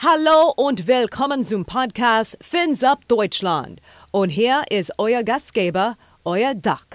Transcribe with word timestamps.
Hallo 0.00 0.52
und 0.54 0.86
willkommen 0.86 1.42
zum 1.42 1.64
Podcast 1.64 2.38
Fins 2.40 2.84
Up 2.84 3.00
Deutschland. 3.08 3.80
Und 4.12 4.28
hier 4.28 4.62
ist 4.70 4.92
euer 4.96 5.24
Gastgeber, 5.24 5.96
euer 6.24 6.54
Duck. 6.54 6.86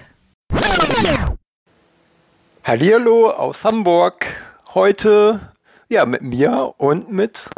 Hallihallo 2.64 3.28
aus 3.28 3.62
Hamburg. 3.62 4.24
Heute 4.72 5.52
ja 5.90 6.06
mit 6.06 6.22
mir 6.22 6.72
und 6.78 7.12
mit 7.12 7.50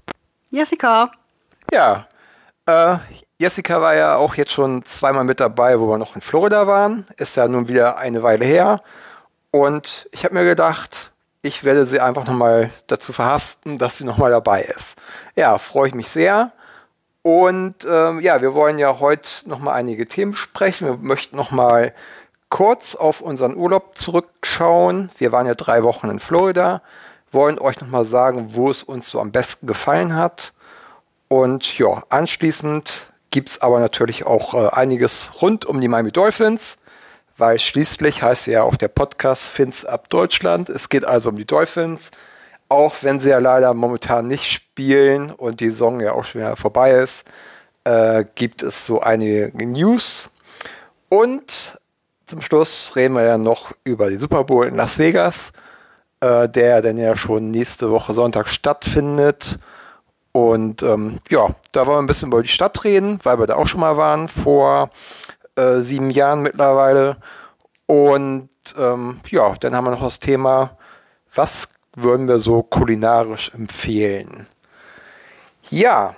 Jessica. 0.51 1.13
Ja, 1.73 2.09
äh, 2.67 2.97
Jessica 3.39 3.81
war 3.81 3.95
ja 3.95 4.17
auch 4.17 4.35
jetzt 4.35 4.51
schon 4.51 4.85
zweimal 4.85 5.23
mit 5.23 5.39
dabei, 5.39 5.79
wo 5.79 5.89
wir 5.89 5.97
noch 5.97 6.17
in 6.17 6.23
Florida 6.23 6.67
waren. 6.67 7.07
Ist 7.19 7.37
ja 7.37 7.47
nun 7.47 7.69
wieder 7.69 7.99
eine 7.99 8.25
Weile 8.25 8.45
her. 8.45 8.83
Und 9.53 10.09
ich 10.11 10.25
habe 10.25 10.35
mir 10.35 10.45
gedacht, 10.45 11.13
ich 11.47 11.63
werde 11.63 11.87
sie 11.87 12.01
einfach 12.01 12.27
nochmal 12.27 12.71
dazu 12.89 13.13
verhaften, 13.13 13.79
dass 13.79 13.99
sie 13.99 14.05
nochmal 14.05 14.33
dabei 14.33 14.63
ist. 14.63 14.97
Ja, 15.37 15.59
freue 15.59 15.89
ich 15.89 15.95
mich 15.95 16.09
sehr. 16.09 16.53
Und 17.23 17.87
ähm, 17.89 18.21
ja, 18.21 18.43
wir 18.43 18.55
wollen 18.55 18.79
ja 18.79 18.99
heute 18.99 19.29
nochmal 19.49 19.75
einige 19.75 20.07
Themen 20.09 20.35
sprechen. 20.35 20.87
Wir 20.87 20.97
möchten 20.97 21.37
nochmal 21.37 21.95
kurz 22.49 22.97
auf 22.97 23.21
unseren 23.21 23.57
Urlaub 23.57 23.97
zurückschauen. 23.97 25.11
Wir 25.19 25.31
waren 25.33 25.47
ja 25.47 25.55
drei 25.55 25.83
Wochen 25.85 26.11
in 26.11 26.19
Florida, 26.19 26.83
wollen 27.31 27.59
euch 27.59 27.81
nochmal 27.81 28.07
sagen, 28.07 28.55
wo 28.55 28.71
es 28.71 28.83
uns 28.83 29.09
so 29.09 29.21
am 29.21 29.31
besten 29.31 29.67
gefallen 29.67 30.17
hat. 30.17 30.53
Und 31.29 31.79
ja, 31.79 32.03
anschließend 32.09 33.07
gibt 33.31 33.51
es 33.51 33.63
aber 33.63 33.81
natürlich 33.81 34.27
auch 34.27 34.55
äh, 34.55 34.69
einiges 34.71 35.43
rund 35.43 35.65
um 35.65 35.81
die 35.81 35.89
Miami 35.89 36.13
Dolphins 36.13 36.77
weil 37.39 37.59
schließlich 37.59 38.23
heißt 38.23 38.47
ja 38.47 38.63
auch 38.63 38.77
der 38.77 38.89
Podcast 38.89 39.49
Fins 39.49 39.85
ab 39.85 40.09
Deutschland. 40.09 40.69
Es 40.69 40.89
geht 40.89 41.05
also 41.05 41.29
um 41.29 41.37
die 41.37 41.45
Dolphins, 41.45 42.11
auch 42.69 42.95
wenn 43.03 43.21
sie 43.21 43.29
ja 43.29 43.39
leider 43.39 43.75
momentan 43.75 44.27
nicht 44.27 44.51
spielen 44.51 45.31
und 45.31 45.61
die 45.61 45.71
Saison 45.71 46.01
ja 46.01 46.13
auch 46.13 46.25
schon 46.25 46.41
wieder 46.41 46.57
vorbei 46.57 46.93
ist, 46.93 47.25
äh, 47.85 48.25
gibt 48.35 48.63
es 48.63 48.87
so 48.87 49.01
einige 49.01 49.53
News. 49.55 50.31
Und 51.09 51.79
zum 52.27 52.43
Schluss 52.43 52.97
reden 52.97 53.15
wir 53.15 53.25
ja 53.25 53.39
noch 53.39 53.73
über 53.85 54.11
die 54.11 54.17
Super 54.17 54.45
Bowl 54.45 54.67
in 54.67 54.75
Las 54.75 54.99
Vegas, 54.99 55.53
äh, 56.21 56.49
der 56.49 56.83
dann 56.83 56.99
ja 56.99 57.17
schon 57.17 57.51
nächste 57.51 57.91
Woche 57.91 58.15
Sonntag 58.15 58.49
stattfindet. 58.49 59.59
Und 60.33 60.83
ähm, 60.83 61.21
ja, 61.31 61.55
da 61.73 61.87
wollen 61.87 61.99
wir 61.99 62.03
ein 62.03 62.07
bisschen 62.07 62.29
über 62.29 62.43
die 62.43 62.49
Stadt 62.49 62.83
reden, 62.85 63.21
weil 63.23 63.39
wir 63.39 63.47
da 63.47 63.55
auch 63.55 63.67
schon 63.67 63.81
mal 63.81 63.97
waren 63.97 64.29
vor 64.29 64.91
äh, 65.57 65.81
sieben 65.81 66.11
Jahren 66.11 66.43
mittlerweile. 66.43 67.17
Und 67.87 68.49
ähm, 68.77 69.21
ja, 69.29 69.55
dann 69.61 69.75
haben 69.75 69.85
wir 69.85 69.93
noch 69.93 70.03
das 70.03 70.21
Thema, 70.21 70.77
was 71.35 71.69
würden 71.95 72.29
wir 72.29 72.39
so 72.39 72.63
kulinarisch 72.63 73.53
empfehlen? 73.55 74.47
Ja, 75.71 76.15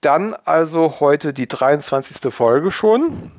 dann 0.00 0.34
also 0.44 1.00
heute 1.00 1.32
die 1.32 1.48
23. 1.48 2.32
Folge 2.32 2.70
schon. 2.70 3.30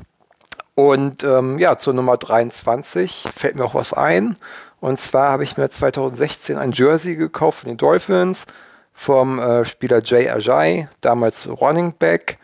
Und 0.75 1.23
ähm, 1.23 1.59
ja, 1.59 1.77
zur 1.77 1.93
Nummer 1.93 2.17
23 2.17 3.25
fällt 3.35 3.55
mir 3.55 3.65
auch 3.65 3.75
was 3.75 3.93
ein. 3.93 4.37
Und 4.79 4.99
zwar 4.99 5.31
habe 5.31 5.43
ich 5.43 5.57
mir 5.57 5.69
2016 5.69 6.57
ein 6.57 6.71
Jersey 6.71 7.15
gekauft 7.15 7.59
von 7.59 7.69
den 7.69 7.77
Dolphins 7.77 8.45
vom 8.93 9.39
äh, 9.39 9.65
Spieler 9.65 10.01
Jay 10.03 10.29
Ajay, 10.29 10.87
damals 11.01 11.47
Running 11.47 11.93
Back. 11.97 12.37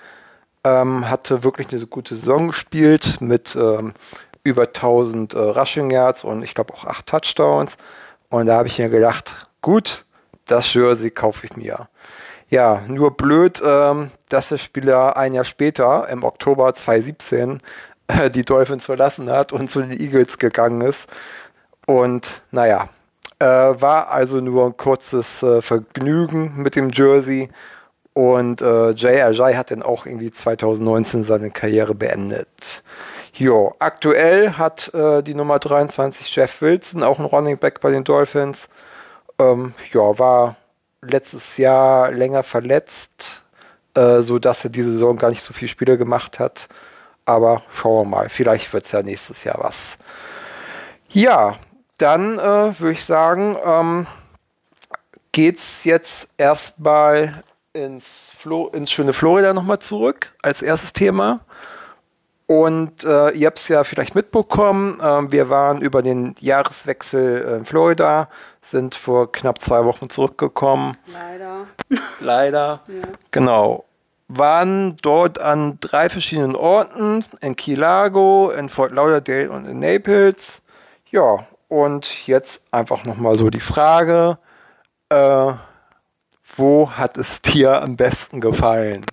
Ähm, 0.63 1.09
hatte 1.09 1.43
wirklich 1.43 1.69
eine 1.71 1.85
gute 1.85 2.15
Saison 2.15 2.47
gespielt 2.47 3.21
mit 3.21 3.55
ähm, 3.55 3.93
über 4.43 4.63
1000 4.63 5.33
äh, 5.33 5.37
Rushing 5.37 5.91
Yards 5.91 6.23
und 6.23 6.43
ich 6.43 6.53
glaube 6.53 6.73
auch 6.73 6.85
8 6.85 7.05
Touchdowns. 7.05 7.77
Und 8.29 8.47
da 8.47 8.57
habe 8.57 8.67
ich 8.67 8.79
mir 8.79 8.89
gedacht, 8.89 9.47
gut, 9.61 10.05
das 10.45 10.73
Jersey 10.73 11.11
kaufe 11.11 11.45
ich 11.45 11.55
mir. 11.55 11.87
Ja, 12.49 12.81
nur 12.87 13.11
blöd, 13.11 13.61
ähm, 13.65 14.09
dass 14.29 14.49
der 14.49 14.57
Spieler 14.57 15.17
ein 15.17 15.33
Jahr 15.33 15.43
später, 15.43 16.07
im 16.09 16.23
Oktober 16.23 16.73
2017, 16.73 17.59
äh, 18.07 18.29
die 18.29 18.43
Dolphins 18.43 18.85
verlassen 18.85 19.29
hat 19.29 19.51
und 19.51 19.69
zu 19.69 19.81
den 19.81 19.91
Eagles 19.91 20.37
gegangen 20.37 20.81
ist. 20.81 21.07
Und 21.85 22.41
naja, 22.51 22.89
äh, 23.39 23.45
war 23.45 24.09
also 24.09 24.39
nur 24.39 24.67
ein 24.67 24.77
kurzes 24.77 25.43
äh, 25.43 25.61
Vergnügen 25.61 26.53
mit 26.55 26.75
dem 26.75 26.89
Jersey. 26.89 27.49
Und 28.17 28.63
äh, 28.63 28.93
Jay 28.93 29.53
hat 29.53 29.69
dann 29.69 29.83
auch 29.83 30.07
irgendwie 30.07 30.31
2019 30.31 31.23
seine 31.23 31.51
Karriere 31.51 31.93
beendet. 31.93 32.81
Jo, 33.35 33.75
aktuell 33.77 34.53
hat 34.53 34.91
äh, 34.95 35.21
die 35.21 35.35
Nummer 35.35 35.59
23 35.59 36.35
Jeff 36.35 36.63
Wilson, 36.63 37.03
auch 37.03 37.19
ein 37.19 37.25
Running 37.25 37.59
Back 37.59 37.79
bei 37.79 37.91
den 37.91 38.03
Dolphins. 38.03 38.69
Ähm, 39.37 39.75
ja, 39.93 40.17
war 40.17 40.55
letztes 41.03 41.57
Jahr 41.57 42.11
länger 42.11 42.41
verletzt, 42.41 43.43
äh, 43.93 44.21
sodass 44.21 44.63
er 44.63 44.71
diese 44.71 44.93
Saison 44.93 45.15
gar 45.15 45.29
nicht 45.29 45.43
so 45.43 45.53
viele 45.53 45.69
Spiele 45.69 45.99
gemacht 45.99 46.39
hat. 46.39 46.69
Aber 47.25 47.61
schauen 47.71 48.07
wir 48.07 48.17
mal, 48.17 48.29
vielleicht 48.29 48.73
wird 48.73 48.85
es 48.85 48.93
ja 48.93 49.03
nächstes 49.03 49.43
Jahr 49.43 49.59
was. 49.59 49.99
Ja, 51.09 51.59
dann 51.99 52.39
äh, 52.39 52.79
würde 52.79 52.93
ich 52.93 53.05
sagen, 53.05 53.57
ähm, 53.63 54.07
es 55.35 55.83
jetzt 55.83 56.29
erstmal 56.39 57.43
ins, 57.77 58.31
Flo 58.37 58.67
ins 58.67 58.91
schöne 58.91 59.13
Florida 59.13 59.53
nochmal 59.53 59.79
zurück 59.79 60.35
als 60.41 60.61
erstes 60.61 60.93
Thema. 60.93 61.41
Und 62.47 63.03
äh, 63.03 63.31
ihr 63.31 63.47
habt 63.47 63.59
es 63.59 63.67
ja 63.67 63.83
vielleicht 63.83 64.15
mitbekommen, 64.15 65.01
äh, 65.01 65.31
wir 65.31 65.49
waren 65.49 65.81
über 65.81 66.01
den 66.01 66.33
Jahreswechsel 66.39 67.57
in 67.59 67.65
Florida, 67.65 68.29
sind 68.61 68.95
vor 68.95 69.31
knapp 69.33 69.59
zwei 69.59 69.83
Wochen 69.83 70.09
zurückgekommen. 70.09 70.95
Leider. 71.11 71.67
Leider. 72.21 72.81
ja. 72.87 73.01
Genau. 73.31 73.83
Waren 74.29 74.97
dort 75.01 75.39
an 75.39 75.77
drei 75.79 76.09
verschiedenen 76.09 76.55
Orten, 76.55 77.23
in 77.41 77.55
Key 77.55 77.75
Largo, 77.75 78.51
in 78.51 78.69
Fort 78.69 78.91
Lauderdale 78.91 79.49
und 79.49 79.65
in 79.65 79.79
Naples. 79.79 80.61
Ja, 81.11 81.45
und 81.69 82.27
jetzt 82.27 82.63
einfach 82.71 83.03
nochmal 83.05 83.37
so 83.37 83.49
die 83.49 83.61
Frage, 83.61 84.37
äh, 85.09 85.53
wo 86.57 86.91
hat 86.91 87.17
es 87.17 87.41
dir 87.41 87.81
am 87.81 87.95
besten 87.95 88.41
gefallen? 88.41 89.05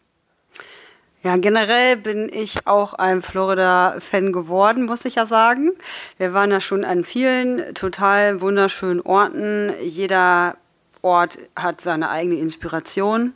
Ja, 1.22 1.37
generell 1.37 1.97
bin 1.97 2.28
ich 2.31 2.66
auch 2.66 2.93
ein 2.93 3.22
Florida-Fan 3.22 4.32
geworden, 4.32 4.84
muss 4.84 5.06
ich 5.06 5.15
ja 5.15 5.27
sagen. 5.27 5.71
Wir 6.19 6.34
waren 6.34 6.50
ja 6.50 6.60
schon 6.60 6.84
an 6.84 7.05
vielen 7.05 7.75
total 7.75 8.43
wunderschönen 8.43 9.00
Orten. 9.00 9.72
Jeder 9.81 10.56
Ort 11.00 11.38
hat 11.56 11.81
seine 11.81 12.10
eigene 12.10 12.37
Inspiration. 12.37 13.32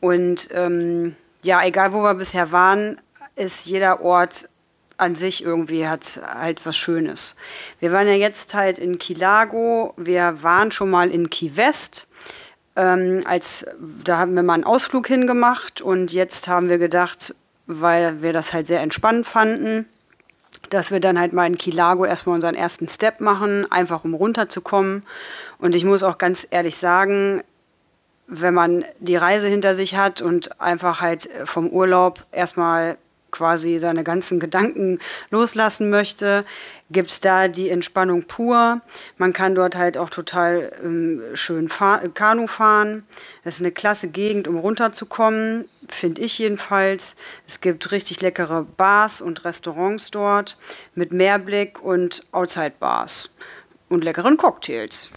Und 0.00 0.48
ähm, 0.52 1.14
ja, 1.42 1.64
egal 1.64 1.92
wo 1.92 2.02
wir 2.02 2.14
bisher 2.14 2.50
waren, 2.50 3.00
ist 3.36 3.66
jeder 3.66 4.00
Ort 4.00 4.48
an 4.96 5.14
sich 5.14 5.44
irgendwie 5.44 5.86
hat 5.86 6.20
halt 6.26 6.64
was 6.66 6.76
Schönes. 6.76 7.36
Wir 7.78 7.92
waren 7.92 8.06
ja 8.06 8.14
jetzt 8.14 8.54
halt 8.54 8.78
in 8.78 8.98
Kilago, 8.98 9.94
wir 9.96 10.42
waren 10.42 10.72
schon 10.72 10.90
mal 10.90 11.10
in 11.10 11.30
Key 11.30 11.56
West 11.56 12.06
ähm, 12.76 13.22
als, 13.24 13.66
da 14.04 14.18
haben 14.18 14.34
wir 14.34 14.42
mal 14.42 14.54
einen 14.54 14.64
Ausflug 14.64 15.06
hingemacht 15.06 15.80
und 15.80 16.12
jetzt 16.12 16.48
haben 16.48 16.68
wir 16.68 16.78
gedacht, 16.78 17.34
weil 17.66 18.22
wir 18.22 18.32
das 18.32 18.52
halt 18.52 18.66
sehr 18.66 18.80
entspannend 18.80 19.26
fanden, 19.26 19.86
dass 20.70 20.90
wir 20.90 21.00
dann 21.00 21.18
halt 21.18 21.32
mal 21.32 21.46
in 21.46 21.56
Kilago 21.58 22.04
erstmal 22.04 22.34
unseren 22.34 22.54
ersten 22.54 22.88
Step 22.88 23.20
machen, 23.20 23.70
einfach 23.70 24.04
um 24.04 24.14
runterzukommen. 24.14 25.04
Und 25.58 25.74
ich 25.74 25.84
muss 25.84 26.02
auch 26.02 26.18
ganz 26.18 26.46
ehrlich 26.50 26.76
sagen, 26.76 27.42
wenn 28.26 28.54
man 28.54 28.84
die 29.00 29.16
Reise 29.16 29.48
hinter 29.48 29.74
sich 29.74 29.96
hat 29.96 30.22
und 30.22 30.60
einfach 30.60 31.00
halt 31.00 31.28
vom 31.44 31.68
Urlaub 31.68 32.24
erstmal 32.30 32.96
quasi 33.30 33.78
seine 33.78 34.04
ganzen 34.04 34.40
Gedanken 34.40 34.98
loslassen 35.30 35.90
möchte, 35.90 36.44
gibt 36.90 37.10
es 37.10 37.20
da 37.20 37.48
die 37.48 37.70
Entspannung 37.70 38.24
pur. 38.24 38.80
Man 39.16 39.32
kann 39.32 39.54
dort 39.54 39.76
halt 39.76 39.96
auch 39.96 40.10
total 40.10 40.72
ähm, 40.82 41.22
schön 41.34 41.68
fahr 41.68 42.00
Kanu 42.08 42.46
fahren. 42.46 43.04
Das 43.44 43.56
ist 43.56 43.60
eine 43.60 43.72
klasse 43.72 44.08
Gegend, 44.08 44.48
um 44.48 44.58
runterzukommen, 44.58 45.68
finde 45.88 46.22
ich 46.22 46.38
jedenfalls. 46.38 47.16
Es 47.46 47.60
gibt 47.60 47.92
richtig 47.92 48.20
leckere 48.20 48.66
Bars 48.76 49.22
und 49.22 49.44
Restaurants 49.44 50.10
dort 50.10 50.58
mit 50.94 51.12
Meerblick 51.12 51.82
und 51.82 52.24
Outside-Bars 52.32 53.30
und 53.88 54.04
leckeren 54.04 54.36
Cocktails. 54.36 55.10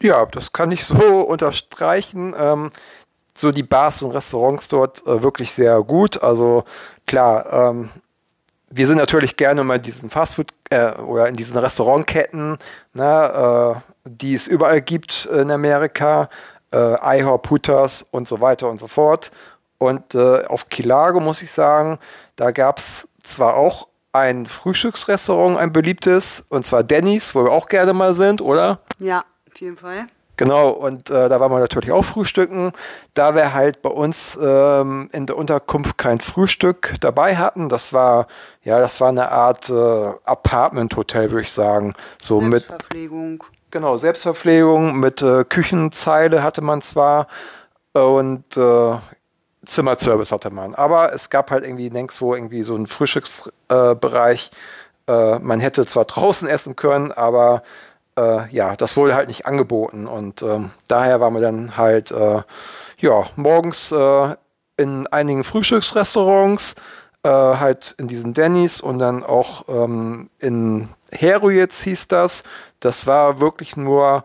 Ja, 0.00 0.26
das 0.26 0.52
kann 0.52 0.70
ich 0.70 0.84
so 0.84 1.20
unterstreichen. 1.28 2.34
Ähm, 2.38 2.70
so 3.38 3.52
die 3.52 3.62
Bars 3.62 4.02
und 4.02 4.10
Restaurants 4.10 4.68
dort 4.68 5.06
äh, 5.06 5.22
wirklich 5.22 5.52
sehr 5.52 5.80
gut. 5.82 6.22
Also 6.22 6.64
klar, 7.06 7.52
ähm, 7.52 7.90
wir 8.70 8.86
sind 8.86 8.98
natürlich 8.98 9.36
gerne 9.36 9.64
mal 9.64 9.76
in 9.76 9.82
diesen 9.82 10.10
Fastfood 10.10 10.52
äh, 10.70 10.92
oder 10.92 11.28
in 11.28 11.36
diesen 11.36 11.56
Restaurantketten, 11.56 12.58
ne, 12.94 13.74
äh, 14.04 14.08
die 14.08 14.34
es 14.34 14.48
überall 14.48 14.80
gibt 14.80 15.26
in 15.26 15.50
Amerika, 15.50 16.28
äh, 16.72 17.18
IHOP, 17.18 17.50
Hooters 17.50 18.04
und 18.10 18.26
so 18.28 18.40
weiter 18.40 18.68
und 18.68 18.78
so 18.78 18.88
fort. 18.88 19.30
Und 19.78 20.14
äh, 20.14 20.44
auf 20.46 20.68
Kilago 20.68 21.20
muss 21.20 21.42
ich 21.42 21.52
sagen, 21.52 21.98
da 22.36 22.50
gab 22.50 22.78
es 22.78 23.08
zwar 23.22 23.54
auch 23.54 23.88
ein 24.12 24.46
Frühstücksrestaurant, 24.46 25.58
ein 25.58 25.72
beliebtes, 25.72 26.44
und 26.48 26.66
zwar 26.66 26.82
Denny's, 26.82 27.34
wo 27.34 27.44
wir 27.44 27.52
auch 27.52 27.68
gerne 27.68 27.92
mal 27.92 28.14
sind, 28.14 28.40
oder? 28.40 28.80
Ja, 28.98 29.24
auf 29.48 29.60
jeden 29.60 29.76
Fall. 29.76 30.06
Genau, 30.38 30.70
und 30.70 31.10
äh, 31.10 31.28
da 31.28 31.40
waren 31.40 31.50
wir 31.50 31.58
natürlich 31.58 31.90
auch 31.90 32.04
frühstücken. 32.04 32.70
Da 33.12 33.34
wir 33.34 33.54
halt 33.54 33.82
bei 33.82 33.90
uns 33.90 34.38
ähm, 34.40 35.10
in 35.12 35.26
der 35.26 35.36
Unterkunft 35.36 35.98
kein 35.98 36.20
Frühstück 36.20 36.94
dabei 37.00 37.36
hatten, 37.36 37.68
das 37.68 37.92
war, 37.92 38.28
ja, 38.62 38.78
das 38.78 39.00
war 39.00 39.08
eine 39.08 39.32
Art 39.32 39.68
äh, 39.68 40.12
Apartment-Hotel, 40.24 41.32
würde 41.32 41.42
ich 41.42 41.50
sagen. 41.50 41.94
So 42.22 42.40
Selbstverpflegung. 42.40 43.32
Mit, 43.32 43.42
genau, 43.72 43.96
Selbstverpflegung 43.96 45.00
mit 45.00 45.22
äh, 45.22 45.42
Küchenzeile 45.42 46.44
hatte 46.44 46.60
man 46.60 46.82
zwar 46.82 47.26
und 47.94 48.56
äh, 48.56 48.96
Zimmerservice 49.66 50.30
hatte 50.30 50.50
man. 50.50 50.76
Aber 50.76 51.12
es 51.12 51.30
gab 51.30 51.50
halt 51.50 51.64
irgendwie 51.64 51.90
nirgendwo 51.90 52.36
irgendwie 52.36 52.62
so 52.62 52.76
einen 52.76 52.86
Frühstücksbereich. 52.86 54.52
Äh, 55.08 55.38
man 55.40 55.58
hätte 55.58 55.84
zwar 55.84 56.04
draußen 56.04 56.46
essen 56.46 56.76
können, 56.76 57.10
aber 57.10 57.64
äh, 58.18 58.48
ja, 58.54 58.76
das 58.76 58.96
wurde 58.96 59.14
halt 59.14 59.28
nicht 59.28 59.46
angeboten. 59.46 60.06
Und 60.06 60.42
ähm, 60.42 60.70
daher 60.88 61.20
waren 61.20 61.34
wir 61.34 61.40
dann 61.40 61.76
halt 61.76 62.10
äh, 62.10 62.42
ja, 62.98 63.24
morgens 63.36 63.92
äh, 63.92 64.34
in 64.76 65.06
einigen 65.08 65.44
Frühstücksrestaurants, 65.44 66.74
äh, 67.22 67.28
halt 67.28 67.94
in 67.98 68.08
diesen 68.08 68.34
Dannys 68.34 68.80
und 68.80 68.98
dann 68.98 69.24
auch 69.24 69.64
ähm, 69.68 70.30
in 70.40 70.88
Herujitz 71.10 71.82
hieß 71.82 72.08
das. 72.08 72.42
Das 72.80 73.06
war 73.06 73.40
wirklich 73.40 73.76
nur, 73.76 74.24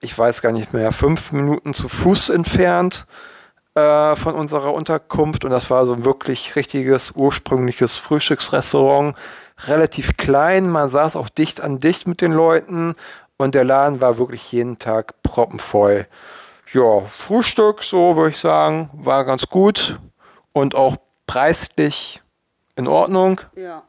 ich 0.00 0.16
weiß 0.16 0.42
gar 0.42 0.52
nicht 0.52 0.72
mehr, 0.72 0.92
fünf 0.92 1.32
Minuten 1.32 1.74
zu 1.74 1.88
Fuß 1.88 2.30
entfernt 2.30 3.06
äh, 3.74 4.16
von 4.16 4.34
unserer 4.34 4.72
Unterkunft 4.72 5.44
und 5.44 5.50
das 5.50 5.70
war 5.70 5.86
so 5.86 5.94
ein 5.94 6.04
wirklich 6.04 6.56
richtiges 6.56 7.12
ursprüngliches 7.12 7.96
Frühstücksrestaurant. 7.96 9.16
Relativ 9.66 10.16
klein, 10.16 10.70
man 10.70 10.90
saß 10.90 11.16
auch 11.16 11.28
dicht 11.28 11.60
an 11.60 11.80
dicht 11.80 12.06
mit 12.06 12.20
den 12.20 12.32
Leuten 12.32 12.94
und 13.38 13.54
der 13.54 13.64
Laden 13.64 14.00
war 14.00 14.18
wirklich 14.18 14.52
jeden 14.52 14.78
Tag 14.78 15.22
proppenvoll. 15.22 16.06
Ja, 16.72 17.00
Frühstück, 17.06 17.82
so 17.82 18.16
würde 18.16 18.30
ich 18.30 18.38
sagen, 18.38 18.90
war 18.92 19.24
ganz 19.24 19.48
gut 19.48 19.98
und 20.52 20.74
auch 20.74 20.96
preislich 21.26 22.20
in 22.76 22.86
Ordnung. 22.86 23.40
Ja. 23.56 23.84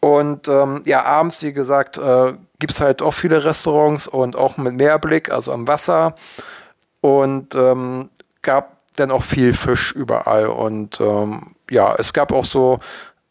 Und 0.00 0.48
ähm, 0.48 0.82
ja, 0.84 1.04
abends, 1.04 1.42
wie 1.42 1.52
gesagt, 1.52 1.98
äh, 1.98 2.34
gibt 2.58 2.72
es 2.72 2.80
halt 2.80 3.02
auch 3.02 3.12
viele 3.12 3.44
Restaurants 3.44 4.08
und 4.08 4.36
auch 4.36 4.56
mit 4.56 4.74
Meerblick, 4.74 5.30
also 5.30 5.52
am 5.52 5.68
Wasser. 5.68 6.14
Und 7.00 7.54
ähm, 7.54 8.10
gab 8.42 8.76
dann 8.96 9.10
auch 9.10 9.22
viel 9.22 9.52
Fisch 9.52 9.92
überall. 9.92 10.46
Und 10.46 11.00
ähm, 11.00 11.54
ja, 11.70 11.94
es 11.96 12.12
gab 12.12 12.32
auch 12.32 12.44
so, 12.44 12.78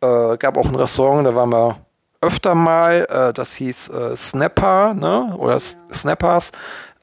äh, 0.02 0.38
gab 0.38 0.58
auch 0.58 0.68
ein 0.68 0.76
Restaurant, 0.76 1.26
da 1.26 1.36
waren 1.36 1.50
wir 1.50 1.85
öfter 2.26 2.56
mal, 2.56 3.06
äh, 3.10 3.34
das 3.34 3.56
hieß 3.56 3.90
äh, 3.90 4.16
Snapper, 4.16 4.94
ne? 4.94 5.36
Oder 5.38 5.58
ja. 5.58 5.60
Snappers. 5.94 6.52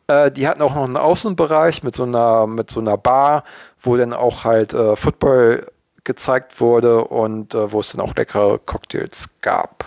Äh, 0.07 0.31
die 0.31 0.49
hatten 0.49 0.63
auch 0.63 0.75
noch 0.75 0.85
einen 0.85 0.97
Außenbereich 0.97 1.83
mit 1.83 1.95
so 1.95 2.03
einer, 2.03 2.47
mit 2.47 2.71
so 2.71 2.81
einer 2.81 2.97
Bar, 2.97 3.45
wo 3.81 3.97
dann 3.97 4.13
auch 4.13 4.45
halt 4.45 4.75
äh, 4.75 4.97
Football 4.97 5.67
gezeigt 6.05 6.61
wurde 6.61 7.05
und 7.05 7.55
äh, 7.55 7.73
wo 7.73 7.81
es 7.81 7.93
dann 7.93 8.01
auch 8.01 8.15
leckere 8.15 8.59
Cocktails 8.59 9.31
gab. 9.41 9.85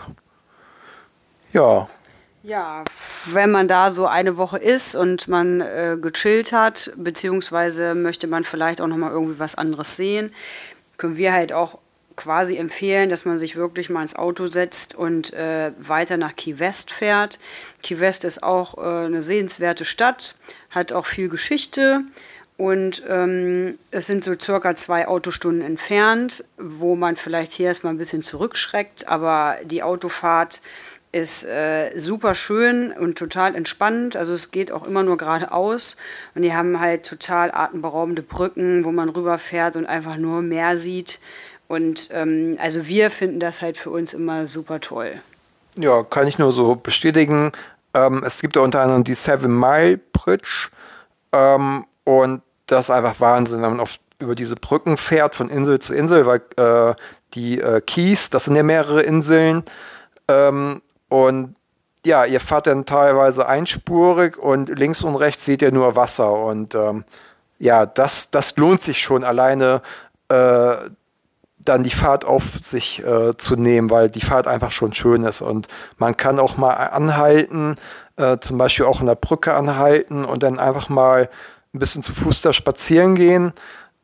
Ja. 1.51 1.87
Ja, 2.43 2.83
wenn 3.25 3.49
man 3.49 3.67
da 3.67 3.91
so 3.91 4.05
eine 4.05 4.37
Woche 4.37 4.59
ist 4.59 4.95
und 4.95 5.27
man 5.27 5.61
äh, 5.61 5.97
gechillt 5.99 6.53
hat, 6.53 6.91
beziehungsweise 6.95 7.95
möchte 7.95 8.27
man 8.27 8.43
vielleicht 8.43 8.81
auch 8.81 8.87
nochmal 8.87 9.11
irgendwie 9.11 9.39
was 9.39 9.55
anderes 9.55 9.97
sehen, 9.97 10.31
können 10.97 11.17
wir 11.17 11.33
halt 11.33 11.51
auch 11.53 11.79
quasi 12.15 12.57
empfehlen, 12.57 13.09
dass 13.09 13.25
man 13.25 13.37
sich 13.37 13.55
wirklich 13.55 13.89
mal 13.89 14.01
ins 14.01 14.15
Auto 14.15 14.47
setzt 14.47 14.95
und 14.95 15.33
äh, 15.33 15.71
weiter 15.79 16.17
nach 16.17 16.35
Key 16.35 16.59
West 16.59 16.91
fährt. 16.91 17.39
Key 17.83 17.99
West 17.99 18.23
ist 18.23 18.43
auch 18.43 18.77
äh, 18.77 19.05
eine 19.05 19.21
sehenswerte 19.21 19.85
Stadt, 19.85 20.35
hat 20.69 20.91
auch 20.91 21.05
viel 21.05 21.29
Geschichte 21.29 22.03
und 22.57 23.03
ähm, 23.09 23.77
es 23.91 24.07
sind 24.07 24.23
so 24.23 24.33
circa 24.39 24.75
zwei 24.75 25.07
Autostunden 25.07 25.61
entfernt, 25.61 26.45
wo 26.57 26.95
man 26.95 27.17
vielleicht 27.17 27.51
hier 27.51 27.67
erstmal 27.67 27.93
ein 27.93 27.97
bisschen 27.97 28.21
zurückschreckt, 28.21 29.09
aber 29.09 29.57
die 29.65 29.83
Autofahrt 29.83 30.61
ist 31.15 31.45
äh, 31.45 31.97
super 31.97 32.35
schön 32.35 32.91
und 32.91 33.17
total 33.17 33.55
entspannt. 33.55 34.17
Also 34.17 34.33
es 34.33 34.51
geht 34.51 34.69
auch 34.69 34.85
immer 34.85 35.01
nur 35.01 35.15
geradeaus. 35.15 35.95
Und 36.33 36.41
die 36.41 36.53
haben 36.53 36.81
halt 36.81 37.05
total 37.05 37.51
atemberaubende 37.53 38.21
Brücken, 38.21 38.83
wo 38.83 38.91
man 38.91 39.07
rüberfährt 39.07 39.77
und 39.77 39.85
einfach 39.85 40.17
nur 40.17 40.41
Meer 40.41 40.75
sieht. 40.75 41.21
Und 41.67 42.09
ähm, 42.11 42.57
also 42.61 42.87
wir 42.87 43.09
finden 43.11 43.39
das 43.39 43.61
halt 43.61 43.77
für 43.77 43.89
uns 43.89 44.13
immer 44.13 44.47
super 44.47 44.79
toll. 44.79 45.21
Ja, 45.75 46.03
kann 46.03 46.27
ich 46.27 46.37
nur 46.37 46.53
so 46.53 46.75
bestätigen. 46.75 47.51
Ähm, 47.93 48.23
es 48.25 48.41
gibt 48.41 48.55
ja 48.55 48.61
unter 48.61 48.81
anderem 48.81 49.03
die 49.03 49.13
Seven 49.13 49.57
Mile 49.57 49.99
Bridge 50.13 50.69
ähm, 51.31 51.85
und 52.03 52.41
das 52.67 52.85
ist 52.85 52.89
einfach 52.91 53.19
Wahnsinn, 53.19 53.61
wenn 53.61 53.71
man 53.71 53.79
auf, 53.79 53.97
über 54.19 54.35
diese 54.35 54.55
Brücken 54.55 54.97
fährt 54.97 55.35
von 55.35 55.49
Insel 55.49 55.79
zu 55.79 55.93
Insel, 55.93 56.25
weil 56.25 56.41
äh, 56.57 56.95
die 57.33 57.59
äh, 57.59 57.81
Keys, 57.81 58.29
das 58.29 58.45
sind 58.45 58.55
ja 58.55 58.63
mehrere 58.63 59.01
Inseln 59.01 59.63
ähm, 60.27 60.81
und 61.09 61.55
ja, 62.05 62.25
ihr 62.25 62.39
fahrt 62.39 62.67
dann 62.67 62.85
teilweise 62.85 63.47
einspurig 63.47 64.37
und 64.37 64.69
links 64.69 65.03
und 65.03 65.15
rechts 65.15 65.45
seht 65.45 65.61
ihr 65.61 65.71
nur 65.71 65.95
Wasser 65.95 66.31
und 66.31 66.75
ähm, 66.75 67.03
ja, 67.57 67.85
das, 67.85 68.29
das 68.29 68.55
lohnt 68.57 68.81
sich 68.83 68.99
schon 68.99 69.23
alleine 69.23 69.81
äh, 70.29 70.75
dann 71.65 71.83
die 71.83 71.89
Fahrt 71.89 72.25
auf 72.25 72.43
sich 72.61 73.03
äh, 73.03 73.35
zu 73.37 73.55
nehmen, 73.55 73.89
weil 73.89 74.09
die 74.09 74.21
Fahrt 74.21 74.47
einfach 74.47 74.71
schon 74.71 74.93
schön 74.93 75.23
ist 75.23 75.41
und 75.41 75.67
man 75.97 76.15
kann 76.15 76.39
auch 76.39 76.57
mal 76.57 76.73
anhalten, 76.73 77.75
äh, 78.17 78.37
zum 78.39 78.57
Beispiel 78.57 78.85
auch 78.85 79.01
in 79.01 79.07
der 79.07 79.15
Brücke 79.15 79.53
anhalten 79.53 80.23
und 80.25 80.43
dann 80.43 80.59
einfach 80.59 80.89
mal 80.89 81.29
ein 81.73 81.79
bisschen 81.79 82.03
zu 82.03 82.13
Fuß 82.13 82.41
da 82.41 82.53
spazieren 82.53 83.15
gehen. 83.15 83.53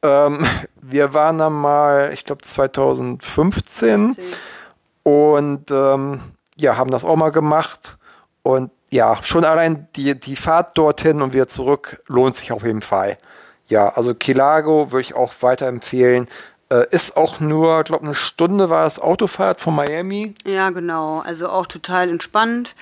Ähm, 0.02 0.46
wir 0.82 1.14
waren 1.14 1.38
dann 1.38 1.54
mal, 1.54 2.12
ich 2.14 2.26
glaube 2.26 2.42
2015 2.44 4.18
und 5.04 5.72
ähm, 5.72 6.22
ja, 6.58 6.78
haben 6.78 6.92
das 6.92 7.06
auch 7.06 7.16
mal 7.16 7.32
gemacht 7.32 7.98
und 8.44 8.72
ja, 8.92 9.18
schon 9.24 9.46
allein 9.46 9.88
die, 9.96 10.20
die 10.20 10.36
Fahrt 10.36 10.78
dorthin 10.78 11.22
und 11.22 11.34
wieder 11.34 11.48
zurück 11.48 12.04
lohnt 12.08 12.36
sich 12.36 12.52
auf 12.52 12.64
jeden 12.64 12.82
Fall. 12.82 13.18
Ja, 13.68 13.88
also 13.88 14.14
Kilago 14.14 14.92
würde 14.92 15.02
ich 15.02 15.16
auch 15.16 15.34
weiterempfehlen. 15.40 16.28
Äh, 16.72 16.88
ist 16.92 17.18
auch 17.18 17.42
nur, 17.42 17.84
glaube 17.84 18.06
eine 18.06 18.16
Stunde 18.16 18.70
war 18.70 18.86
es 18.86 18.98
Autofahrt 18.98 19.60
von 19.60 19.76
Miami. 19.76 20.34
Ja, 20.46 20.70
genau. 20.70 21.20
Also 21.20 21.50
auch 21.50 21.68
total 21.68 22.10
entspannt. 22.10 22.76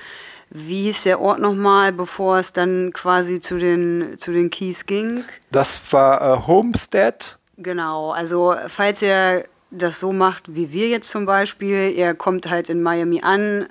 Wie 0.51 0.83
hieß 0.83 1.03
der 1.03 1.19
Ort 1.19 1.39
nochmal, 1.39 1.91
bevor 1.91 2.37
es 2.37 2.53
dann 2.53 2.93
quasi 2.93 3.39
zu 3.39 3.57
den, 3.57 4.15
zu 4.17 4.31
den 4.31 4.49
Keys 4.49 4.85
ging? 4.85 5.23
Das 5.51 5.91
war 5.91 6.21
äh, 6.21 6.47
Homestead. 6.47 7.37
Genau, 7.57 8.11
also 8.11 8.55
falls 8.67 9.01
ihr 9.01 9.45
das 9.71 9.99
so 9.99 10.11
macht 10.11 10.55
wie 10.55 10.71
wir 10.71 10.87
jetzt 10.87 11.09
zum 11.09 11.25
Beispiel, 11.25 11.91
ihr 11.91 12.15
kommt 12.15 12.49
halt 12.49 12.69
in 12.69 12.81
Miami 12.81 13.21
an 13.21 13.67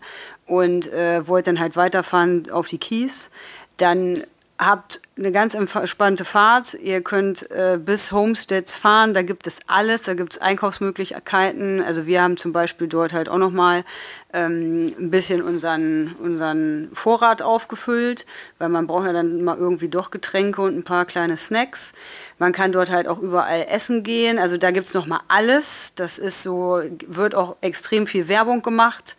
und 0.47 0.92
äh, 0.92 1.26
wollt 1.26 1.47
dann 1.47 1.59
halt 1.59 1.76
weiterfahren 1.76 2.50
auf 2.50 2.69
die 2.69 2.78
Keys, 2.78 3.31
dann 3.78 4.23
habt 4.59 5.00
eine 5.17 5.31
ganz 5.31 5.55
entspannte 5.55 6.25
Fahrt. 6.25 6.75
Ihr 6.75 7.00
könnt 7.00 7.49
äh, 7.50 7.79
bis 7.81 8.12
Homesteads 8.12 8.77
fahren, 8.77 9.15
da 9.15 9.23
gibt 9.23 9.47
es 9.47 9.59
alles, 9.67 10.03
da 10.03 10.15
gibt 10.15 10.35
es 10.35 10.41
Einkaufsmöglichkeiten. 10.41 11.83
Also 11.83 12.07
wir 12.07 12.23
haben 12.23 12.37
zum 12.37 12.53
Beispiel 12.53 12.88
dort 12.88 13.12
halt 13.12 13.29
auch 13.29 13.38
nochmal 13.38 13.85
ähm, 14.33 14.95
ein 14.99 15.11
bisschen 15.11 15.43
unseren, 15.43 16.15
unseren 16.19 16.91
Vorrat 16.93 17.41
aufgefüllt, 17.41 18.27
weil 18.59 18.69
man 18.69 18.87
braucht 18.87 19.07
ja 19.07 19.12
dann 19.12 19.43
mal 19.45 19.57
irgendwie 19.57 19.88
doch 19.88 20.11
Getränke 20.11 20.62
und 20.62 20.77
ein 20.77 20.85
paar 20.85 21.05
kleine 21.05 21.37
Snacks. 21.37 21.95
Man 22.38 22.53
kann 22.53 22.73
dort 22.73 22.91
halt 22.91 23.07
auch 23.07 23.19
überall 23.19 23.67
essen 23.69 24.03
gehen. 24.03 24.38
Also 24.38 24.57
da 24.57 24.73
gibt 24.73 24.87
es 24.87 24.95
nochmal 24.95 25.21
alles. 25.29 25.93
Das 25.95 26.19
ist 26.19 26.43
so, 26.43 26.83
wird 27.07 27.35
auch 27.35 27.57
extrem 27.61 28.07
viel 28.07 28.29
Werbung 28.29 28.62
gemacht. 28.62 29.17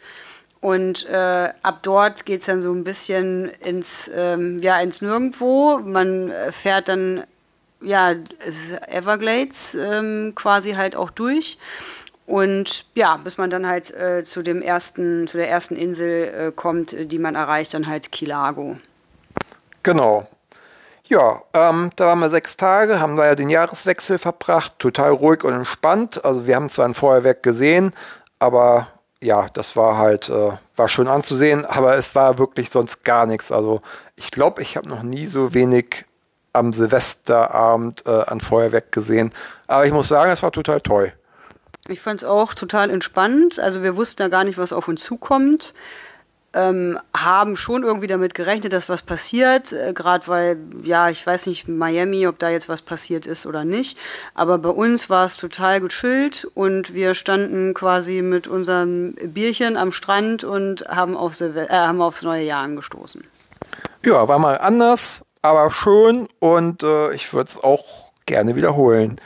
Und 0.61 1.05
äh, 1.07 1.53
ab 1.63 1.79
dort 1.83 2.25
geht 2.25 2.41
es 2.41 2.47
dann 2.47 2.59
so 2.61 2.73
ein 2.73 2.83
bisschen 2.83 3.49
ins, 3.63 4.09
ähm, 4.13 4.59
ja, 4.59 4.79
ins 4.81 5.01
Nirgendwo. 5.01 5.79
Man 5.79 6.31
äh, 6.31 6.51
fährt 6.51 6.89
dann 6.89 7.23
ja, 7.81 8.13
Everglades 8.87 9.75
ähm, 9.75 10.33
quasi 10.35 10.73
halt 10.73 10.95
auch 10.95 11.11
durch. 11.11 11.57
Und 12.25 12.85
ja, 12.93 13.17
bis 13.17 13.37
man 13.37 13.49
dann 13.49 13.65
halt 13.65 13.91
äh, 13.95 14.23
zu 14.23 14.43
dem 14.43 14.61
ersten, 14.61 15.27
zu 15.27 15.37
der 15.37 15.49
ersten 15.49 15.75
Insel 15.75 16.49
äh, 16.49 16.51
kommt, 16.51 16.95
die 17.11 17.17
man 17.19 17.35
erreicht, 17.35 17.73
dann 17.73 17.87
halt 17.87 18.11
Kilago. 18.11 18.77
Genau. 19.81 20.27
Ja, 21.05 21.41
ähm, 21.53 21.89
da 21.95 22.05
waren 22.05 22.19
wir 22.19 22.29
sechs 22.29 22.55
Tage, 22.55 22.99
haben 22.99 23.15
wir 23.15 23.25
ja 23.25 23.33
den 23.33 23.49
Jahreswechsel 23.49 24.19
verbracht, 24.19 24.77
total 24.77 25.09
ruhig 25.09 25.43
und 25.43 25.53
entspannt. 25.53 26.23
Also 26.23 26.45
wir 26.45 26.55
haben 26.55 26.69
zwar 26.69 26.85
ein 26.85 26.93
Feuerwerk 26.93 27.41
gesehen, 27.41 27.93
aber 28.37 28.89
ja, 29.21 29.47
das 29.53 29.75
war 29.75 29.97
halt, 29.97 30.29
äh, 30.29 30.51
war 30.75 30.87
schön 30.87 31.07
anzusehen, 31.07 31.65
aber 31.65 31.95
es 31.95 32.15
war 32.15 32.37
wirklich 32.37 32.69
sonst 32.69 33.03
gar 33.03 33.25
nichts. 33.25 33.51
Also 33.51 33.81
ich 34.15 34.31
glaube, 34.31 34.61
ich 34.61 34.77
habe 34.77 34.87
noch 34.87 35.03
nie 35.03 35.27
so 35.27 35.53
wenig 35.53 36.05
am 36.53 36.73
Silvesterabend 36.73 38.05
äh, 38.05 38.09
an 38.09 38.41
Feuerwerk 38.41 38.91
gesehen. 38.91 39.31
Aber 39.67 39.85
ich 39.85 39.91
muss 39.91 40.07
sagen, 40.07 40.31
es 40.31 40.41
war 40.41 40.51
total 40.51 40.81
toll. 40.81 41.13
Ich 41.87 42.01
fand 42.01 42.21
es 42.21 42.23
auch 42.23 42.53
total 42.53 42.89
entspannt. 42.89 43.59
Also 43.59 43.83
wir 43.83 43.95
wussten 43.95 44.21
ja 44.21 44.27
gar 44.27 44.43
nicht, 44.43 44.57
was 44.57 44.73
auf 44.73 44.87
uns 44.87 45.03
zukommt. 45.03 45.73
Ähm, 46.53 46.99
haben 47.15 47.55
schon 47.55 47.83
irgendwie 47.83 48.07
damit 48.07 48.33
gerechnet, 48.33 48.73
dass 48.73 48.89
was 48.89 49.01
passiert, 49.01 49.71
äh, 49.71 49.93
gerade 49.93 50.27
weil, 50.27 50.57
ja, 50.83 51.09
ich 51.09 51.25
weiß 51.25 51.45
nicht, 51.45 51.67
Miami, 51.67 52.27
ob 52.27 52.39
da 52.39 52.49
jetzt 52.49 52.69
was 52.69 52.81
passiert 52.81 53.25
ist 53.27 53.45
oder 53.45 53.63
nicht, 53.63 53.97
aber 54.33 54.57
bei 54.57 54.69
uns 54.69 55.09
war 55.09 55.25
es 55.25 55.37
total 55.37 55.79
gechillt 55.79 56.45
und 56.55 56.93
wir 56.93 57.13
standen 57.13 57.73
quasi 57.73 58.21
mit 58.21 58.47
unserem 58.47 59.13
Bierchen 59.23 59.77
am 59.77 59.91
Strand 59.91 60.43
und 60.43 60.85
haben, 60.87 61.15
auf 61.15 61.39
äh, 61.39 61.67
haben 61.69 62.01
aufs 62.01 62.23
neue 62.23 62.43
Jahr 62.43 62.63
angestoßen. 62.63 63.23
Ja, 64.03 64.27
war 64.27 64.39
mal 64.39 64.57
anders, 64.57 65.23
aber 65.41 65.69
schön 65.69 66.27
und 66.39 66.83
äh, 66.83 67.13
ich 67.13 67.31
würde 67.33 67.47
es 67.47 67.63
auch 67.63 68.11
gerne 68.25 68.55
wiederholen. 68.55 69.19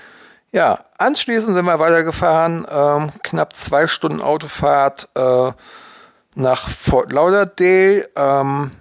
Ja, 0.51 0.85
anschließend 0.97 1.55
sind 1.55 1.65
wir 1.65 1.79
weitergefahren, 1.79 2.67
ähm, 2.69 3.11
knapp 3.23 3.53
zwei 3.55 3.87
Stunden 3.87 4.21
Autofahrt 4.21 5.09
äh, 5.15 5.51
nach 6.35 6.69
Fort 6.69 7.11
Lauderdale. 7.11 8.09
Ähm, 8.15 8.71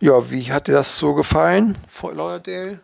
ja, 0.00 0.30
wie 0.30 0.52
hat 0.52 0.68
dir 0.68 0.72
das 0.72 0.98
so 0.98 1.14
gefallen, 1.14 1.76
Fort 1.88 2.14
Lauderdale? 2.16 2.80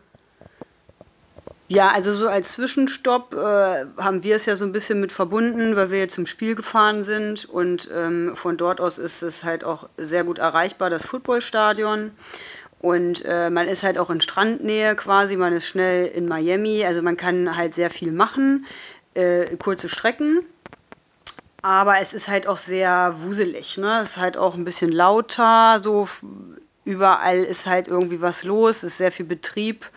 Ja, 1.69 1.91
also 1.91 2.15
so 2.15 2.29
als 2.29 2.53
Zwischenstopp 2.53 3.35
äh, 3.35 3.87
haben 3.97 4.23
wir 4.23 4.37
es 4.37 4.47
ja 4.47 4.55
so 4.55 4.65
ein 4.65 4.73
bisschen 4.73 5.01
mit 5.01 5.11
verbunden, 5.11 5.75
weil 5.75 5.91
wir 5.91 5.99
jetzt 5.99 6.15
zum 6.15 6.27
Spiel 6.27 6.55
gefahren 6.55 7.03
sind 7.03 7.45
und 7.45 7.89
ähm, 7.93 8.37
von 8.37 8.57
dort 8.57 8.81
aus 8.81 8.99
ist 8.99 9.23
es 9.23 9.43
halt 9.43 9.65
auch 9.65 9.89
sehr 9.97 10.23
gut 10.23 10.39
erreichbar, 10.39 10.91
das 10.91 11.05
Footballstadion. 11.05 12.13
Und 12.79 13.25
äh, 13.25 13.51
man 13.51 13.67
ist 13.67 13.83
halt 13.83 13.99
auch 13.99 14.11
in 14.11 14.21
Strandnähe 14.21 14.95
quasi, 14.95 15.37
man 15.37 15.53
ist 15.55 15.67
schnell 15.67 16.07
in 16.07 16.29
Miami, 16.29 16.85
also 16.85 17.03
man 17.03 17.17
kann 17.17 17.57
halt 17.57 17.75
sehr 17.75 17.91
viel 17.91 18.13
machen, 18.13 18.67
äh, 19.15 19.57
kurze 19.57 19.89
Strecken. 19.89 20.43
Aber 21.63 21.99
es 22.01 22.13
ist 22.13 22.29
halt 22.29 22.47
auch 22.47 22.59
sehr 22.59 23.13
wuselig, 23.17 23.79
ne? 23.79 24.01
Es 24.03 24.11
ist 24.11 24.17
halt 24.19 24.37
auch 24.37 24.55
ein 24.55 24.65
bisschen 24.65 24.93
lauter, 24.93 25.81
so 25.83 26.09
überall 26.85 27.39
ist 27.39 27.67
halt 27.67 27.89
irgendwie 27.89 28.23
was 28.23 28.45
los, 28.45 28.79
es 28.79 28.85
ist 28.85 28.99
sehr 28.99 29.13
viel 29.13 29.27
Betrieb. 29.27 29.91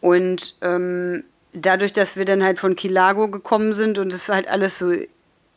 Und 0.00 0.56
ähm, 0.62 1.24
dadurch, 1.52 1.92
dass 1.92 2.16
wir 2.16 2.24
dann 2.24 2.42
halt 2.42 2.58
von 2.58 2.76
Kilago 2.76 3.28
gekommen 3.28 3.72
sind 3.72 3.98
und 3.98 4.12
es 4.12 4.28
halt 4.28 4.48
alles 4.48 4.78
so 4.78 4.92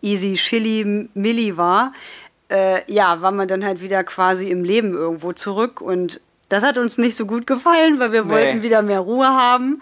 easy, 0.02 0.34
chilly, 0.34 1.10
milli 1.14 1.58
war, 1.58 1.94
äh, 2.50 2.82
ja, 2.92 3.22
war 3.22 3.32
man 3.32 3.48
dann 3.48 3.66
halt 3.66 3.82
wieder 3.82 4.04
quasi 4.04 4.50
im 4.50 4.64
Leben 4.64 4.94
irgendwo 4.94 5.34
zurück 5.34 5.82
und 5.82 6.22
das 6.48 6.64
hat 6.64 6.78
uns 6.78 6.98
nicht 6.98 7.16
so 7.16 7.26
gut 7.26 7.46
gefallen, 7.46 8.00
weil 8.00 8.12
wir 8.12 8.24
nee. 8.24 8.32
wollten 8.32 8.64
wieder 8.64 8.82
mehr 8.82 9.02
Ruhe 9.02 9.28
haben. 9.28 9.82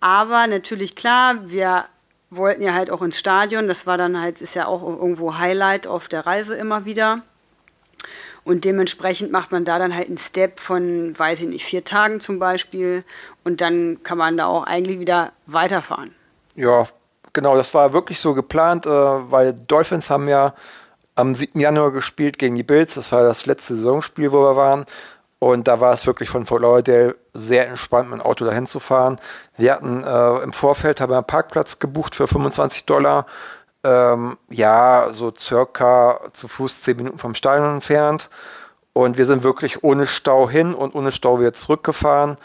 Aber 0.00 0.46
natürlich 0.46 0.94
klar, 0.96 1.50
wir 1.50 1.84
wollten 2.30 2.62
ja 2.62 2.74
halt 2.74 2.90
auch 2.90 3.02
ins 3.02 3.18
Stadion. 3.18 3.68
Das 3.68 3.86
war 3.86 3.98
dann 3.98 4.20
halt, 4.20 4.40
ist 4.40 4.54
ja 4.54 4.66
auch 4.66 4.82
irgendwo 4.82 5.36
Highlight 5.36 5.86
auf 5.86 6.08
der 6.08 6.26
Reise 6.26 6.56
immer 6.56 6.84
wieder. 6.84 7.22
Und 8.44 8.64
dementsprechend 8.64 9.32
macht 9.32 9.50
man 9.50 9.64
da 9.64 9.78
dann 9.78 9.94
halt 9.94 10.06
einen 10.06 10.18
Step 10.18 10.60
von, 10.60 11.18
weiß 11.18 11.40
ich 11.40 11.48
nicht, 11.48 11.64
vier 11.64 11.82
Tagen 11.82 12.20
zum 12.20 12.38
Beispiel. 12.38 13.02
Und 13.42 13.60
dann 13.60 14.02
kann 14.04 14.18
man 14.18 14.36
da 14.36 14.46
auch 14.46 14.62
eigentlich 14.62 15.00
wieder 15.00 15.32
weiterfahren. 15.46 16.14
Ja, 16.54 16.86
genau, 17.32 17.56
das 17.56 17.74
war 17.74 17.92
wirklich 17.92 18.20
so 18.20 18.34
geplant, 18.34 18.86
äh, 18.86 18.90
weil 18.90 19.52
Dolphins 19.52 20.10
haben 20.10 20.28
ja 20.28 20.54
am 21.16 21.34
7. 21.34 21.58
Januar 21.58 21.90
gespielt 21.90 22.38
gegen 22.38 22.54
die 22.54 22.62
Bills. 22.62 22.94
Das 22.94 23.10
war 23.10 23.22
das 23.22 23.46
letzte 23.46 23.74
Saisonspiel, 23.74 24.30
wo 24.30 24.42
wir 24.42 24.54
waren. 24.54 24.86
Und 25.46 25.68
da 25.68 25.78
war 25.78 25.92
es 25.92 26.04
wirklich 26.08 26.28
von 26.28 26.44
Fort 26.44 26.62
Lauderdale 26.62 27.14
sehr 27.32 27.68
entspannt, 27.68 28.10
mit 28.10 28.18
dem 28.18 28.26
Auto 28.26 28.44
dahin 28.44 28.66
zu 28.66 28.80
fahren. 28.80 29.14
Wir 29.56 29.74
hatten 29.74 30.02
äh, 30.02 30.38
im 30.42 30.52
Vorfeld 30.52 31.00
haben 31.00 31.12
wir 31.12 31.18
einen 31.18 31.24
Parkplatz 31.24 31.78
gebucht 31.78 32.16
für 32.16 32.26
25 32.26 32.84
Dollar. 32.84 33.26
Ähm, 33.84 34.38
ja, 34.50 35.06
so 35.12 35.32
circa 35.32 36.18
zu 36.32 36.48
Fuß 36.48 36.82
10 36.82 36.96
Minuten 36.96 37.18
vom 37.18 37.36
Stadion 37.36 37.74
entfernt. 37.76 38.28
Und 38.92 39.18
wir 39.18 39.24
sind 39.24 39.44
wirklich 39.44 39.84
ohne 39.84 40.08
Stau 40.08 40.50
hin 40.50 40.74
und 40.74 40.96
ohne 40.96 41.12
Stau 41.12 41.38
wieder 41.38 41.54
zurückgefahren. 41.54 42.38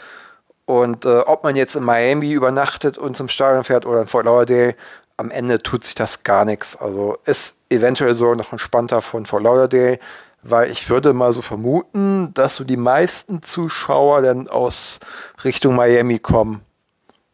Und 0.64 1.04
äh, 1.04 1.22
ob 1.22 1.42
man 1.42 1.56
jetzt 1.56 1.74
in 1.74 1.82
Miami 1.82 2.30
übernachtet 2.30 2.98
und 2.98 3.16
zum 3.16 3.28
Stadion 3.28 3.64
fährt 3.64 3.84
oder 3.84 4.02
in 4.02 4.06
Fort 4.06 4.26
Lauderdale, 4.26 4.76
am 5.16 5.32
Ende 5.32 5.60
tut 5.60 5.82
sich 5.82 5.96
das 5.96 6.22
gar 6.22 6.44
nichts. 6.44 6.76
Also 6.76 7.18
ist 7.24 7.56
eventuell 7.68 8.14
so 8.14 8.32
noch 8.36 8.52
entspannter 8.52 9.02
von 9.02 9.26
Fort 9.26 9.42
Lauderdale 9.42 9.98
weil 10.42 10.70
ich 10.70 10.90
würde 10.90 11.12
mal 11.12 11.32
so 11.32 11.42
vermuten, 11.42 12.34
dass 12.34 12.56
so 12.56 12.64
die 12.64 12.76
meisten 12.76 13.42
Zuschauer 13.42 14.22
dann 14.22 14.48
aus 14.48 14.98
Richtung 15.44 15.76
Miami 15.76 16.18
kommen. 16.18 16.62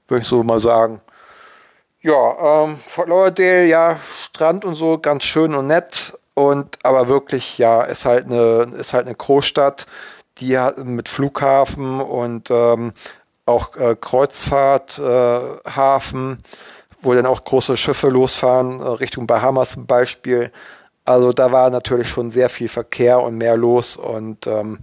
Würde 0.06 0.22
ich 0.22 0.28
so 0.28 0.42
mal 0.42 0.60
sagen. 0.60 1.00
Ja, 2.00 2.64
ähm, 2.64 2.78
Fort 2.86 3.08
Lauderdale, 3.08 3.66
ja, 3.66 3.98
Strand 4.22 4.64
und 4.64 4.74
so, 4.74 4.98
ganz 4.98 5.24
schön 5.24 5.54
und 5.54 5.66
nett. 5.66 6.16
Und 6.34 6.78
aber 6.84 7.08
wirklich, 7.08 7.58
ja, 7.58 7.82
ist 7.82 8.04
halt 8.04 8.26
eine, 8.26 8.68
ist 8.78 8.92
halt 8.92 9.06
eine 9.06 9.16
Großstadt, 9.16 9.86
die 10.38 10.58
hat 10.58 10.78
mit 10.78 11.08
Flughafen 11.08 12.00
und 12.00 12.50
ähm, 12.50 12.92
auch 13.44 13.76
äh, 13.76 13.96
Kreuzfahrthafen, 14.00 16.32
äh, 16.32 16.36
wo 17.02 17.14
dann 17.14 17.26
auch 17.26 17.42
große 17.42 17.76
Schiffe 17.76 18.08
losfahren, 18.08 18.80
äh, 18.80 18.84
Richtung 18.84 19.26
Bahamas 19.26 19.72
zum 19.72 19.86
Beispiel. 19.86 20.52
Also 21.08 21.32
da 21.32 21.50
war 21.50 21.70
natürlich 21.70 22.10
schon 22.10 22.30
sehr 22.30 22.50
viel 22.50 22.68
Verkehr 22.68 23.18
und 23.18 23.38
mehr 23.38 23.56
los 23.56 23.96
und 23.96 24.46
ähm, 24.46 24.78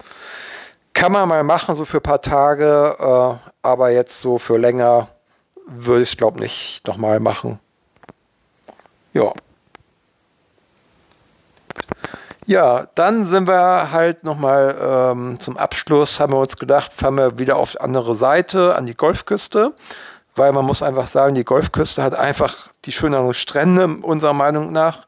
kann 0.91 1.11
man 1.11 1.29
mal 1.29 1.43
machen, 1.43 1.75
so 1.75 1.85
für 1.85 1.97
ein 1.97 2.01
paar 2.01 2.19
Tage, 2.19 2.95
äh, 2.99 3.49
aber 3.61 3.91
jetzt 3.91 4.21
so 4.21 4.39
für 4.39 4.57
länger 4.57 5.07
würde 5.67 6.01
ich 6.01 6.13
es, 6.13 6.17
glaube 6.17 6.37
ich, 6.37 6.41
nicht 6.41 6.87
nochmal 6.87 7.19
machen. 7.19 7.59
Ja. 9.13 9.33
Ja, 12.47 12.87
dann 12.95 13.23
sind 13.23 13.47
wir 13.47 13.91
halt 13.91 14.23
nochmal 14.23 14.75
ähm, 14.81 15.39
zum 15.39 15.57
Abschluss, 15.57 16.19
haben 16.19 16.33
wir 16.33 16.39
uns 16.39 16.57
gedacht, 16.57 16.91
fahren 16.91 17.17
wir 17.17 17.37
wieder 17.37 17.57
auf 17.57 17.73
die 17.73 17.81
andere 17.81 18.15
Seite, 18.15 18.73
an 18.73 18.87
die 18.87 18.95
Golfküste, 18.95 19.73
weil 20.35 20.51
man 20.53 20.65
muss 20.65 20.81
einfach 20.81 21.05
sagen, 21.05 21.35
die 21.35 21.45
Golfküste 21.45 22.01
hat 22.01 22.15
einfach 22.15 22.69
die 22.85 22.91
schöneren 22.91 23.35
Strände, 23.35 23.97
unserer 24.01 24.33
Meinung 24.33 24.71
nach 24.71 25.05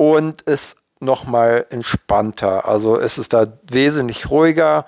und 0.00 0.40
ist 0.40 0.78
nochmal 1.00 1.66
entspannter. 1.68 2.64
Also 2.64 2.98
es 2.98 3.18
ist 3.18 3.34
da 3.34 3.48
wesentlich 3.70 4.30
ruhiger, 4.30 4.86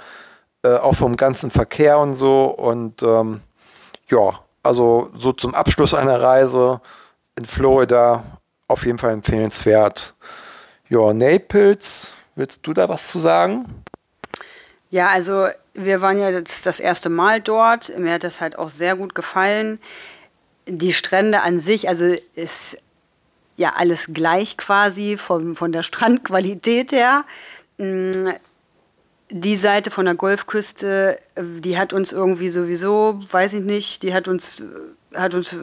äh, 0.62 0.76
auch 0.76 0.95
vom 0.95 1.16
ganzen 1.16 1.50
Verkehr 1.50 1.99
und 1.99 2.14
so. 2.14 2.47
Und 2.47 3.02
ähm, 3.02 3.42
ja, 4.09 4.40
also 4.62 5.11
so 5.14 5.33
zum 5.33 5.54
Abschluss 5.54 5.92
einer 5.92 6.23
Reise 6.23 6.81
in 7.37 7.45
Florida 7.45 8.25
auf 8.69 8.87
jeden 8.87 8.97
Fall 8.97 9.12
empfehlenswert. 9.12 10.14
Ja, 10.88 11.12
Naples, 11.12 12.12
willst 12.35 12.66
du 12.66 12.73
da 12.73 12.88
was 12.88 13.09
zu 13.09 13.19
sagen? 13.19 13.66
Ja, 14.88 15.09
also 15.09 15.49
wir 15.75 16.00
waren 16.00 16.19
ja 16.19 16.31
jetzt 16.31 16.64
das 16.64 16.81
erste 16.81 17.11
Mal 17.11 17.42
dort. 17.42 17.99
Mir 17.99 18.14
hat 18.14 18.25
das 18.25 18.40
halt 18.40 18.57
auch 18.57 18.71
sehr 18.71 18.97
gut 18.97 19.14
gefallen. 19.14 19.78
Die 20.66 20.95
Strände 20.95 21.42
an 21.42 21.61
sich, 21.61 21.90
also 21.90 22.14
es 22.35 22.78
ja 23.62 23.75
alles 23.76 24.11
gleich 24.12 24.57
quasi 24.57 25.16
von, 25.16 25.54
von 25.54 25.73
der 25.73 25.83
Strandqualität 25.83 26.92
her. 26.92 27.25
Mm, 27.78 28.28
die 29.31 29.57
Seite 29.57 29.90
von 29.90 30.04
der 30.04 30.14
Golfküste, 30.14 31.19
die 31.38 31.78
hat 31.78 31.95
uns 31.95 32.12
irgendwie 32.12 32.50
sowieso, 32.50 33.19
weiß 33.31 33.54
ich 33.54 33.62
nicht, 33.62 34.02
die 34.02 34.12
hat 34.12 34.28
uns, 34.28 34.62
hat 35.14 35.33
uns 35.33 35.57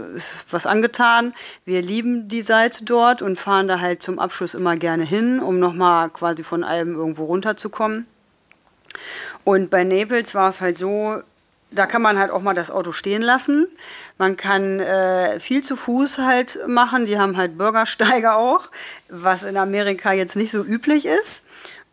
was 0.50 0.66
angetan. 0.66 1.34
Wir 1.66 1.84
lieben 1.84 2.28
die 2.30 2.42
Seite 2.42 2.84
dort 2.84 3.22
und 3.22 3.40
fahren 3.40 3.68
da 3.68 3.80
halt 3.80 4.02
zum 4.02 4.18
Abschluss 4.18 4.56
immer 4.56 4.76
gerne 4.76 5.04
hin, 5.04 5.40
um 5.40 5.60
nochmal 5.60 6.10
quasi 6.10 6.42
von 6.42 6.64
allem 6.64 6.96
irgendwo 6.96 7.26
runterzukommen. 7.26 8.08
Und 9.44 9.70
bei 9.70 9.84
Naples 9.84 10.34
war 10.34 10.50
es 10.50 10.62
halt 10.62 10.80
so, 10.80 11.22
da 11.72 11.86
kann 11.86 12.02
man 12.02 12.18
halt 12.18 12.32
auch 12.32 12.42
mal 12.42 12.54
das 12.54 12.72
Auto 12.72 12.92
stehen 12.92 13.22
lassen. 13.22 13.68
Man 14.18 14.38
kann 14.38 14.80
äh, 14.80 15.40
viel 15.40 15.64
zu 15.64 15.76
Fuß 15.76 16.20
halt 16.20 16.60
machen. 16.68 17.06
Die 17.06 17.20
haben 17.20 17.38
halt 17.38 17.58
Bürgersteige 17.58 18.34
auch, 18.34 18.70
was 19.10 19.44
in 19.44 19.58
Amerika 19.58 20.12
jetzt 20.14 20.36
nicht 20.36 20.52
so 20.52 20.64
üblich 20.64 21.06
ist. 21.06 21.46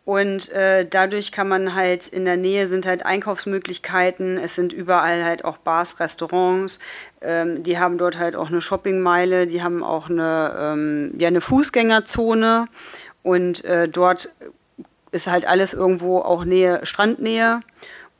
Und 0.07 0.49
äh, 0.53 0.87
dadurch 0.89 1.33
kann 1.33 1.49
man 1.49 1.75
halt 1.75 2.07
in 2.07 2.23
der 2.23 2.37
Nähe 2.37 2.65
sind 2.67 2.85
halt 2.85 3.05
Einkaufsmöglichkeiten. 3.05 4.37
Es 4.37 4.55
sind 4.55 4.71
überall 4.71 5.25
halt 5.25 5.43
auch 5.43 5.57
Bars, 5.57 5.99
Restaurants. 5.99 6.79
Ähm, 7.19 7.61
die 7.61 7.77
haben 7.77 7.97
dort 7.97 8.17
halt 8.17 8.37
auch 8.37 8.47
eine 8.47 8.61
Shoppingmeile. 8.61 9.47
Die 9.47 9.61
haben 9.61 9.83
auch 9.83 10.09
eine, 10.09 10.55
ähm, 10.57 11.13
ja, 11.17 11.27
eine 11.27 11.41
Fußgängerzone. 11.41 12.67
Und 13.21 13.65
äh, 13.65 13.89
dort 13.89 14.29
ist 15.11 15.27
halt 15.27 15.45
alles 15.45 15.73
irgendwo 15.73 16.19
auch 16.19 16.45
Nähe, 16.45 16.85
Strandnähe. 16.85 17.59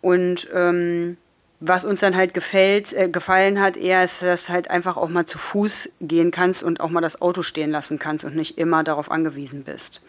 Und 0.01 0.49
ähm, 0.53 1.15
was 1.59 1.85
uns 1.85 2.01
dann 2.01 2.15
halt 2.15 2.33
gefällt, 2.33 2.93
äh, 2.93 3.09
gefallen 3.09 3.59
hat, 3.59 3.77
eher 3.77 4.03
ist, 4.03 4.21
dass 4.21 4.49
halt 4.49 4.69
einfach 4.69 4.95
auch 4.97 5.09
mal 5.09 5.25
zu 5.25 5.37
Fuß 5.37 5.89
gehen 6.01 6.31
kannst 6.31 6.63
und 6.63 6.79
auch 6.79 6.89
mal 6.89 7.01
das 7.01 7.21
Auto 7.21 7.41
stehen 7.41 7.71
lassen 7.71 7.97
kannst 7.97 8.25
und 8.25 8.35
nicht 8.35 8.57
immer 8.57 8.83
darauf 8.83 9.09
angewiesen 9.09 9.63
bist. 9.63 10.03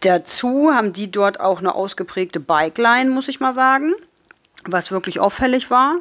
Dazu 0.00 0.70
haben 0.72 0.92
die 0.92 1.10
dort 1.10 1.40
auch 1.40 1.58
eine 1.58 1.74
ausgeprägte 1.74 2.38
Bike-Line, 2.38 3.10
muss 3.10 3.28
ich 3.28 3.40
mal 3.40 3.52
sagen, 3.52 3.94
was 4.64 4.92
wirklich 4.92 5.18
auffällig 5.18 5.70
war 5.70 5.96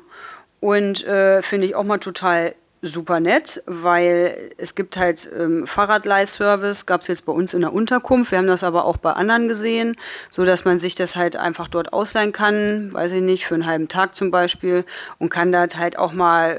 und 0.60 1.04
äh, 1.06 1.42
finde 1.42 1.68
ich 1.68 1.76
auch 1.76 1.84
mal 1.84 1.98
total 1.98 2.54
super 2.84 3.22
nett, 3.22 3.64
weil 3.66 4.52
es 4.58 4.76
gibt 4.76 4.98
halt 4.98 5.30
ähm, 5.40 5.66
Fahrradleihservice, 5.66 6.86
gab 6.86 7.02
es 7.02 7.08
jetzt 7.08 7.26
bei 7.26 7.32
uns 7.32 7.54
in 7.54 7.62
der 7.62 7.72
Unterkunft. 7.72 8.32
Wir 8.32 8.40
haben 8.40 8.48
das 8.48 8.64
aber 8.64 8.84
auch 8.84 8.98
bei 8.98 9.14
anderen 9.14 9.48
gesehen, 9.48 9.96
so 10.30 10.44
dass 10.44 10.66
man 10.66 10.80
sich 10.80 10.94
das 10.94 11.16
halt 11.16 11.38
einfach 11.38 11.70
dort 11.70 11.94
ausleihen 11.94 12.34
kann, 12.34 12.94
weiß 12.94 13.14
ich 13.14 13.22
nicht, 13.22 13.48
für 13.48 13.56
einen 13.56 13.66
halben 13.66 13.88
Tag 13.88 14.16
zum 14.16 14.32
Beispiel 14.32 14.84
und 15.18 15.30
kann 15.30 15.54
dort 15.54 15.78
halt 15.78 15.98
auch 15.98 16.12
mal 16.12 16.52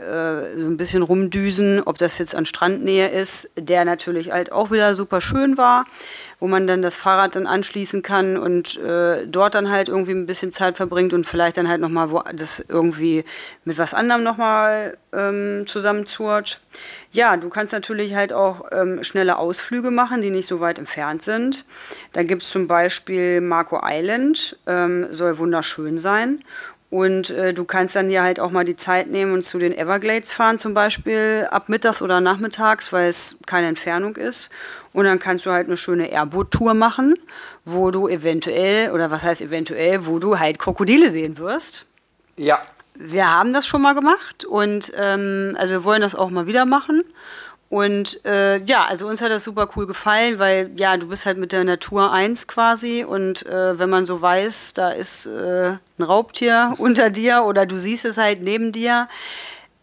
äh, 0.54 0.59
so 0.59 0.66
ein 0.66 0.78
bisschen 0.78 1.02
rumdüsen, 1.02 1.83
ob 1.85 1.99
das 1.99 2.16
jetzt 2.16 2.35
an 2.35 2.47
Strandnähe 2.47 3.09
ist, 3.09 3.50
der 3.59 3.85
natürlich 3.85 4.33
halt 4.33 4.50
auch 4.50 4.71
wieder 4.71 4.95
super 4.95 5.21
schön 5.21 5.59
war 5.59 5.85
wo 6.44 6.48
man 6.48 6.66
dann 6.66 6.82
das 6.82 6.94
Fahrrad 6.94 7.36
dann 7.36 7.46
anschließen 7.46 8.02
kann 8.02 8.36
und 8.36 8.76
äh, 8.76 9.26
dort 9.26 9.54
dann 9.54 9.70
halt 9.70 9.88
irgendwie 9.88 10.10
ein 10.10 10.26
bisschen 10.26 10.52
Zeit 10.52 10.76
verbringt 10.76 11.14
und 11.14 11.26
vielleicht 11.26 11.56
dann 11.56 11.70
halt 11.70 11.80
nochmal 11.80 12.10
das 12.34 12.62
irgendwie 12.68 13.24
mit 13.64 13.78
was 13.78 13.94
anderem 13.94 14.22
nochmal 14.22 14.98
ähm, 15.14 15.64
zusammenzurrt. 15.66 16.60
Ja, 17.12 17.38
du 17.38 17.48
kannst 17.48 17.72
natürlich 17.72 18.14
halt 18.14 18.34
auch 18.34 18.66
ähm, 18.72 19.02
schnelle 19.02 19.38
Ausflüge 19.38 19.90
machen, 19.90 20.20
die 20.20 20.28
nicht 20.28 20.46
so 20.46 20.60
weit 20.60 20.78
entfernt 20.78 21.22
sind. 21.22 21.64
Da 22.12 22.22
gibt 22.22 22.42
es 22.42 22.50
zum 22.50 22.68
Beispiel 22.68 23.40
Marco 23.40 23.80
Island, 23.82 24.58
ähm, 24.66 25.06
soll 25.08 25.38
wunderschön 25.38 25.96
sein. 25.96 26.44
Und 26.94 27.30
äh, 27.30 27.52
du 27.52 27.64
kannst 27.64 27.96
dann 27.96 28.08
ja 28.08 28.22
halt 28.22 28.38
auch 28.38 28.52
mal 28.52 28.64
die 28.64 28.76
Zeit 28.76 29.08
nehmen 29.08 29.32
und 29.32 29.42
zu 29.42 29.58
den 29.58 29.76
Everglades 29.76 30.32
fahren, 30.32 30.58
zum 30.58 30.74
Beispiel 30.74 31.48
ab 31.50 31.68
mittags 31.68 32.00
oder 32.00 32.20
nachmittags, 32.20 32.92
weil 32.92 33.08
es 33.08 33.36
keine 33.46 33.66
Entfernung 33.66 34.14
ist. 34.14 34.48
Und 34.92 35.04
dann 35.04 35.18
kannst 35.18 35.44
du 35.44 35.50
halt 35.50 35.66
eine 35.66 35.76
schöne 35.76 36.12
Airboot-Tour 36.12 36.74
machen, 36.74 37.16
wo 37.64 37.90
du 37.90 38.06
eventuell, 38.06 38.92
oder 38.92 39.10
was 39.10 39.24
heißt 39.24 39.42
eventuell, 39.42 40.06
wo 40.06 40.20
du 40.20 40.38
halt 40.38 40.60
Krokodile 40.60 41.10
sehen 41.10 41.36
wirst. 41.36 41.88
Ja. 42.36 42.62
Wir 42.94 43.28
haben 43.28 43.52
das 43.52 43.66
schon 43.66 43.82
mal 43.82 43.96
gemacht 43.96 44.44
und 44.44 44.92
ähm, 44.96 45.56
also 45.58 45.72
wir 45.72 45.82
wollen 45.82 46.00
das 46.00 46.14
auch 46.14 46.30
mal 46.30 46.46
wieder 46.46 46.64
machen. 46.64 47.02
Und 47.71 48.25
äh, 48.25 48.59
ja, 48.64 48.85
also 48.85 49.09
uns 49.09 49.21
hat 49.21 49.30
das 49.30 49.44
super 49.44 49.68
cool 49.75 49.87
gefallen, 49.87 50.38
weil 50.38 50.71
ja, 50.76 50.97
du 50.97 51.09
bist 51.09 51.26
halt 51.26 51.38
mit 51.38 51.50
der 51.50 51.64
Natur 51.64 52.12
eins 52.12 52.47
quasi 52.47 53.04
und 53.04 53.44
äh, 53.47 53.78
wenn 53.78 53.90
man 53.90 54.06
so 54.06 54.21
weiß, 54.21 54.75
da 54.75 54.90
ist 54.90 55.26
äh, 55.26 55.71
ein 55.99 56.02
Raubtier 56.02 56.75
unter 56.78 57.11
dir 57.11 57.42
oder 57.44 57.66
du 57.66 57.78
siehst 57.78 58.04
es 58.04 58.16
halt 58.16 58.42
neben 58.42 58.71
dir, 58.71 59.09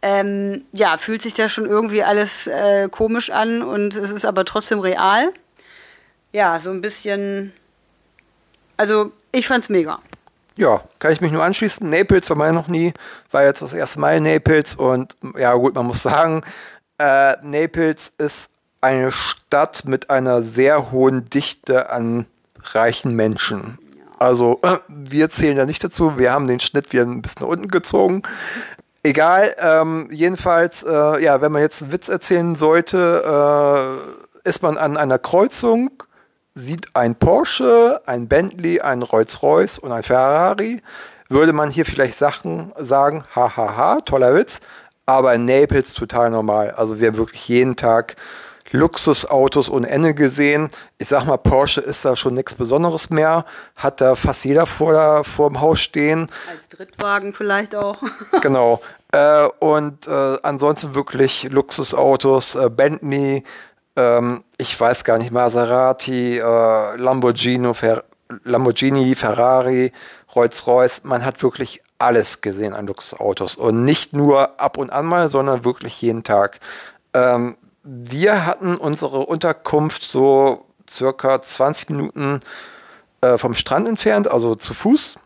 ähm, 0.01 0.63
ja, 0.71 0.97
fühlt 0.97 1.21
sich 1.21 1.33
da 1.33 1.49
schon 1.49 1.65
irgendwie 1.65 2.03
alles 2.03 2.47
äh, 2.47 2.87
komisch 2.89 3.29
an 3.29 3.61
und 3.61 3.95
es 3.95 4.09
ist 4.09 4.25
aber 4.25 4.45
trotzdem 4.45 4.79
real. 4.79 5.31
Ja, 6.31 6.59
so 6.59 6.71
ein 6.71 6.81
bisschen, 6.81 7.51
also 8.77 9.11
ich 9.31 9.47
fand's 9.47 9.69
mega. 9.69 9.99
Ja, 10.57 10.83
kann 10.99 11.11
ich 11.11 11.21
mich 11.21 11.31
nur 11.31 11.43
anschließen. 11.43 11.89
Naples 11.89 12.29
war 12.29 12.37
mal 12.37 12.53
noch 12.53 12.67
nie, 12.67 12.93
war 13.31 13.43
jetzt 13.43 13.61
das 13.61 13.73
erste 13.73 13.99
Mal 13.99 14.17
in 14.17 14.23
Naples 14.23 14.75
und 14.75 15.15
ja 15.37 15.53
gut, 15.55 15.75
man 15.75 15.85
muss 15.85 16.03
sagen, 16.03 16.43
äh, 17.01 17.37
Naples 17.41 18.13
ist 18.17 18.49
eine 18.79 19.11
Stadt 19.11 19.85
mit 19.85 20.09
einer 20.09 20.41
sehr 20.41 20.91
hohen 20.91 21.29
Dichte 21.29 21.89
an 21.89 22.25
reichen 22.73 23.15
Menschen. 23.15 23.77
Also 24.19 24.59
äh, 24.61 24.77
wir 24.87 25.29
zählen 25.29 25.57
da 25.57 25.65
nicht 25.65 25.83
dazu. 25.83 26.17
Wir 26.17 26.31
haben 26.31 26.47
den 26.47 26.59
Schnitt 26.59 26.93
wieder 26.93 27.03
ein 27.03 27.21
bisschen 27.21 27.43
nach 27.43 27.49
unten 27.49 27.67
gezogen. 27.67 28.23
Egal, 29.03 29.55
ähm, 29.57 30.09
jedenfalls, 30.11 30.83
äh, 30.83 31.23
ja, 31.23 31.41
wenn 31.41 31.51
man 31.51 31.63
jetzt 31.63 31.81
einen 31.81 31.91
Witz 31.91 32.07
erzählen 32.07 32.53
sollte, 32.53 33.23
äh, 34.45 34.49
ist 34.49 34.61
man 34.61 34.77
an 34.77 34.95
einer 34.95 35.17
Kreuzung, 35.17 36.03
sieht 36.53 36.95
ein 36.95 37.15
Porsche, 37.15 38.01
ein 38.05 38.27
Bentley, 38.27 38.79
ein 38.79 39.01
Rolls-Royce 39.01 39.79
und 39.79 39.91
ein 39.91 40.03
Ferrari. 40.03 40.83
Würde 41.29 41.53
man 41.53 41.71
hier 41.71 41.85
vielleicht 41.85 42.17
Sachen 42.17 42.73
sagen, 42.77 43.23
hahaha, 43.33 44.01
toller 44.01 44.35
Witz, 44.35 44.59
aber 45.11 45.33
in 45.33 45.45
Naples 45.45 45.93
total 45.93 46.29
normal. 46.29 46.71
Also 46.71 46.99
wir 46.99 47.07
haben 47.07 47.17
wirklich 47.17 47.47
jeden 47.47 47.75
Tag 47.75 48.15
Luxusautos 48.71 49.69
ohne 49.69 49.89
Ende 49.89 50.13
gesehen. 50.13 50.69
Ich 50.97 51.09
sag 51.09 51.25
mal, 51.25 51.37
Porsche 51.37 51.81
ist 51.81 52.05
da 52.05 52.15
schon 52.15 52.33
nichts 52.33 52.55
Besonderes 52.55 53.09
mehr. 53.09 53.45
Hat 53.75 54.01
da 54.01 54.15
fast 54.15 54.45
jeder 54.45 54.65
vor, 54.65 55.23
vor 55.23 55.49
dem 55.49 55.59
Haus 55.59 55.81
stehen. 55.81 56.29
Als 56.51 56.69
Drittwagen 56.69 57.33
vielleicht 57.33 57.75
auch. 57.75 58.01
genau. 58.41 58.81
Äh, 59.11 59.47
und 59.59 60.07
äh, 60.07 60.37
ansonsten 60.41 60.95
wirklich 60.95 61.49
Luxusautos, 61.51 62.55
äh, 62.55 62.69
Bentley, 62.69 63.43
ähm, 63.97 64.43
ich 64.57 64.79
weiß 64.79 65.03
gar 65.03 65.17
nicht, 65.17 65.31
Maserati, 65.31 66.37
äh, 66.37 66.95
Lamborghini, 66.95 67.73
Fer 67.73 68.03
Lamborghini, 68.45 69.13
Ferrari, 69.15 69.91
Rolls-Royce. 70.33 71.01
Man 71.03 71.25
hat 71.25 71.43
wirklich 71.43 71.81
alles 72.01 72.41
gesehen 72.41 72.73
an 72.73 72.87
Luxusautos 72.87 73.55
und 73.55 73.85
nicht 73.85 74.13
nur 74.13 74.59
ab 74.59 74.77
und 74.77 74.91
an 74.91 75.05
mal, 75.05 75.29
sondern 75.29 75.65
wirklich 75.65 76.01
jeden 76.01 76.23
Tag. 76.23 76.59
Ähm, 77.13 77.57
wir 77.83 78.45
hatten 78.45 78.75
unsere 78.75 79.19
Unterkunft 79.19 80.03
so 80.03 80.65
circa 80.89 81.41
20 81.41 81.89
Minuten 81.89 82.41
äh, 83.21 83.37
vom 83.37 83.53
Strand 83.53 83.87
entfernt, 83.87 84.29
also 84.29 84.55
zu 84.55 84.73
Fuß 84.73 85.17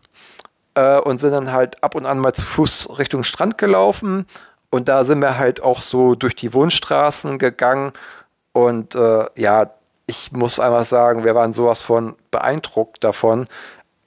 äh, 0.74 0.98
und 0.98 1.18
sind 1.18 1.32
dann 1.32 1.52
halt 1.52 1.82
ab 1.82 1.94
und 1.94 2.06
an 2.06 2.18
mal 2.18 2.32
zu 2.32 2.44
Fuß 2.44 2.98
Richtung 2.98 3.24
Strand 3.24 3.58
gelaufen 3.58 4.26
und 4.70 4.88
da 4.88 5.04
sind 5.04 5.20
wir 5.20 5.38
halt 5.38 5.62
auch 5.62 5.82
so 5.82 6.14
durch 6.14 6.36
die 6.36 6.52
Wohnstraßen 6.52 7.38
gegangen 7.38 7.92
und 8.52 8.94
äh, 8.94 9.26
ja, 9.36 9.70
ich 10.06 10.32
muss 10.32 10.60
einfach 10.60 10.86
sagen, 10.86 11.24
wir 11.24 11.34
waren 11.34 11.52
sowas 11.52 11.80
von 11.80 12.14
beeindruckt 12.30 13.02
davon. 13.02 13.48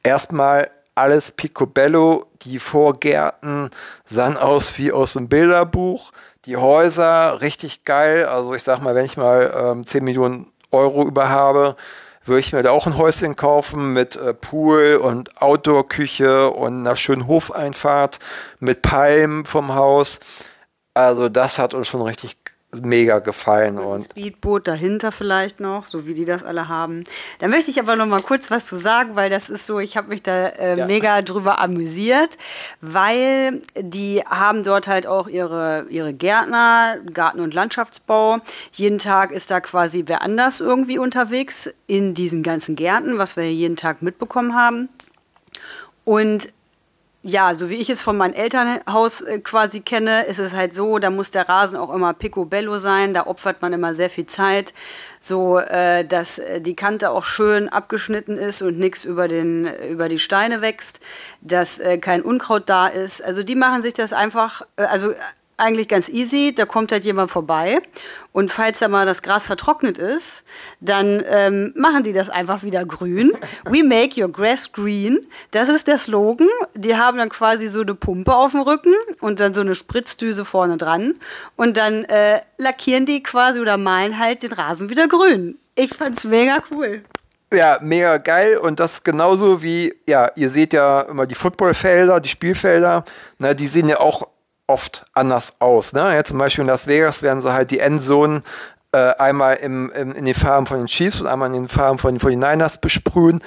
Erstmal 0.01 0.69
alles 0.95 1.31
picobello, 1.31 2.25
die 2.43 2.59
Vorgärten 2.59 3.69
sahen 4.05 4.37
aus 4.37 4.77
wie 4.77 4.91
aus 4.91 5.17
einem 5.17 5.29
Bilderbuch, 5.29 6.11
die 6.45 6.57
Häuser 6.57 7.41
richtig 7.41 7.83
geil. 7.83 8.25
Also 8.25 8.53
ich 8.53 8.63
sag 8.63 8.81
mal, 8.81 8.95
wenn 8.95 9.05
ich 9.05 9.17
mal 9.17 9.53
ähm, 9.55 9.85
10 9.85 10.03
Millionen 10.03 10.51
Euro 10.71 11.03
über 11.05 11.29
habe, 11.29 11.75
würde 12.25 12.39
ich 12.39 12.53
mir 12.53 12.63
da 12.63 12.71
auch 12.71 12.85
ein 12.85 12.97
Häuschen 12.97 13.35
kaufen 13.35 13.93
mit 13.93 14.15
äh, 14.15 14.33
Pool 14.33 14.95
und 14.95 15.41
Outdoor-Küche 15.41 16.49
und 16.51 16.79
einer 16.79 16.95
schönen 16.95 17.27
Hofeinfahrt 17.27 18.19
mit 18.59 18.81
Palmen 18.81 19.45
vom 19.45 19.73
Haus. 19.73 20.19
Also 20.93 21.29
das 21.29 21.57
hat 21.57 21.73
uns 21.73 21.87
schon 21.87 22.01
richtig 22.01 22.37
mega 22.71 23.19
gefallen. 23.19 23.79
Und 23.79 24.05
Speedboot 24.05 24.67
dahinter 24.67 25.11
vielleicht 25.11 25.59
noch, 25.59 25.85
so 25.85 26.05
wie 26.05 26.13
die 26.13 26.25
das 26.25 26.43
alle 26.43 26.67
haben. 26.67 27.03
Da 27.39 27.47
möchte 27.47 27.71
ich 27.71 27.79
aber 27.79 27.95
noch 27.95 28.05
mal 28.05 28.21
kurz 28.21 28.51
was 28.51 28.65
zu 28.65 28.75
sagen, 28.75 29.15
weil 29.15 29.29
das 29.29 29.49
ist 29.49 29.65
so, 29.65 29.79
ich 29.79 29.97
habe 29.97 30.09
mich 30.09 30.21
da 30.21 30.49
äh, 30.49 30.77
ja. 30.77 30.85
mega 30.85 31.21
drüber 31.21 31.59
amüsiert, 31.59 32.37
weil 32.81 33.61
die 33.75 34.21
haben 34.21 34.63
dort 34.63 34.87
halt 34.87 35.07
auch 35.07 35.27
ihre, 35.27 35.87
ihre 35.89 36.13
Gärtner, 36.13 36.97
Garten- 37.11 37.39
und 37.39 37.53
Landschaftsbau. 37.53 38.37
Jeden 38.71 38.99
Tag 38.99 39.31
ist 39.31 39.49
da 39.49 39.61
quasi 39.61 40.03
wer 40.05 40.21
anders 40.21 40.59
irgendwie 40.59 40.99
unterwegs 40.99 41.73
in 41.87 42.13
diesen 42.13 42.43
ganzen 42.43 42.75
Gärten, 42.75 43.17
was 43.17 43.35
wir 43.35 43.51
jeden 43.51 43.77
Tag 43.77 44.03
mitbekommen 44.03 44.55
haben. 44.55 44.89
Und 46.05 46.49
ja, 47.21 47.53
so 47.53 47.69
wie 47.69 47.75
ich 47.75 47.89
es 47.89 48.01
von 48.01 48.15
meinem 48.15 48.33
Elternhaus 48.33 49.19
äh, 49.21 49.39
quasi 49.39 49.81
kenne, 49.81 50.23
ist 50.23 50.39
es 50.39 50.53
halt 50.53 50.73
so, 50.73 50.99
da 50.99 51.09
muss 51.09 51.31
der 51.31 51.49
Rasen 51.49 51.77
auch 51.77 51.93
immer 51.93 52.13
picobello 52.13 52.77
sein, 52.77 53.13
da 53.13 53.27
opfert 53.27 53.61
man 53.61 53.73
immer 53.73 53.93
sehr 53.93 54.09
viel 54.09 54.25
Zeit, 54.25 54.73
so 55.19 55.59
äh, 55.59 56.05
dass 56.05 56.39
äh, 56.39 56.61
die 56.61 56.77
Kante 56.77 57.09
auch 57.09 57.25
schön 57.25 57.67
abgeschnitten 57.67 58.37
ist 58.37 58.61
und 58.61 58.79
nichts 58.79 59.03
über, 59.03 59.27
über 59.29 60.07
die 60.07 60.19
Steine 60.19 60.61
wächst, 60.61 61.01
dass 61.41 61.81
kein 62.01 62.21
Unkraut 62.21 62.69
da 62.69 62.87
ist. 62.87 63.21
Also 63.23 63.43
die 63.43 63.55
machen 63.55 63.81
sich 63.81 63.93
das 63.93 64.13
einfach, 64.13 64.61
also 64.75 65.13
eigentlich 65.59 65.87
ganz 65.87 66.09
easy. 66.09 66.53
Da 66.55 66.65
kommt 66.65 66.91
halt 66.91 67.05
jemand 67.05 67.31
vorbei 67.31 67.81
und 68.31 68.51
falls 68.51 68.79
da 68.79 68.87
mal 68.87 69.05
das 69.05 69.21
Gras 69.21 69.45
vertrocknet 69.45 69.97
ist, 69.97 70.43
dann 70.79 71.23
ähm, 71.27 71.73
machen 71.75 72.03
die 72.03 72.13
das 72.13 72.29
einfach 72.29 72.63
wieder 72.63 72.85
grün. 72.85 73.31
We 73.65 73.83
make 73.83 74.21
your 74.21 74.31
grass 74.31 74.71
green. 74.71 75.27
Das 75.51 75.69
ist 75.69 75.87
der 75.87 75.97
Slogan. 75.97 76.47
Die 76.75 76.95
haben 76.95 77.17
dann 77.17 77.29
quasi 77.29 77.67
so 77.67 77.81
eine 77.81 77.95
Pumpe 77.95 78.35
auf 78.35 78.51
dem 78.51 78.61
Rücken 78.61 78.93
und 79.19 79.39
dann 79.39 79.53
so 79.53 79.61
eine 79.61 79.75
Spritzdüse 79.75 80.45
vorne 80.45 80.77
dran 80.77 81.15
und 81.55 81.77
dann 81.77 82.05
äh, 82.05 82.41
lackieren 82.57 83.05
die 83.05 83.23
quasi 83.23 83.59
oder 83.59 83.77
malen 83.77 84.19
halt 84.19 84.43
den 84.43 84.53
Rasen 84.53 84.89
wieder 84.89 85.07
grün. 85.07 85.57
Ich 85.75 85.93
fand's 85.93 86.23
mega 86.23 86.61
cool. 86.71 87.03
Ja, 87.51 87.79
mega 87.81 88.17
geil 88.17 88.57
und 88.57 88.79
das 88.79 89.03
genauso 89.03 89.63
wie, 89.63 89.95
ja, 90.07 90.29
ihr 90.35 90.51
seht 90.51 90.71
ja 90.71 91.01
immer 91.01 91.25
die 91.25 91.33
Footballfelder, 91.33 92.19
die 92.19 92.29
Spielfelder, 92.29 93.03
na, 93.39 93.55
die 93.55 93.65
sehen 93.65 93.89
ja 93.89 93.99
auch 93.99 94.27
oft 94.69 95.05
anders 95.13 95.53
aus. 95.59 95.93
Ne? 95.93 96.15
Ja, 96.15 96.23
zum 96.23 96.37
Beispiel 96.37 96.61
in 96.61 96.67
Las 96.67 96.87
Vegas 96.87 97.23
werden 97.23 97.41
sie 97.41 97.51
halt 97.51 97.71
die 97.71 97.79
Endzonen 97.79 98.43
äh, 98.91 99.13
einmal 99.15 99.55
im, 99.55 99.91
im, 99.91 100.13
in 100.13 100.25
den 100.25 100.35
Farben 100.35 100.67
von 100.67 100.77
den 100.77 100.87
Chiefs 100.87 101.19
und 101.19 101.27
einmal 101.27 101.47
in 101.47 101.53
den 101.53 101.67
Farben 101.67 101.97
von 101.97 102.15
den 102.15 102.21
49ers 102.21 102.79
besprühen. 102.79 103.41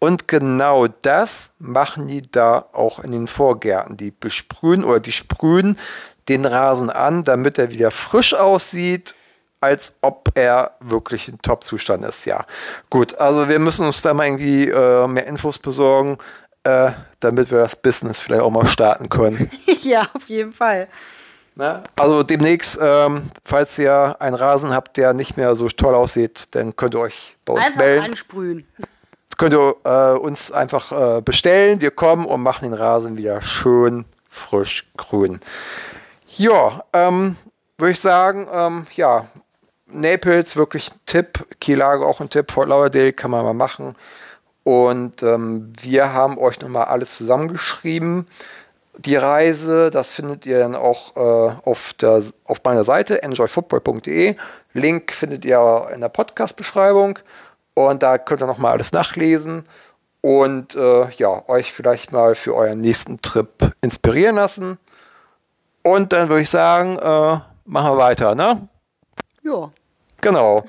Und 0.00 0.28
genau 0.28 0.88
das 0.88 1.50
machen 1.58 2.08
die 2.08 2.28
da 2.30 2.66
auch 2.72 2.98
in 2.98 3.12
den 3.12 3.28
Vorgärten. 3.28 3.96
Die 3.96 4.10
besprühen 4.10 4.84
oder 4.84 5.00
die 5.00 5.12
sprühen 5.12 5.78
den 6.28 6.44
Rasen 6.44 6.90
an, 6.90 7.24
damit 7.24 7.58
er 7.58 7.70
wieder 7.70 7.90
frisch 7.90 8.34
aussieht, 8.34 9.14
als 9.60 9.94
ob 10.02 10.30
er 10.34 10.72
wirklich 10.80 11.28
in 11.28 11.38
Top-Zustand 11.40 12.04
ist. 12.04 12.26
Ja, 12.26 12.44
gut, 12.90 13.14
also 13.18 13.48
wir 13.48 13.58
müssen 13.58 13.86
uns 13.86 14.02
da 14.02 14.12
mal 14.12 14.26
irgendwie 14.26 14.68
äh, 14.68 15.06
mehr 15.06 15.26
Infos 15.26 15.58
besorgen 15.58 16.18
äh, 16.64 16.92
damit 17.20 17.50
wir 17.50 17.58
das 17.58 17.76
Business 17.76 18.18
vielleicht 18.18 18.42
auch 18.42 18.50
mal 18.50 18.66
starten 18.66 19.08
können. 19.08 19.50
ja, 19.82 20.08
auf 20.14 20.28
jeden 20.28 20.52
Fall. 20.52 20.88
Ne? 21.56 21.84
Also 21.96 22.22
demnächst, 22.22 22.78
ähm, 22.82 23.30
falls 23.44 23.78
ihr 23.78 24.16
einen 24.18 24.34
Rasen 24.34 24.72
habt, 24.72 24.96
der 24.96 25.12
nicht 25.12 25.36
mehr 25.36 25.54
so 25.54 25.68
toll 25.68 25.94
aussieht, 25.94 26.46
dann 26.52 26.74
könnt 26.74 26.94
ihr 26.94 27.00
euch 27.00 27.36
bei 27.44 27.52
uns 27.52 27.66
Einfach 27.66 27.78
melden. 27.78 28.04
ansprühen. 28.04 28.66
Das 29.28 29.38
könnt 29.38 29.54
ihr 29.54 29.74
äh, 29.84 30.18
uns 30.18 30.50
einfach 30.50 31.18
äh, 31.18 31.20
bestellen. 31.20 31.80
Wir 31.80 31.90
kommen 31.90 32.26
und 32.26 32.40
machen 32.40 32.64
den 32.64 32.74
Rasen 32.74 33.16
wieder 33.16 33.40
schön 33.40 34.04
frisch 34.28 34.86
grün. 34.96 35.40
Ja, 36.36 36.84
ähm, 36.92 37.36
würde 37.78 37.92
ich 37.92 38.00
sagen, 38.00 38.48
ähm, 38.52 38.86
ja, 38.96 39.26
Naples 39.86 40.56
wirklich 40.56 40.90
ein 40.90 41.00
Tipp, 41.06 41.46
Kielage 41.60 42.04
auch 42.04 42.20
ein 42.20 42.30
Tipp, 42.30 42.50
Fort 42.50 42.68
Lauderdale 42.68 43.12
kann 43.12 43.30
man 43.30 43.44
mal 43.44 43.54
machen. 43.54 43.94
Und 44.64 45.22
ähm, 45.22 45.72
wir 45.80 46.12
haben 46.12 46.38
euch 46.38 46.60
nochmal 46.60 46.86
alles 46.86 47.16
zusammengeschrieben. 47.18 48.26
Die 48.98 49.16
Reise, 49.16 49.90
das 49.90 50.12
findet 50.12 50.46
ihr 50.46 50.58
dann 50.58 50.74
auch 50.74 51.16
äh, 51.16 51.54
auf, 51.64 51.92
der, 51.94 52.22
auf 52.44 52.62
meiner 52.64 52.84
Seite 52.84 53.22
enjoyfootball.de. 53.22 54.36
Link 54.72 55.12
findet 55.12 55.44
ihr 55.44 55.88
in 55.94 56.00
der 56.00 56.08
Podcast-Beschreibung. 56.08 57.18
Und 57.74 58.02
da 58.02 58.18
könnt 58.18 58.42
ihr 58.42 58.46
nochmal 58.46 58.72
alles 58.72 58.92
nachlesen 58.92 59.64
und 60.24 60.74
äh, 60.74 61.10
ja, 61.18 61.46
euch 61.48 61.70
vielleicht 61.70 62.10
mal 62.10 62.34
für 62.34 62.54
euren 62.54 62.80
nächsten 62.80 63.20
Trip 63.20 63.74
inspirieren 63.82 64.36
lassen. 64.36 64.78
Und 65.82 66.14
dann 66.14 66.30
würde 66.30 66.40
ich 66.40 66.48
sagen, 66.48 66.96
äh, 66.96 67.40
machen 67.66 67.92
wir 67.92 67.98
weiter, 67.98 68.34
ne? 68.34 68.66
Ja. 69.42 69.70
Genau. 70.22 70.64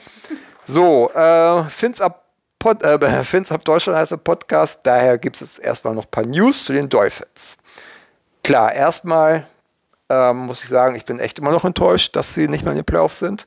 So, 0.67 1.09
äh, 1.11 1.63
Fins 1.69 2.01
ab, 2.01 2.24
Pod, 2.59 2.83
äh, 2.83 3.23
Fins 3.23 3.51
ab 3.51 3.63
Deutschland 3.65 3.97
heißt 3.97 4.11
der 4.11 4.17
Podcast, 4.17 4.79
daher 4.83 5.17
gibt 5.17 5.41
es 5.41 5.59
erstmal 5.59 5.93
noch 5.93 6.05
ein 6.05 6.11
paar 6.11 6.25
News 6.25 6.65
zu 6.65 6.73
den 6.73 6.89
Dolphins. 6.89 7.57
Klar, 8.43 8.73
erstmal 8.73 9.47
ähm, 10.09 10.37
muss 10.37 10.63
ich 10.63 10.69
sagen, 10.69 10.95
ich 10.95 11.05
bin 11.05 11.19
echt 11.19 11.39
immer 11.39 11.51
noch 11.51 11.65
enttäuscht, 11.65 12.15
dass 12.15 12.33
sie 12.33 12.47
nicht 12.47 12.63
mehr 12.63 12.73
in 12.73 12.79
den 12.79 12.85
Playoffs 12.85 13.19
sind. 13.19 13.45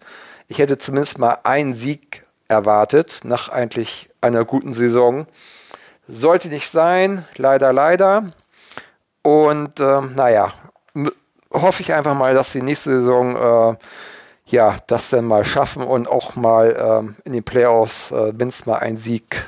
Ich 0.48 0.58
hätte 0.58 0.78
zumindest 0.78 1.18
mal 1.18 1.38
einen 1.44 1.74
Sieg 1.74 2.24
erwartet, 2.48 3.20
nach 3.24 3.48
eigentlich 3.48 4.10
einer 4.20 4.44
guten 4.44 4.72
Saison. 4.72 5.26
Sollte 6.08 6.48
nicht 6.48 6.70
sein, 6.70 7.26
leider, 7.36 7.72
leider. 7.72 8.30
Und 9.22 9.78
ähm, 9.78 10.12
naja, 10.14 10.52
hoffe 11.52 11.82
ich 11.82 11.92
einfach 11.92 12.14
mal, 12.14 12.34
dass 12.34 12.52
die 12.52 12.62
nächste 12.62 12.90
Saison 12.90 13.36
äh, 13.36 13.76
ja, 14.50 14.76
das 14.86 15.10
dann 15.10 15.26
mal 15.26 15.44
schaffen 15.44 15.82
und 15.82 16.08
auch 16.08 16.34
mal 16.34 16.76
ähm, 16.78 17.16
in 17.24 17.32
den 17.34 17.44
Playoffs 17.44 18.10
äh, 18.10 18.32
mindestens 18.32 18.66
mal 18.66 18.78
einen 18.78 18.96
Sieg 18.96 19.46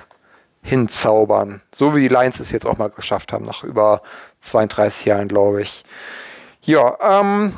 hinzaubern. 0.62 1.62
So 1.74 1.96
wie 1.96 2.02
die 2.02 2.14
Lions 2.14 2.38
es 2.38 2.52
jetzt 2.52 2.66
auch 2.66 2.78
mal 2.78 2.90
geschafft 2.90 3.32
haben, 3.32 3.46
nach 3.46 3.64
über 3.64 4.02
32 4.42 5.06
Jahren, 5.06 5.28
glaube 5.28 5.62
ich. 5.62 5.84
Ja, 6.62 6.98
ähm, 7.00 7.56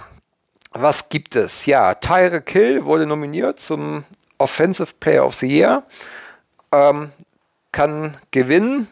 was 0.71 1.09
gibt 1.09 1.35
es? 1.35 1.67
Ja, 1.67 1.95
Tyre 1.95 2.41
Kill 2.41 2.85
wurde 2.85 3.07
nominiert 3.07 3.59
zum 3.59 4.05
Offensive 4.39 4.95
Player 5.01 5.27
of 5.27 5.35
the 5.35 5.47
Year. 5.47 5.83
Ähm, 6.71 7.11
kann 7.73 8.17
gewinnen 8.31 8.89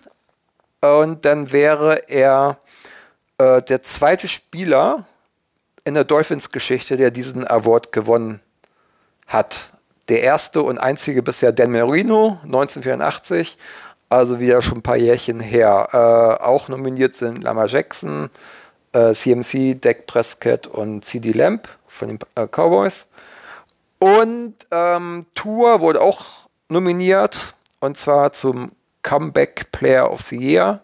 und 0.81 1.25
dann 1.25 1.53
wäre 1.53 2.09
er 2.09 2.59
äh, 3.39 3.63
der 3.63 3.83
zweite 3.83 4.27
Spieler 4.27 5.07
in 5.91 5.95
der 5.95 6.05
Dolphins-Geschichte, 6.05 6.97
der 6.97 7.11
diesen 7.11 7.45
Award 7.45 7.91
gewonnen 7.91 8.39
hat. 9.27 9.71
Der 10.09 10.23
erste 10.23 10.63
und 10.63 10.79
einzige 10.79 11.21
bisher 11.21 11.51
Dan 11.51 11.73
Marino, 11.73 12.39
1984, 12.45 13.59
also 14.09 14.39
wieder 14.39 14.63
schon 14.63 14.79
ein 14.79 14.83
paar 14.83 14.97
Jährchen 14.97 15.41
her. 15.41 15.89
Äh, 15.93 16.45
auch 16.45 16.69
nominiert 16.69 17.17
sind 17.17 17.43
Lama 17.43 17.67
Jackson, 17.67 18.31
äh, 18.93 19.15
CMC, 19.15 19.81
Dak 19.81 20.07
Prescott 20.07 20.69
und 20.69 21.05
CD 21.05 21.33
Lamp 21.33 21.69
von 21.89 22.07
den 22.07 22.19
äh, 22.37 22.47
Cowboys. 22.47 23.07
Und 23.99 24.55
ähm, 24.71 25.27
Tour 25.35 25.81
wurde 25.81 26.01
auch 26.01 26.49
nominiert 26.69 27.57
und 27.81 27.99
zwar 27.99 28.33
zum 28.33 28.71
Comeback 29.03 29.73
Player 29.73 30.09
of 30.09 30.21
the 30.21 30.37
Year. 30.37 30.83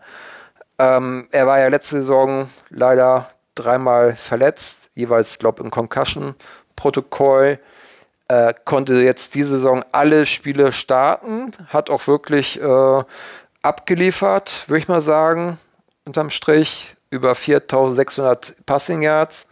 Ähm, 0.80 1.28
er 1.30 1.46
war 1.46 1.60
ja 1.60 1.68
letzte 1.68 2.00
Saison 2.00 2.50
leider 2.70 3.30
dreimal 3.56 4.14
verletzt, 4.16 4.85
jeweils, 4.96 5.38
glaube 5.38 5.60
ich, 5.60 5.64
im 5.64 5.70
Concussion-Protokoll. 5.70 7.60
Äh, 8.28 8.54
konnte 8.64 8.94
jetzt 8.94 9.36
diese 9.36 9.50
Saison 9.50 9.84
alle 9.92 10.26
Spiele 10.26 10.72
starten, 10.72 11.52
hat 11.68 11.90
auch 11.90 12.08
wirklich 12.08 12.60
äh, 12.60 13.04
abgeliefert, 13.62 14.64
würde 14.66 14.80
ich 14.80 14.88
mal 14.88 15.00
sagen, 15.00 15.60
unterm 16.04 16.30
Strich 16.30 16.96
über 17.10 17.36
4600 17.36 18.56
Passing 18.66 19.02
Yards. 19.02 19.46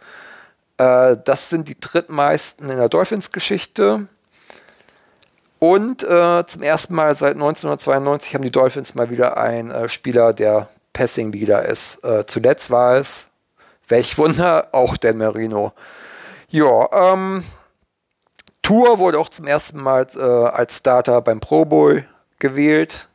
Äh, 0.77 1.15
das 1.23 1.49
sind 1.49 1.69
die 1.69 1.79
drittmeisten 1.79 2.69
in 2.69 2.77
der 2.77 2.89
Dolphins-Geschichte. 2.89 4.07
Und 5.59 6.03
äh, 6.03 6.45
zum 6.45 6.61
ersten 6.61 6.95
Mal 6.95 7.15
seit 7.15 7.35
1992 7.35 8.35
haben 8.35 8.43
die 8.43 8.51
Dolphins 8.51 8.93
mal 8.93 9.09
wieder 9.09 9.37
einen 9.37 9.71
äh, 9.71 9.87
Spieler, 9.87 10.33
der 10.33 10.67
Passing 10.91 11.31
Leader 11.31 11.65
ist. 11.65 12.03
Äh, 12.03 12.25
zuletzt 12.25 12.69
war 12.69 12.97
es, 12.97 13.27
welch 13.87 14.17
Wunder, 14.17 14.69
auch 14.71 14.97
Dan 14.97 15.17
Marino. 15.17 15.73
Ja, 16.49 17.13
ähm, 17.13 17.43
Tour 18.61 18.97
wurde 18.97 19.19
auch 19.19 19.29
zum 19.29 19.47
ersten 19.47 19.79
Mal 19.81 20.07
äh, 20.15 20.19
als 20.19 20.77
Starter 20.77 21.21
beim 21.21 21.39
Pro 21.39 21.65
Bowl 21.65 22.05
gewählt. 22.39 23.07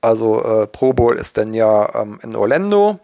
Also 0.00 0.42
äh, 0.44 0.66
Pro 0.66 0.92
Bowl 0.92 1.16
ist 1.16 1.36
dann 1.36 1.54
ja 1.54 1.94
ähm, 1.94 2.20
in 2.22 2.36
Orlando. 2.36 3.00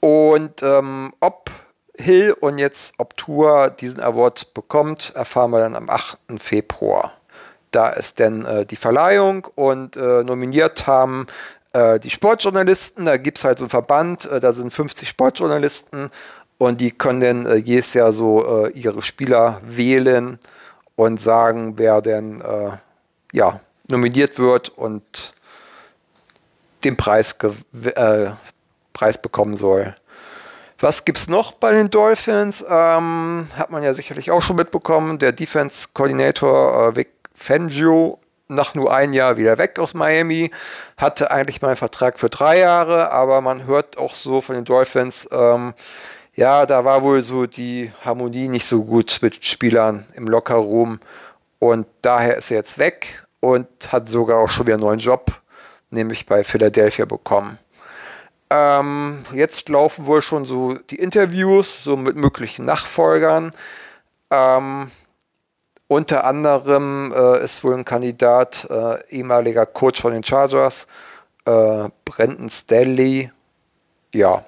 Und 0.00 0.62
ähm, 0.62 1.12
ob 1.20 1.50
Hill 1.96 2.34
und 2.40 2.58
jetzt 2.58 2.94
ob 2.98 3.16
Tour 3.16 3.70
diesen 3.70 4.00
Award 4.00 4.54
bekommt, 4.54 5.12
erfahren 5.14 5.50
wir 5.50 5.60
dann 5.60 5.76
am 5.76 5.90
8. 5.90 6.18
Februar. 6.38 7.12
Da 7.70 7.90
ist 7.90 8.18
dann 8.18 8.44
äh, 8.44 8.66
die 8.66 8.76
Verleihung 8.76 9.46
und 9.54 9.96
äh, 9.96 10.24
nominiert 10.24 10.86
haben 10.86 11.26
äh, 11.72 12.00
die 12.00 12.10
Sportjournalisten. 12.10 13.06
Da 13.06 13.16
gibt 13.16 13.38
es 13.38 13.44
halt 13.44 13.58
so 13.58 13.64
einen 13.64 13.70
Verband, 13.70 14.24
äh, 14.26 14.40
da 14.40 14.52
sind 14.52 14.72
50 14.72 15.08
Sportjournalisten 15.08 16.10
und 16.58 16.80
die 16.80 16.90
können 16.90 17.20
dann 17.20 17.46
äh, 17.46 17.56
jedes 17.56 17.94
Jahr 17.94 18.12
so 18.12 18.66
äh, 18.66 18.70
ihre 18.70 19.02
Spieler 19.02 19.60
wählen 19.64 20.38
und 20.96 21.20
sagen, 21.20 21.78
wer 21.78 22.02
denn 22.02 22.42
ja, 23.32 23.60
nominiert 23.88 24.38
wird 24.38 24.68
und 24.68 25.32
den 26.84 26.98
Preis, 26.98 27.36
Preis 28.92 29.22
bekommen 29.22 29.56
soll. 29.56 29.94
Was 30.80 31.04
gibt 31.04 31.18
es 31.18 31.28
noch 31.28 31.52
bei 31.52 31.72
den 31.72 31.90
Dolphins? 31.90 32.64
Ähm, 32.66 33.48
hat 33.56 33.70
man 33.70 33.82
ja 33.82 33.92
sicherlich 33.92 34.30
auch 34.30 34.40
schon 34.40 34.56
mitbekommen. 34.56 35.18
Der 35.18 35.32
Defense 35.32 35.88
Coordinator 35.92 36.88
äh, 36.88 36.96
Vic 36.96 37.08
Fangio 37.34 38.18
nach 38.50 38.74
nur 38.74 38.92
ein 38.94 39.12
Jahr 39.12 39.36
wieder 39.36 39.58
weg 39.58 39.78
aus 39.78 39.94
Miami, 39.94 40.50
hatte 40.96 41.30
eigentlich 41.30 41.62
mal 41.62 41.68
einen 41.68 41.76
Vertrag 41.76 42.18
für 42.18 42.30
drei 42.30 42.58
Jahre, 42.58 43.10
aber 43.10 43.40
man 43.40 43.66
hört 43.66 43.98
auch 43.98 44.14
so 44.14 44.40
von 44.40 44.54
den 44.54 44.64
Dolphins, 44.64 45.28
ähm, 45.32 45.74
ja, 46.34 46.64
da 46.66 46.84
war 46.84 47.02
wohl 47.02 47.22
so 47.22 47.46
die 47.46 47.92
Harmonie 48.04 48.48
nicht 48.48 48.66
so 48.66 48.84
gut 48.84 49.18
mit 49.20 49.44
Spielern 49.44 50.06
im 50.14 50.26
Lockerroom 50.26 51.00
und 51.58 51.86
daher 52.02 52.36
ist 52.36 52.50
er 52.50 52.58
jetzt 52.58 52.78
weg 52.78 53.24
und 53.40 53.66
hat 53.90 54.08
sogar 54.08 54.38
auch 54.38 54.50
schon 54.50 54.66
wieder 54.66 54.76
einen 54.76 54.84
neuen 54.84 55.00
Job, 55.00 55.32
nämlich 55.90 56.26
bei 56.26 56.44
Philadelphia 56.44 57.04
bekommen. 57.04 57.58
Ähm, 58.50 59.24
jetzt 59.32 59.68
laufen 59.68 60.06
wohl 60.06 60.22
schon 60.22 60.44
so 60.44 60.74
die 60.74 60.96
Interviews, 60.96 61.84
so 61.84 61.96
mit 61.96 62.16
möglichen 62.16 62.64
Nachfolgern. 62.64 63.52
Ähm, 64.30 64.90
unter 65.90 66.22
anderem 66.22 67.12
äh, 67.12 67.42
ist 67.42 67.64
wohl 67.64 67.74
ein 67.74 67.84
Kandidat, 67.84 68.64
äh, 68.70 69.04
ehemaliger 69.08 69.66
Coach 69.66 70.00
von 70.00 70.12
den 70.12 70.22
Chargers, 70.22 70.86
äh, 71.46 71.88
Brandon 72.04 72.48
Stanley. 72.48 73.32
Ja, 74.14 74.44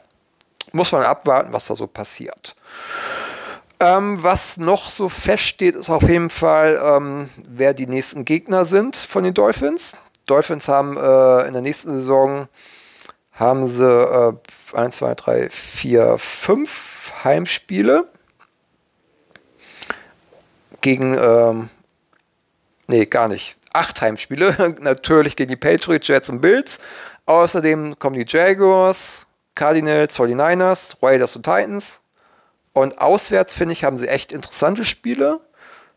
muss 0.70 0.92
man 0.92 1.02
abwarten, 1.02 1.52
was 1.52 1.66
da 1.66 1.74
so 1.74 1.88
passiert. 1.88 2.54
Ähm, 3.80 4.22
was 4.22 4.56
noch 4.56 4.88
so 4.88 5.08
feststeht, 5.08 5.74
ist 5.74 5.90
auf 5.90 6.04
jeden 6.04 6.30
Fall, 6.30 6.80
ähm, 6.80 7.28
wer 7.36 7.74
die 7.74 7.88
nächsten 7.88 8.24
Gegner 8.24 8.64
sind 8.64 8.94
von 8.94 9.24
den 9.24 9.34
Dolphins. 9.34 9.96
Dolphins 10.26 10.68
haben 10.68 10.96
äh, 10.96 11.48
in 11.48 11.54
der 11.54 11.62
nächsten 11.62 11.92
Saison 11.94 12.46
haben 13.32 13.68
sie 13.68 13.84
äh, 13.84 14.32
1, 14.74 14.96
2, 14.96 15.14
3, 15.16 15.50
4, 15.50 16.18
5 16.18 17.12
Heimspiele 17.24 18.06
gegen, 20.82 21.16
ähm, 21.18 21.70
nee, 22.86 23.06
gar 23.06 23.28
nicht, 23.28 23.56
acht 23.72 24.00
Heimspiele, 24.00 24.76
natürlich 24.80 25.36
gegen 25.36 25.48
die 25.48 25.56
Patriots, 25.56 26.06
Jets 26.06 26.28
und 26.28 26.40
Bills. 26.40 26.78
Außerdem 27.24 27.98
kommen 27.98 28.16
die 28.16 28.26
Jaguars, 28.26 29.26
Cardinals, 29.54 30.18
49ers, 30.18 30.96
Raiders 31.02 31.36
und 31.36 31.44
Titans. 31.44 32.00
Und 32.72 33.00
auswärts, 33.00 33.54
finde 33.54 33.72
ich, 33.72 33.84
haben 33.84 33.98
sie 33.98 34.08
echt 34.08 34.32
interessante 34.32 34.84
Spiele. 34.84 35.40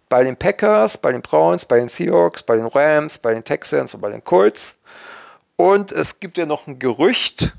Bei 0.08 0.24
den 0.24 0.36
Packers, 0.36 0.98
bei 0.98 1.12
den 1.12 1.22
Browns, 1.22 1.66
bei 1.66 1.78
den 1.78 1.90
Seahawks, 1.90 2.44
bei 2.44 2.58
den 2.58 2.68
Rams, 2.68 3.18
bei 3.18 3.34
den 3.34 3.44
Texans 3.44 3.94
und 3.94 4.02
bei 4.02 4.12
den 4.12 4.24
Colts. 4.24 4.76
Und 5.56 5.92
es 5.92 6.20
gibt 6.20 6.38
ja 6.38 6.46
noch 6.46 6.68
ein 6.68 6.80
Gerücht, 6.80 7.54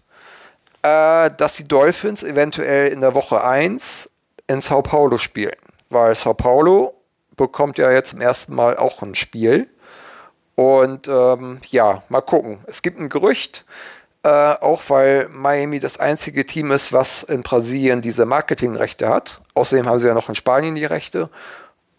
äh, 0.83 1.31
dass 1.37 1.55
die 1.55 1.67
Dolphins 1.67 2.23
eventuell 2.23 2.93
in 2.93 3.01
der 3.01 3.15
Woche 3.15 3.43
1 3.43 4.09
in 4.47 4.61
Sao 4.61 4.83
Paulo 4.83 5.19
spielen, 5.19 5.57
weil 5.89 6.15
Sao 6.15 6.35
Paulo 6.35 6.96
bekommt 7.37 7.79
ja 7.79 7.91
jetzt 7.91 8.11
zum 8.11 8.21
ersten 8.21 8.55
Mal 8.55 8.77
auch 8.77 9.03
ein 9.03 9.15
Spiel. 9.15 9.69
Und 10.55 11.07
ähm, 11.09 11.61
ja, 11.69 12.03
mal 12.09 12.23
gucken. 12.23 12.59
Es 12.67 12.83
gibt 12.83 12.99
ein 12.99 13.11
Gerücht, 13.11 13.67
äh, 14.23 14.29
auch 14.29 14.83
weil 14.89 15.29
Miami 15.29 15.81
das 15.81 16.01
einzige 16.01 16.47
Team 16.47 16.73
ist, 16.73 16.93
was 16.93 17.23
in 17.23 17.43
Brasilien 17.43 18.01
diese 18.01 18.25
Marketingrechte 18.25 19.09
hat. 19.09 19.41
Außerdem 19.55 19.87
haben 19.87 19.99
sie 19.99 20.09
ja 20.09 20.15
noch 20.15 20.29
in 20.29 20.35
Spanien 20.35 20.75
die 20.75 20.87
Rechte. 20.87 21.29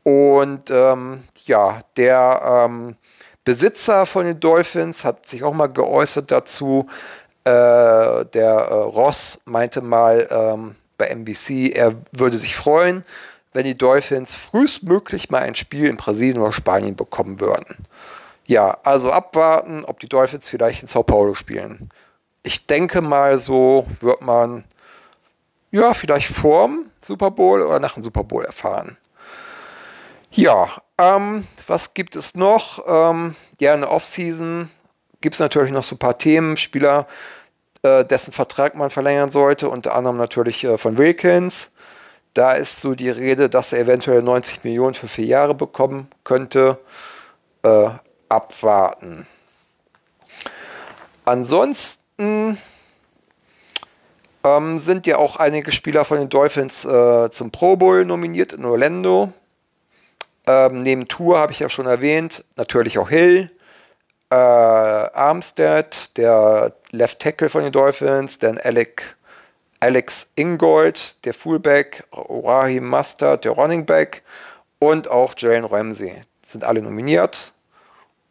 Und 0.03 0.71
ähm, 0.71 1.23
ja, 1.45 1.81
der 1.97 2.65
ähm, 2.65 2.95
Besitzer 3.43 4.05
von 4.05 4.25
den 4.25 4.39
Dolphins 4.39 5.05
hat 5.05 5.27
sich 5.27 5.43
auch 5.43 5.53
mal 5.53 5.67
geäußert 5.67 6.31
dazu. 6.31 6.87
Äh, 7.43 8.25
der 8.25 8.67
äh, 8.69 8.73
Ross 8.73 9.39
meinte 9.45 9.81
mal 9.81 10.27
ähm, 10.29 10.75
bei 10.97 11.05
NBC, 11.05 11.71
er 11.73 11.95
würde 12.11 12.37
sich 12.39 12.55
freuen, 12.55 13.05
wenn 13.53 13.63
die 13.63 13.77
Dolphins 13.77 14.35
frühestmöglich 14.35 15.29
mal 15.29 15.41
ein 15.41 15.55
Spiel 15.55 15.87
in 15.87 15.97
Brasilien 15.97 16.41
oder 16.41 16.53
Spanien 16.53 16.95
bekommen 16.95 17.39
würden. 17.39 17.77
Ja, 18.45 18.77
also 18.83 19.11
abwarten, 19.11 19.83
ob 19.85 19.99
die 19.99 20.07
Dolphins 20.09 20.47
vielleicht 20.47 20.81
in 20.81 20.87
Sao 20.87 21.03
Paulo 21.03 21.33
spielen. 21.33 21.89
Ich 22.43 22.65
denke 22.65 23.01
mal, 23.01 23.39
so 23.39 23.85
wird 23.99 24.21
man 24.21 24.63
ja 25.71 25.93
vielleicht 25.93 26.27
vorm 26.27 26.89
Super 27.01 27.31
Bowl 27.31 27.61
oder 27.61 27.79
nach 27.79 27.95
dem 27.95 28.03
Super 28.03 28.23
Bowl 28.23 28.45
erfahren. 28.45 28.97
Ja, 30.31 30.69
ähm, 30.97 31.47
was 31.67 31.93
gibt 31.93 32.15
es 32.15 32.35
noch? 32.35 32.83
Ähm, 32.87 33.35
ja, 33.59 33.73
in 33.73 33.81
der 33.81 33.91
Offseason 33.91 34.69
gibt 35.21 35.35
es 35.35 35.39
natürlich 35.39 35.71
noch 35.71 35.83
so 35.83 35.95
ein 35.95 35.99
paar 35.99 36.17
Themen, 36.17 36.57
Spieler, 36.57 37.07
äh, 37.83 38.05
dessen 38.05 38.33
Vertrag 38.33 38.75
man 38.75 38.89
verlängern 38.89 39.31
sollte, 39.31 39.69
unter 39.69 39.95
anderem 39.95 40.17
natürlich 40.17 40.63
äh, 40.63 40.77
von 40.77 40.97
Wilkins. 40.97 41.69
Da 42.37 42.51
ist 42.51 42.81
so 42.81 42.93
die 42.93 43.09
Rede, 43.09 43.49
dass 43.49 43.73
er 43.73 43.79
eventuell 43.79 44.21
90 44.21 44.63
Millionen 44.63 44.93
für 44.93 45.07
vier 45.07 45.25
Jahre 45.25 45.55
bekommen 45.55 46.07
könnte. 46.23 46.77
Äh, 47.63 47.89
abwarten. 48.29 49.25
Ansonsten 51.25 52.59
ähm, 54.43 54.77
sind 54.77 55.07
ja 55.07 55.17
auch 55.17 55.37
einige 55.37 55.71
Spieler 55.71 56.05
von 56.05 56.19
den 56.19 56.29
Dolphins 56.29 56.85
äh, 56.85 57.31
zum 57.31 57.49
Pro 57.49 57.75
Bowl 57.75 58.05
nominiert 58.05 58.53
in 58.53 58.65
Orlando. 58.65 59.33
Ähm, 60.45 60.83
neben 60.83 61.07
Tour 61.07 61.39
habe 61.39 61.53
ich 61.53 61.59
ja 61.59 61.69
schon 61.69 61.87
erwähnt, 61.87 62.45
natürlich 62.55 62.99
auch 62.99 63.09
Hill, 63.09 63.51
äh, 64.29 64.35
Armstead, 64.35 66.15
der 66.17 66.73
Left 66.91 67.19
Tackle 67.19 67.49
von 67.49 67.63
den 67.63 67.71
Dolphins, 67.71 68.37
dann 68.37 68.59
Alec, 68.59 69.16
Alex 69.79 70.27
Ingold, 70.35 71.23
der 71.25 71.33
Fullback, 71.33 72.03
Raheem 72.11 72.89
Mustard, 72.89 73.45
der 73.45 73.51
Running 73.51 73.85
Back 73.85 74.23
und 74.79 75.07
auch 75.07 75.33
Jalen 75.37 75.65
Ramsey. 75.65 76.21
Sind 76.45 76.63
alle 76.63 76.81
nominiert 76.81 77.53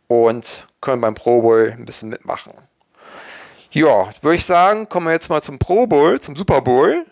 und 0.08 0.66
können 0.80 1.00
beim 1.00 1.14
Pro 1.14 1.42
Bowl 1.42 1.72
ein 1.76 1.84
bisschen 1.84 2.08
mitmachen. 2.08 2.52
Ja, 3.70 4.10
würde 4.22 4.36
ich 4.36 4.46
sagen, 4.46 4.88
kommen 4.88 5.06
wir 5.06 5.12
jetzt 5.12 5.28
mal 5.28 5.42
zum 5.42 5.58
Pro 5.58 5.86
Bowl, 5.86 6.18
zum 6.20 6.34
Super 6.34 6.62
Bowl. 6.62 7.04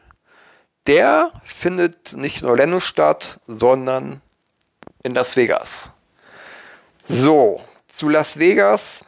Der 0.86 1.30
findet 1.44 2.14
nicht 2.14 2.42
in 2.42 2.48
Orlando 2.48 2.80
statt, 2.80 3.40
sondern 3.46 4.20
in 5.02 5.14
Las 5.14 5.36
Vegas. 5.36 5.90
So, 7.08 7.60
zu 7.92 8.08
Las 8.08 8.38
Vegas 8.38 9.04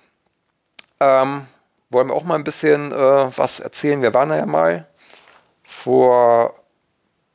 ähm, 1.00 1.46
wollen 1.90 2.08
wir 2.08 2.14
auch 2.14 2.24
mal 2.24 2.34
ein 2.34 2.44
bisschen 2.44 2.92
äh, 2.92 2.96
was 3.36 3.60
erzählen. 3.60 4.02
Wir 4.02 4.14
waren 4.14 4.28
da 4.28 4.36
ja 4.36 4.46
mal 4.46 4.86
vor 5.86 6.52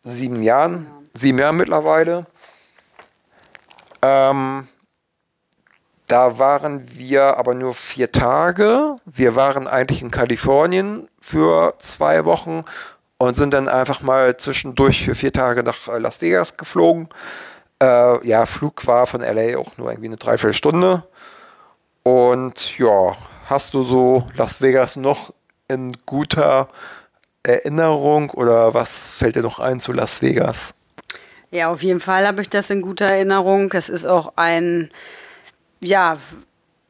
sieben 0.03 0.43
Jahren, 0.43 0.85
sieben 1.13 1.39
Jahren 1.39 1.55
mittlerweile. 1.55 2.25
Ähm, 4.01 4.67
da 6.07 6.37
waren 6.37 6.91
wir 6.91 7.37
aber 7.37 7.53
nur 7.53 7.73
vier 7.73 8.11
Tage. 8.11 8.97
Wir 9.05 9.37
waren 9.37 9.69
eigentlich 9.69 10.01
in 10.01 10.11
Kalifornien 10.11 11.07
für 11.21 11.75
zwei 11.77 12.25
Wochen 12.25 12.65
und 13.19 13.37
sind 13.37 13.53
dann 13.53 13.69
einfach 13.69 14.01
mal 14.01 14.35
zwischendurch 14.35 15.05
für 15.05 15.15
vier 15.15 15.31
Tage 15.31 15.63
nach 15.63 15.87
äh, 15.87 15.97
Las 15.97 16.19
Vegas 16.19 16.57
geflogen. 16.57 17.07
Äh, 17.81 18.27
ja, 18.27 18.45
Flug 18.45 18.85
war 18.85 19.07
von 19.07 19.21
LA 19.21 19.57
auch 19.57 19.77
nur 19.77 19.89
irgendwie 19.89 20.09
eine 20.09 20.17
Dreiviertelstunde. 20.17 21.03
Und 22.03 22.77
ja, 22.77 23.15
hast 23.45 23.73
du 23.73 23.85
so 23.85 24.27
Las 24.35 24.59
Vegas 24.59 24.97
noch 24.97 25.33
in 25.69 25.95
guter 26.05 26.67
Erinnerung 27.43 28.29
oder 28.31 28.73
was 28.73 29.17
fällt 29.17 29.35
dir 29.35 29.41
noch 29.41 29.59
ein 29.59 29.79
zu 29.79 29.91
Las 29.91 30.21
Vegas? 30.21 30.73
Ja, 31.49 31.69
auf 31.69 31.83
jeden 31.83 31.99
Fall 31.99 32.25
habe 32.25 32.41
ich 32.41 32.49
das 32.49 32.69
in 32.69 32.81
guter 32.81 33.07
Erinnerung. 33.07 33.71
Es 33.73 33.89
ist 33.89 34.05
auch 34.05 34.33
ein, 34.37 34.89
ja, 35.81 36.17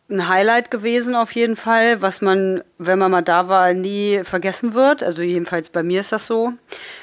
ein 0.09 0.27
Highlight 0.27 0.69
gewesen 0.69 1.15
auf 1.15 1.31
jeden 1.31 1.55
Fall, 1.55 2.01
was 2.01 2.21
man, 2.21 2.63
wenn 2.77 2.99
man 2.99 3.11
mal 3.11 3.21
da 3.21 3.47
war, 3.47 3.73
nie 3.73 4.23
vergessen 4.23 4.75
wird. 4.75 5.01
Also 5.01 5.21
jedenfalls 5.21 5.69
bei 5.69 5.83
mir 5.83 6.01
ist 6.01 6.11
das 6.11 6.27
so. 6.27 6.53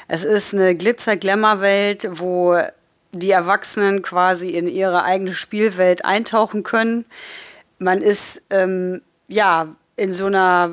Es 0.07 0.25
ist 0.25 0.55
eine 0.55 0.75
Glitzer-Glamour-Welt, 0.75 2.09
wo 2.13 2.59
die 3.13 3.31
Erwachsenen 3.31 4.03
quasi 4.03 4.51
in 4.51 4.69
ihre 4.69 5.03
eigene 5.03 5.35
Spielwelt 5.35 6.05
eintauchen 6.05 6.63
können. 6.63 7.07
Man 7.79 8.03
ist 8.03 8.43
ähm, 8.51 9.01
ja 9.27 9.69
in 9.97 10.13
so 10.13 10.27
einer, 10.27 10.71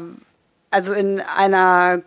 also 0.70 0.94
in 0.94 1.22
einer 1.22 2.02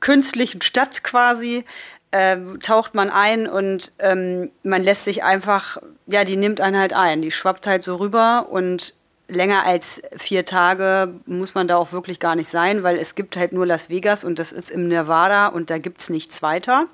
künstlichen 0.00 0.62
Stadt 0.62 1.04
quasi, 1.04 1.64
äh, 2.10 2.36
taucht 2.62 2.94
man 2.94 3.10
ein 3.10 3.48
und 3.48 3.92
ähm, 3.98 4.50
man 4.62 4.82
lässt 4.82 5.04
sich 5.04 5.24
einfach, 5.24 5.78
ja, 6.06 6.24
die 6.24 6.36
nimmt 6.36 6.60
einen 6.60 6.78
halt 6.78 6.92
ein. 6.92 7.22
Die 7.22 7.30
schwappt 7.30 7.66
halt 7.66 7.82
so 7.82 7.96
rüber 7.96 8.48
und 8.50 8.94
länger 9.26 9.64
als 9.64 10.02
vier 10.16 10.44
Tage 10.44 11.14
muss 11.26 11.54
man 11.54 11.66
da 11.66 11.76
auch 11.76 11.92
wirklich 11.92 12.20
gar 12.20 12.36
nicht 12.36 12.48
sein, 12.48 12.82
weil 12.82 12.96
es 12.96 13.14
gibt 13.14 13.36
halt 13.36 13.52
nur 13.52 13.66
Las 13.66 13.88
Vegas 13.88 14.22
und 14.22 14.38
das 14.38 14.52
ist 14.52 14.70
im 14.70 14.88
Nevada 14.88 15.48
und 15.48 15.70
da 15.70 15.78
gibt 15.78 16.02
es 16.02 16.10
nichts 16.10 16.42
weiter. 16.42 16.86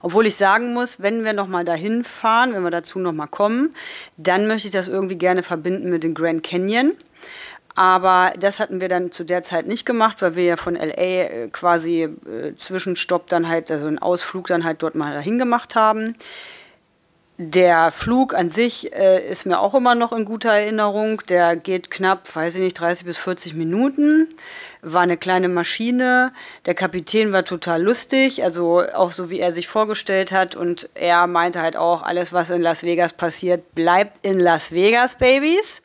Obwohl 0.00 0.26
ich 0.26 0.36
sagen 0.36 0.72
muss, 0.72 1.00
wenn 1.00 1.24
wir 1.24 1.32
nochmal 1.32 1.64
dahin 1.64 2.04
fahren, 2.04 2.54
wenn 2.54 2.62
wir 2.62 2.70
dazu 2.70 2.98
nochmal 2.98 3.28
kommen, 3.28 3.74
dann 4.16 4.46
möchte 4.46 4.68
ich 4.68 4.72
das 4.72 4.88
irgendwie 4.88 5.16
gerne 5.16 5.42
verbinden 5.42 5.90
mit 5.90 6.04
dem 6.04 6.14
Grand 6.14 6.42
Canyon. 6.42 6.92
Aber 7.76 8.32
das 8.40 8.58
hatten 8.58 8.80
wir 8.80 8.88
dann 8.88 9.12
zu 9.12 9.22
der 9.22 9.42
Zeit 9.42 9.66
nicht 9.66 9.84
gemacht, 9.84 10.22
weil 10.22 10.34
wir 10.34 10.44
ja 10.44 10.56
von 10.56 10.74
LA 10.74 10.92
äh, 10.94 11.48
quasi 11.52 12.02
äh, 12.02 12.56
Zwischenstopp 12.56 13.28
dann 13.28 13.48
halt, 13.48 13.70
also 13.70 13.86
einen 13.86 13.98
Ausflug 13.98 14.46
dann 14.46 14.64
halt 14.64 14.82
dort 14.82 14.94
mal 14.94 15.12
dahin 15.12 15.38
gemacht 15.38 15.76
haben. 15.76 16.16
Der 17.38 17.92
Flug 17.92 18.32
an 18.32 18.48
sich 18.48 18.94
äh, 18.94 19.28
ist 19.28 19.44
mir 19.44 19.60
auch 19.60 19.74
immer 19.74 19.94
noch 19.94 20.12
in 20.12 20.24
guter 20.24 20.52
Erinnerung. 20.52 21.20
Der 21.28 21.54
geht 21.54 21.90
knapp, 21.90 22.34
weiß 22.34 22.54
ich 22.54 22.62
nicht, 22.62 22.80
30 22.80 23.04
bis 23.04 23.18
40 23.18 23.52
Minuten. 23.52 24.28
War 24.88 25.02
eine 25.02 25.16
kleine 25.16 25.48
Maschine. 25.48 26.32
Der 26.64 26.74
Kapitän 26.74 27.32
war 27.32 27.44
total 27.44 27.82
lustig, 27.82 28.44
also 28.44 28.84
auch 28.94 29.10
so 29.10 29.30
wie 29.30 29.40
er 29.40 29.50
sich 29.50 29.66
vorgestellt 29.66 30.30
hat. 30.30 30.54
Und 30.54 30.88
er 30.94 31.26
meinte 31.26 31.60
halt 31.60 31.76
auch, 31.76 32.02
alles, 32.02 32.32
was 32.32 32.50
in 32.50 32.62
Las 32.62 32.84
Vegas 32.84 33.12
passiert, 33.12 33.74
bleibt 33.74 34.24
in 34.24 34.38
Las 34.38 34.70
Vegas, 34.70 35.16
Babys. 35.16 35.82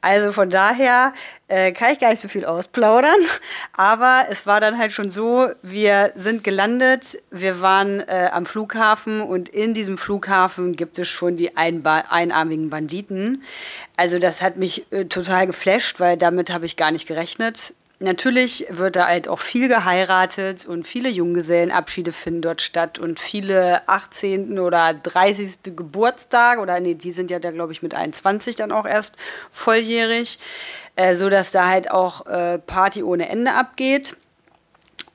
Also 0.00 0.32
von 0.32 0.50
daher 0.50 1.14
äh, 1.48 1.72
kann 1.72 1.92
ich 1.92 1.98
gar 1.98 2.10
nicht 2.10 2.20
so 2.20 2.28
viel 2.28 2.44
ausplaudern. 2.44 3.18
Aber 3.72 4.26
es 4.30 4.46
war 4.46 4.60
dann 4.60 4.78
halt 4.78 4.92
schon 4.92 5.10
so, 5.10 5.48
wir 5.62 6.12
sind 6.14 6.44
gelandet, 6.44 7.18
wir 7.30 7.60
waren 7.60 8.00
äh, 8.00 8.28
am 8.32 8.46
Flughafen 8.46 9.20
und 9.20 9.48
in 9.48 9.74
diesem 9.74 9.98
Flughafen 9.98 10.76
gibt 10.76 10.98
es 10.98 11.08
schon 11.08 11.36
die 11.36 11.56
einba 11.56 12.04
einarmigen 12.08 12.70
Banditen. 12.70 13.42
Also 13.96 14.18
das 14.18 14.42
hat 14.42 14.56
mich 14.56 14.86
äh, 14.92 15.06
total 15.06 15.46
geflasht, 15.46 15.98
weil 16.00 16.16
damit 16.16 16.52
habe 16.52 16.66
ich 16.66 16.76
gar 16.76 16.90
nicht 16.90 17.08
gerechnet. 17.08 17.74
Natürlich 18.04 18.66
wird 18.68 18.96
da 18.96 19.06
halt 19.06 19.28
auch 19.28 19.38
viel 19.38 19.66
geheiratet 19.66 20.66
und 20.66 20.86
viele 20.86 21.08
Junggesellenabschiede 21.08 22.12
finden 22.12 22.42
dort 22.42 22.60
statt 22.60 22.98
und 22.98 23.18
viele 23.18 23.88
18. 23.88 24.58
oder 24.58 24.92
30. 24.92 25.74
Geburtstage 25.74 26.60
oder 26.60 26.80
nee, 26.80 26.94
die 26.94 27.12
sind 27.12 27.30
ja 27.30 27.38
da 27.38 27.50
glaube 27.50 27.72
ich 27.72 27.82
mit 27.82 27.94
21 27.94 28.56
dann 28.56 28.72
auch 28.72 28.84
erst 28.84 29.16
volljährig, 29.50 30.38
äh, 30.96 31.16
so 31.16 31.30
dass 31.30 31.50
da 31.50 31.66
halt 31.66 31.90
auch 31.90 32.26
äh, 32.26 32.58
Party 32.58 33.02
ohne 33.02 33.30
Ende 33.30 33.54
abgeht 33.54 34.16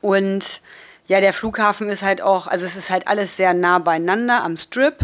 und 0.02 0.62
ja, 1.06 1.22
der 1.22 1.34
Flughafen 1.34 1.90
ist 1.90 2.02
halt 2.02 2.24
auch, 2.24 2.48
also 2.48 2.66
es 2.66 2.76
ist 2.76 2.90
halt 2.90 3.08
alles 3.08 3.38
sehr 3.38 3.54
nah 3.54 3.78
beieinander 3.78 4.44
am 4.44 4.58
Strip. 4.58 4.98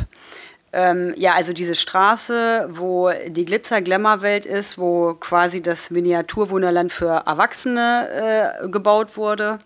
Ähm, 0.76 1.14
ja, 1.16 1.36
also 1.36 1.54
diese 1.54 1.74
Straße, 1.74 2.68
wo 2.70 3.10
die 3.28 3.46
Glitzer-Glamour-Welt 3.46 4.46
ist, 4.46 4.78
wo 4.78 5.14
quasi 5.14 5.62
das 5.62 5.90
Miniaturwunderland 5.90 6.92
für 6.92 7.24
Erwachsene 7.26 8.60
äh, 8.62 8.68
gebaut 8.68 9.16
wurde 9.16 9.60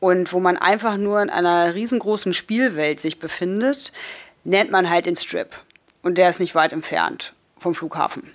und 0.00 0.32
wo 0.32 0.40
man 0.40 0.56
einfach 0.56 0.96
nur 0.96 1.22
in 1.22 1.30
einer 1.30 1.74
riesengroßen 1.74 2.32
Spielwelt 2.32 2.98
sich 2.98 3.20
befindet, 3.20 3.92
nennt 4.42 4.72
man 4.72 4.90
halt 4.90 5.06
den 5.06 5.14
Strip. 5.14 5.50
Und 6.02 6.18
der 6.18 6.28
ist 6.28 6.40
nicht 6.40 6.56
weit 6.56 6.72
entfernt 6.72 7.34
vom 7.60 7.76
Flughafen. 7.76 8.28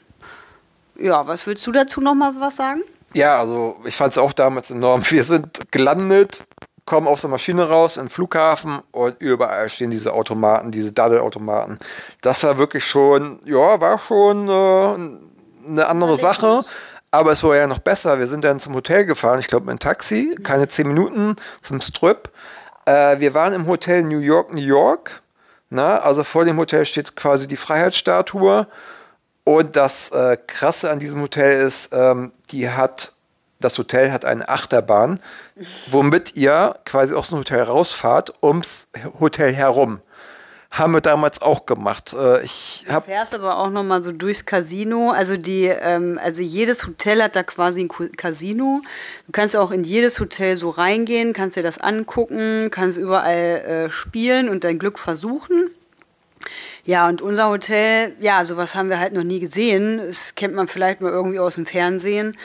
Ja, 0.97 1.27
was 1.27 1.45
willst 1.45 1.67
du 1.67 1.73
dazu 1.73 1.99
noch 1.99 2.15
mal 2.15 2.33
was 2.39 2.55
sagen? 2.55 2.83
Ja, 3.13 3.37
also 3.37 3.75
ich 3.83 3.97
fand 3.97 4.13
es 4.13 4.17
auch 4.17 4.31
damals 4.31 4.71
enorm. 4.71 5.03
Wir 5.09 5.25
sind 5.25 5.59
gelandet, 5.71 6.45
kommen 6.87 7.05
aus 7.05 7.21
der 7.21 7.29
Maschine 7.29 7.69
raus 7.69 7.97
im 7.97 8.09
Flughafen 8.09 8.79
und 8.91 9.17
überall 9.19 9.69
stehen 9.69 9.91
diese 9.91 10.13
Automaten, 10.13 10.71
diese 10.71 10.93
Daddelautomaten. 10.93 11.77
Das 12.21 12.43
war 12.43 12.57
wirklich 12.57 12.85
schon, 12.85 13.41
ja, 13.45 13.79
war 13.79 13.99
schon 13.99 14.47
äh, 14.47 15.69
eine 15.69 15.87
andere 15.87 16.15
Sache. 16.15 16.63
Aber 17.11 17.31
es 17.31 17.43
war 17.43 17.55
ja 17.55 17.67
noch 17.67 17.79
besser. 17.79 18.19
Wir 18.19 18.27
sind 18.27 18.43
dann 18.43 18.59
zum 18.59 18.73
Hotel 18.73 19.05
gefahren, 19.05 19.39
ich 19.39 19.47
glaube 19.47 19.65
mit 19.65 19.71
einem 19.71 19.79
Taxi, 19.79 20.35
keine 20.43 20.67
zehn 20.67 20.87
Minuten 20.87 21.35
zum 21.61 21.79
Strip. 21.81 22.29
Äh, 22.85 23.19
wir 23.19 23.33
waren 23.33 23.53
im 23.53 23.67
Hotel 23.67 24.03
New 24.03 24.19
York, 24.19 24.53
New 24.53 24.61
York. 24.61 25.21
Na, 25.69 25.99
also 25.99 26.23
vor 26.23 26.45
dem 26.45 26.57
Hotel 26.57 26.85
steht 26.85 27.15
quasi 27.15 27.47
die 27.47 27.57
Freiheitsstatue. 27.57 28.67
Und 29.43 29.75
das 29.75 30.09
äh, 30.11 30.37
Krasse 30.47 30.89
an 30.89 30.99
diesem 30.99 31.21
Hotel 31.21 31.67
ist, 31.67 31.89
ähm, 31.91 32.31
die 32.51 32.69
hat 32.69 33.13
das 33.59 33.77
Hotel 33.77 34.11
hat 34.11 34.25
eine 34.25 34.47
Achterbahn, 34.49 35.19
womit 35.89 36.35
ihr 36.35 36.75
quasi 36.85 37.13
aus 37.13 37.29
dem 37.29 37.39
Hotel 37.39 37.63
rausfahrt, 37.63 38.33
ums 38.41 38.87
Hotel 39.19 39.53
herum. 39.53 40.01
Haben 40.69 40.93
wir 40.93 41.01
damals 41.01 41.41
auch 41.41 41.65
gemacht. 41.65 42.13
Äh, 42.13 42.43
ich 42.43 42.85
hab 42.89 43.05
du 43.05 43.11
fährst 43.11 43.33
aber 43.33 43.57
auch 43.57 43.69
nochmal 43.69 44.03
so 44.03 44.11
durchs 44.11 44.45
Casino. 44.45 45.11
Also, 45.11 45.37
die, 45.37 45.65
ähm, 45.65 46.19
also 46.21 46.41
jedes 46.41 46.85
Hotel 46.85 47.23
hat 47.23 47.37
da 47.37 47.43
quasi 47.43 47.81
ein 47.81 48.11
Casino. 48.17 48.81
Du 49.25 49.31
kannst 49.31 49.55
auch 49.55 49.71
in 49.71 49.85
jedes 49.85 50.19
Hotel 50.19 50.57
so 50.57 50.69
reingehen, 50.69 51.31
kannst 51.31 51.55
dir 51.55 51.63
das 51.63 51.79
angucken, 51.79 52.67
kannst 52.69 52.97
überall 52.97 53.87
äh, 53.87 53.89
spielen 53.89 54.49
und 54.49 54.65
dein 54.65 54.77
Glück 54.77 54.99
versuchen. 54.99 55.69
Ja, 56.83 57.09
und 57.09 57.21
unser 57.21 57.49
Hotel, 57.49 58.15
ja, 58.19 58.45
sowas 58.45 58.75
haben 58.75 58.89
wir 58.89 58.99
halt 58.99 59.13
noch 59.13 59.23
nie 59.23 59.39
gesehen. 59.39 59.97
Das 60.07 60.35
kennt 60.35 60.55
man 60.55 60.67
vielleicht 60.67 61.01
mal 61.01 61.11
irgendwie 61.11 61.39
aus 61.39 61.55
dem 61.55 61.65
Fernsehen. 61.65 62.37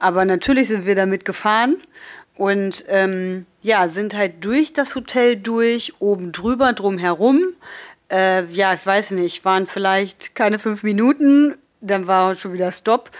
Aber 0.00 0.24
natürlich 0.24 0.68
sind 0.68 0.86
wir 0.86 0.94
damit 0.94 1.24
gefahren 1.24 1.76
und 2.34 2.84
ähm, 2.88 3.46
ja, 3.60 3.88
sind 3.88 4.14
halt 4.14 4.44
durch 4.44 4.72
das 4.72 4.94
Hotel 4.94 5.36
durch, 5.36 5.92
oben 5.98 6.32
drüber, 6.32 6.72
drumherum. 6.72 7.40
Äh, 8.10 8.46
ja, 8.46 8.72
ich 8.72 8.84
weiß 8.84 9.12
nicht, 9.12 9.44
waren 9.44 9.66
vielleicht 9.66 10.34
keine 10.34 10.58
fünf 10.58 10.82
Minuten, 10.82 11.54
dann 11.82 12.06
war 12.06 12.34
schon 12.34 12.54
wieder 12.54 12.72
Stopp. 12.72 13.10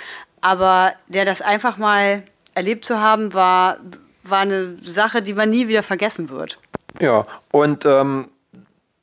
Aber 0.40 0.94
der 1.08 1.26
das 1.26 1.42
einfach 1.42 1.76
mal 1.76 2.22
erlebt 2.54 2.86
zu 2.86 2.98
haben, 2.98 3.34
war, 3.34 3.76
war 4.22 4.40
eine 4.40 4.78
Sache, 4.82 5.20
die 5.20 5.34
man 5.34 5.50
nie 5.50 5.68
wieder 5.68 5.82
vergessen 5.82 6.30
wird. 6.30 6.58
Ja, 6.98 7.26
und 7.52 7.84
ähm, 7.84 8.28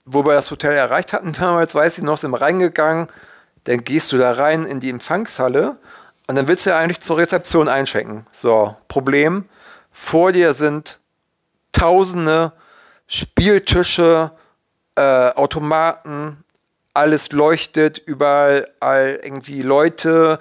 wo 0.04 0.26
wir 0.26 0.34
das 0.34 0.50
Hotel 0.50 0.74
erreicht 0.74 1.14
hatten 1.14 1.34
damals, 1.40 1.76
weiß 1.76 2.00
ich 2.00 2.04
noch, 2.04 2.18
sind 2.18 2.32
wir 2.32 2.42
reingegangen. 2.42 3.08
Dann 3.66 3.84
gehst 3.84 4.12
du 4.12 4.18
da 4.18 4.32
rein 4.32 4.64
in 4.64 4.80
die 4.80 4.90
Empfangshalle 4.90 5.78
und 6.28 6.36
dann 6.36 6.48
willst 6.48 6.66
du 6.66 6.72
ja 6.72 6.78
eigentlich 6.78 7.00
zur 7.00 7.18
Rezeption 7.18 7.68
einchecken. 7.68 8.28
So, 8.32 8.76
Problem, 8.88 9.46
vor 9.92 10.32
dir 10.32 10.54
sind 10.54 11.00
tausende 11.72 12.54
Spieltische, 13.08 14.32
äh, 14.96 15.30
Automaten, 15.32 16.44
alles 16.94 17.32
leuchtet, 17.32 18.00
überall 18.00 18.68
irgendwie 18.82 19.62
Leute, 19.62 20.40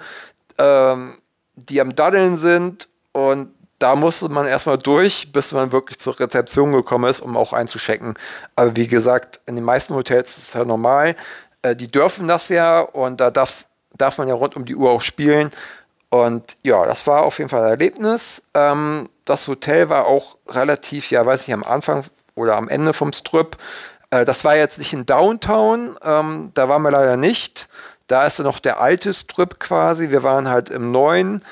ähm, 0.57 1.17
die 1.55 1.79
am 1.79 1.95
Daddeln 1.95 2.37
sind 2.39 2.87
und 3.11 3.53
da 3.79 3.95
musste 3.95 4.27
man 4.29 4.47
erstmal 4.47 4.77
durch, 4.77 5.31
bis 5.31 5.51
man 5.51 5.71
wirklich 5.71 5.99
zur 5.99 6.19
Rezeption 6.19 6.71
gekommen 6.71 7.09
ist, 7.09 7.19
um 7.19 7.37
auch 7.37 7.53
einzuchecken. 7.53 8.15
Aber 8.55 8.75
wie 8.75 8.87
gesagt, 8.87 9.39
in 9.45 9.55
den 9.55 9.63
meisten 9.63 9.93
Hotels 9.93 10.37
ist 10.37 10.47
es 10.47 10.53
ja 10.53 10.65
normal. 10.65 11.15
Äh, 11.61 11.75
die 11.75 11.89
dürfen 11.89 12.27
das 12.27 12.49
ja 12.49 12.79
und 12.79 13.21
da 13.21 13.29
darf 13.29 14.17
man 14.17 14.27
ja 14.27 14.33
rund 14.33 14.55
um 14.55 14.65
die 14.65 14.75
Uhr 14.75 14.89
auch 14.89 15.01
spielen. 15.01 15.51
Und 16.09 16.57
ja, 16.63 16.85
das 16.85 17.05
war 17.05 17.23
auf 17.23 17.37
jeden 17.37 17.49
Fall 17.49 17.63
ein 17.63 17.69
Erlebnis. 17.69 18.41
Ähm, 18.53 19.09
das 19.25 19.47
Hotel 19.47 19.89
war 19.89 20.05
auch 20.05 20.37
relativ, 20.47 21.11
ja, 21.11 21.25
weiß 21.25 21.47
ich, 21.47 21.53
am 21.53 21.63
Anfang 21.63 22.05
oder 22.35 22.55
am 22.55 22.69
Ende 22.69 22.93
vom 22.93 23.11
Strip. 23.11 23.57
Äh, 24.09 24.25
das 24.25 24.43
war 24.45 24.55
jetzt 24.55 24.77
nicht 24.77 24.93
in 24.93 25.05
Downtown, 25.05 25.97
ähm, 26.03 26.51
da 26.53 26.69
waren 26.69 26.81
wir 26.81 26.91
leider 26.91 27.17
nicht. 27.17 27.67
Da 28.07 28.25
ist 28.25 28.39
ja 28.39 28.45
noch 28.45 28.59
der 28.59 28.79
alte 28.79 29.13
Strip 29.13 29.59
quasi. 29.59 30.09
Wir 30.09 30.23
waren 30.23 30.49
halt 30.49 30.69
im 30.69 30.91
neuen, 30.91 31.43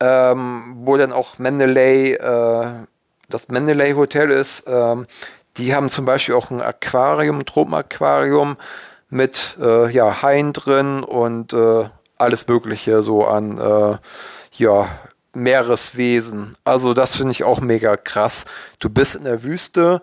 ähm, 0.00 0.78
wo 0.80 0.96
dann 0.96 1.12
auch 1.12 1.38
Mendeley, 1.38 2.14
äh, 2.14 2.66
das 3.28 3.48
Mendeley 3.48 3.92
Hotel 3.92 4.30
ist. 4.30 4.64
Ähm, 4.66 5.06
die 5.56 5.74
haben 5.74 5.88
zum 5.88 6.04
Beispiel 6.04 6.34
auch 6.34 6.50
ein 6.50 6.60
Aquarium, 6.60 7.38
ein 7.38 7.46
Tropenaquarium 7.46 8.56
mit 9.08 9.56
äh, 9.60 9.88
ja, 9.90 10.22
Haien 10.22 10.52
drin 10.52 11.04
und 11.04 11.52
äh, 11.52 11.88
alles 12.20 12.46
Mögliche 12.46 13.02
so 13.02 13.26
an 13.26 13.58
äh, 13.58 13.98
ja, 14.52 14.88
Meereswesen. 15.32 16.56
Also 16.64 16.94
das 16.94 17.16
finde 17.16 17.32
ich 17.32 17.44
auch 17.44 17.60
mega 17.60 17.96
krass. 17.96 18.44
Du 18.78 18.90
bist 18.90 19.14
in 19.14 19.24
der 19.24 19.42
Wüste 19.42 20.02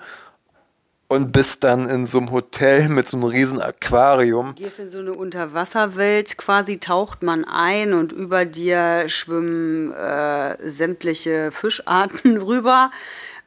und 1.10 1.32
bist 1.32 1.64
dann 1.64 1.90
in 1.90 2.06
so 2.06 2.18
einem 2.18 2.32
Hotel 2.32 2.90
mit 2.90 3.08
so 3.08 3.18
einem 3.18 3.26
riesen 3.26 3.62
Aquarium. 3.62 4.56
Gehst 4.56 4.80
in 4.80 4.90
so 4.90 5.00
eine 5.00 5.14
Unterwasserwelt, 5.14 6.38
quasi 6.38 6.80
taucht 6.80 7.24
man 7.24 7.46
ein 7.46 7.94
und 7.94 8.12
über 8.12 8.46
dir 8.46 9.08
schwimmen 9.08 9.94
äh, 9.94 10.58
sämtliche 10.70 11.52
Fischarten 11.52 12.38
rüber. 12.42 12.92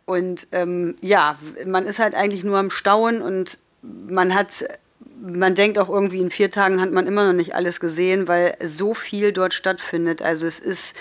Und 0.07 0.49
ähm, 0.53 0.97
ja, 1.01 1.39
man 1.67 1.87
ist 1.87 1.99
halt 1.99 2.15
eigentlich 2.15 2.45
nur 2.45 2.59
am 2.59 2.71
Stauen 2.71 3.23
und 3.23 3.59
man 3.83 4.35
hat 4.35 4.65
man 5.21 5.55
denkt 5.55 5.79
auch 5.79 5.89
irgendwie, 5.89 6.21
in 6.21 6.31
vier 6.31 6.51
Tagen 6.51 6.81
hat 6.81 6.93
man 6.93 7.07
immer 7.07 7.27
noch 7.27 7.35
nicht 7.35 7.55
alles 7.55 7.81
gesehen, 7.81 8.27
weil 8.29 8.57
so 8.63 8.95
viel 8.95 9.33
dort 9.33 9.55
stattfindet. 9.55 10.23
Also 10.23 10.47
es 10.47 10.59
ist 10.59 10.97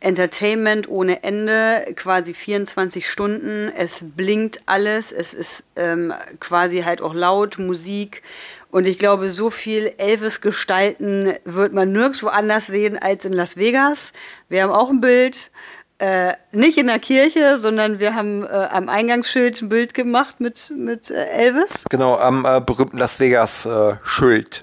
Entertainment 0.00 0.88
ohne 0.88 1.22
Ende, 1.22 1.86
quasi 1.96 2.34
24 2.34 3.08
Stunden. 3.08 3.72
Es 3.76 4.00
blinkt 4.02 4.60
alles, 4.66 5.12
es 5.12 5.34
ist 5.34 5.64
ähm, 5.76 6.12
quasi 6.40 6.82
halt 6.82 7.00
auch 7.02 7.14
laut, 7.14 7.58
Musik. 7.58 8.22
Und 8.70 8.88
ich 8.88 8.98
glaube, 8.98 9.30
so 9.30 9.50
viel 9.50 9.92
Elvis-Gestalten 9.98 11.34
wird 11.44 11.72
man 11.72 11.92
nirgendwo 11.92 12.28
anders 12.28 12.66
sehen 12.66 12.98
als 12.98 13.24
in 13.24 13.32
Las 13.32 13.56
Vegas. 13.56 14.12
Wir 14.48 14.62
haben 14.62 14.72
auch 14.72 14.90
ein 14.90 15.00
Bild. 15.00 15.50
Äh, 15.98 16.34
nicht 16.50 16.76
in 16.76 16.88
der 16.88 16.98
Kirche, 16.98 17.56
sondern 17.56 18.00
wir 18.00 18.16
haben 18.16 18.42
äh, 18.42 18.48
am 18.48 18.88
Eingangsschild 18.88 19.62
ein 19.62 19.68
Bild 19.68 19.94
gemacht 19.94 20.40
mit, 20.40 20.72
mit 20.76 21.08
äh, 21.12 21.24
Elvis. 21.26 21.84
Genau, 21.88 22.16
am 22.16 22.44
äh, 22.44 22.60
berühmten 22.60 22.98
Las 22.98 23.20
Vegas 23.20 23.64
äh, 23.64 23.94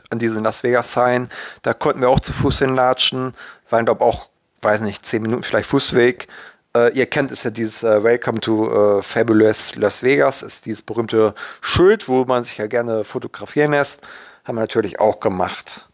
an 0.10 0.20
diesem 0.20 0.44
Las 0.44 0.62
Vegas 0.64 0.94
Sign. 0.94 1.30
Da 1.62 1.74
konnten 1.74 2.02
wir 2.02 2.10
auch 2.10 2.20
zu 2.20 2.34
Fuß 2.34 2.60
hinlatschen. 2.60 3.32
Waren, 3.70 3.86
glaube 3.86 4.04
auch, 4.04 4.28
weiß 4.62 4.82
nicht, 4.82 5.06
zehn 5.06 5.22
Minuten 5.22 5.44
vielleicht 5.44 5.70
Fußweg. 5.70 6.28
Äh, 6.76 6.92
ihr 6.98 7.06
kennt 7.06 7.32
es 7.32 7.44
ja 7.44 7.50
dieses 7.50 7.82
Welcome 7.84 8.42
to 8.42 9.02
Fabulous 9.02 9.76
Las 9.76 10.04
Vegas, 10.04 10.44
ist 10.44 10.66
dieses 10.66 10.82
berühmte 10.82 11.34
Schild, 11.62 12.10
wo 12.10 12.26
man 12.26 12.44
sich 12.44 12.58
ja 12.58 12.68
gerne 12.68 13.06
fotografieren 13.06 13.72
lässt. 13.72 14.02
Haben 14.44 14.58
wir 14.58 14.62
natürlich 14.62 15.00
auch 15.00 15.22
gemacht. 15.22 15.88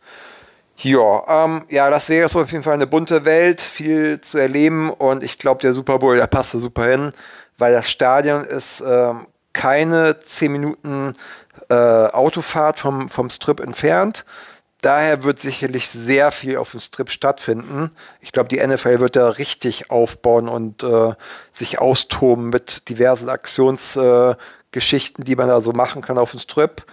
Ja, 0.79 1.45
ähm, 1.45 1.65
ja, 1.69 1.89
das 1.89 2.07
wäre 2.07 2.25
auf 2.25 2.51
jeden 2.51 2.63
Fall 2.63 2.75
eine 2.75 2.85
bunte 2.85 3.25
Welt, 3.25 3.61
viel 3.61 4.21
zu 4.21 4.37
erleben 4.37 4.91
und 4.91 5.23
ich 5.23 5.39
glaube, 5.39 5.61
der 5.61 5.73
Super 5.73 5.97
Bowl, 5.97 6.15
der 6.15 6.27
passte 6.27 6.59
super 6.59 6.85
hin, 6.85 7.11
weil 7.57 7.73
das 7.73 7.89
Stadion 7.89 8.43
ist 8.43 8.83
ähm, 8.85 9.25
keine 9.53 10.19
10 10.19 10.51
Minuten 10.51 11.13
äh, 11.69 11.73
Autofahrt 11.73 12.79
vom, 12.79 13.09
vom 13.09 13.31
Strip 13.31 13.59
entfernt. 13.59 14.23
Daher 14.81 15.23
wird 15.23 15.39
sicherlich 15.39 15.89
sehr 15.89 16.31
viel 16.31 16.57
auf 16.57 16.69
dem 16.69 16.79
Strip 16.79 17.09
stattfinden. 17.09 17.89
Ich 18.21 18.31
glaube, 18.31 18.49
die 18.49 18.65
NFL 18.65 18.99
wird 18.99 19.15
da 19.15 19.29
richtig 19.29 19.89
aufbauen 19.89 20.47
und 20.47 20.83
äh, 20.83 21.15
sich 21.51 21.79
austoben 21.79 22.49
mit 22.49 22.87
diversen 22.89 23.29
Aktionsgeschichten, 23.29 25.23
äh, 25.23 25.25
die 25.25 25.35
man 25.35 25.47
da 25.47 25.61
so 25.61 25.73
machen 25.73 26.03
kann 26.03 26.19
auf 26.19 26.29
dem 26.31 26.39
Strip. 26.39 26.85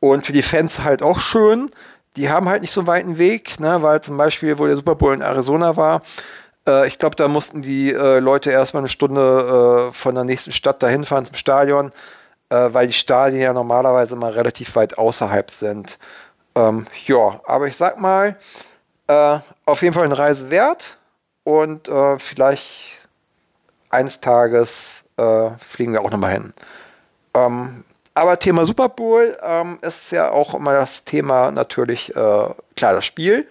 Und 0.00 0.26
für 0.26 0.32
die 0.32 0.42
Fans 0.42 0.80
halt 0.82 1.02
auch 1.02 1.20
schön 1.20 1.70
die 2.16 2.30
haben 2.30 2.48
halt 2.48 2.62
nicht 2.62 2.72
so 2.72 2.80
einen 2.80 2.88
weiten 2.88 3.18
Weg, 3.18 3.60
ne, 3.60 3.82
weil 3.82 4.00
zum 4.00 4.16
Beispiel, 4.16 4.58
wo 4.58 4.66
der 4.66 4.76
Super 4.76 4.94
Bowl 4.94 5.14
in 5.14 5.20
Arizona 5.20 5.76
war, 5.76 6.02
äh, 6.66 6.86
ich 6.88 6.98
glaube, 6.98 7.16
da 7.16 7.28
mussten 7.28 7.62
die 7.62 7.92
äh, 7.92 8.18
Leute 8.18 8.50
erstmal 8.50 8.82
eine 8.82 8.88
Stunde 8.88 9.88
äh, 9.90 9.92
von 9.92 10.14
der 10.14 10.24
nächsten 10.24 10.52
Stadt 10.52 10.82
dahin 10.82 11.04
fahren 11.04 11.24
zum 11.24 11.36
Stadion, 11.36 11.92
äh, 12.50 12.68
weil 12.72 12.86
die 12.86 12.92
Stadien 12.92 13.42
ja 13.42 13.52
normalerweise 13.52 14.16
mal 14.16 14.32
relativ 14.32 14.74
weit 14.76 14.98
außerhalb 14.98 15.50
sind. 15.50 15.98
Ähm, 16.54 16.86
ja, 17.06 17.40
aber 17.46 17.66
ich 17.68 17.76
sag 17.76 18.00
mal, 18.00 18.36
äh, 19.06 19.38
auf 19.66 19.82
jeden 19.82 19.94
Fall 19.94 20.04
eine 20.04 20.18
Reise 20.18 20.50
wert 20.50 20.98
und 21.44 21.88
äh, 21.88 22.18
vielleicht 22.18 22.98
eines 23.90 24.20
Tages 24.20 24.96
fliegen 25.58 25.92
wir 25.92 26.00
auch 26.00 26.10
nochmal 26.10 26.32
hin. 26.32 26.54
Ähm, 27.34 27.84
aber 28.20 28.38
Thema 28.38 28.66
Super 28.66 28.90
Bowl 28.90 29.36
ähm, 29.42 29.78
ist 29.80 30.12
ja 30.12 30.30
auch 30.30 30.54
immer 30.54 30.74
das 30.74 31.04
Thema 31.04 31.50
natürlich, 31.50 32.10
äh, 32.10 32.14
klar, 32.76 32.94
das 32.94 33.06
Spiel. 33.06 33.48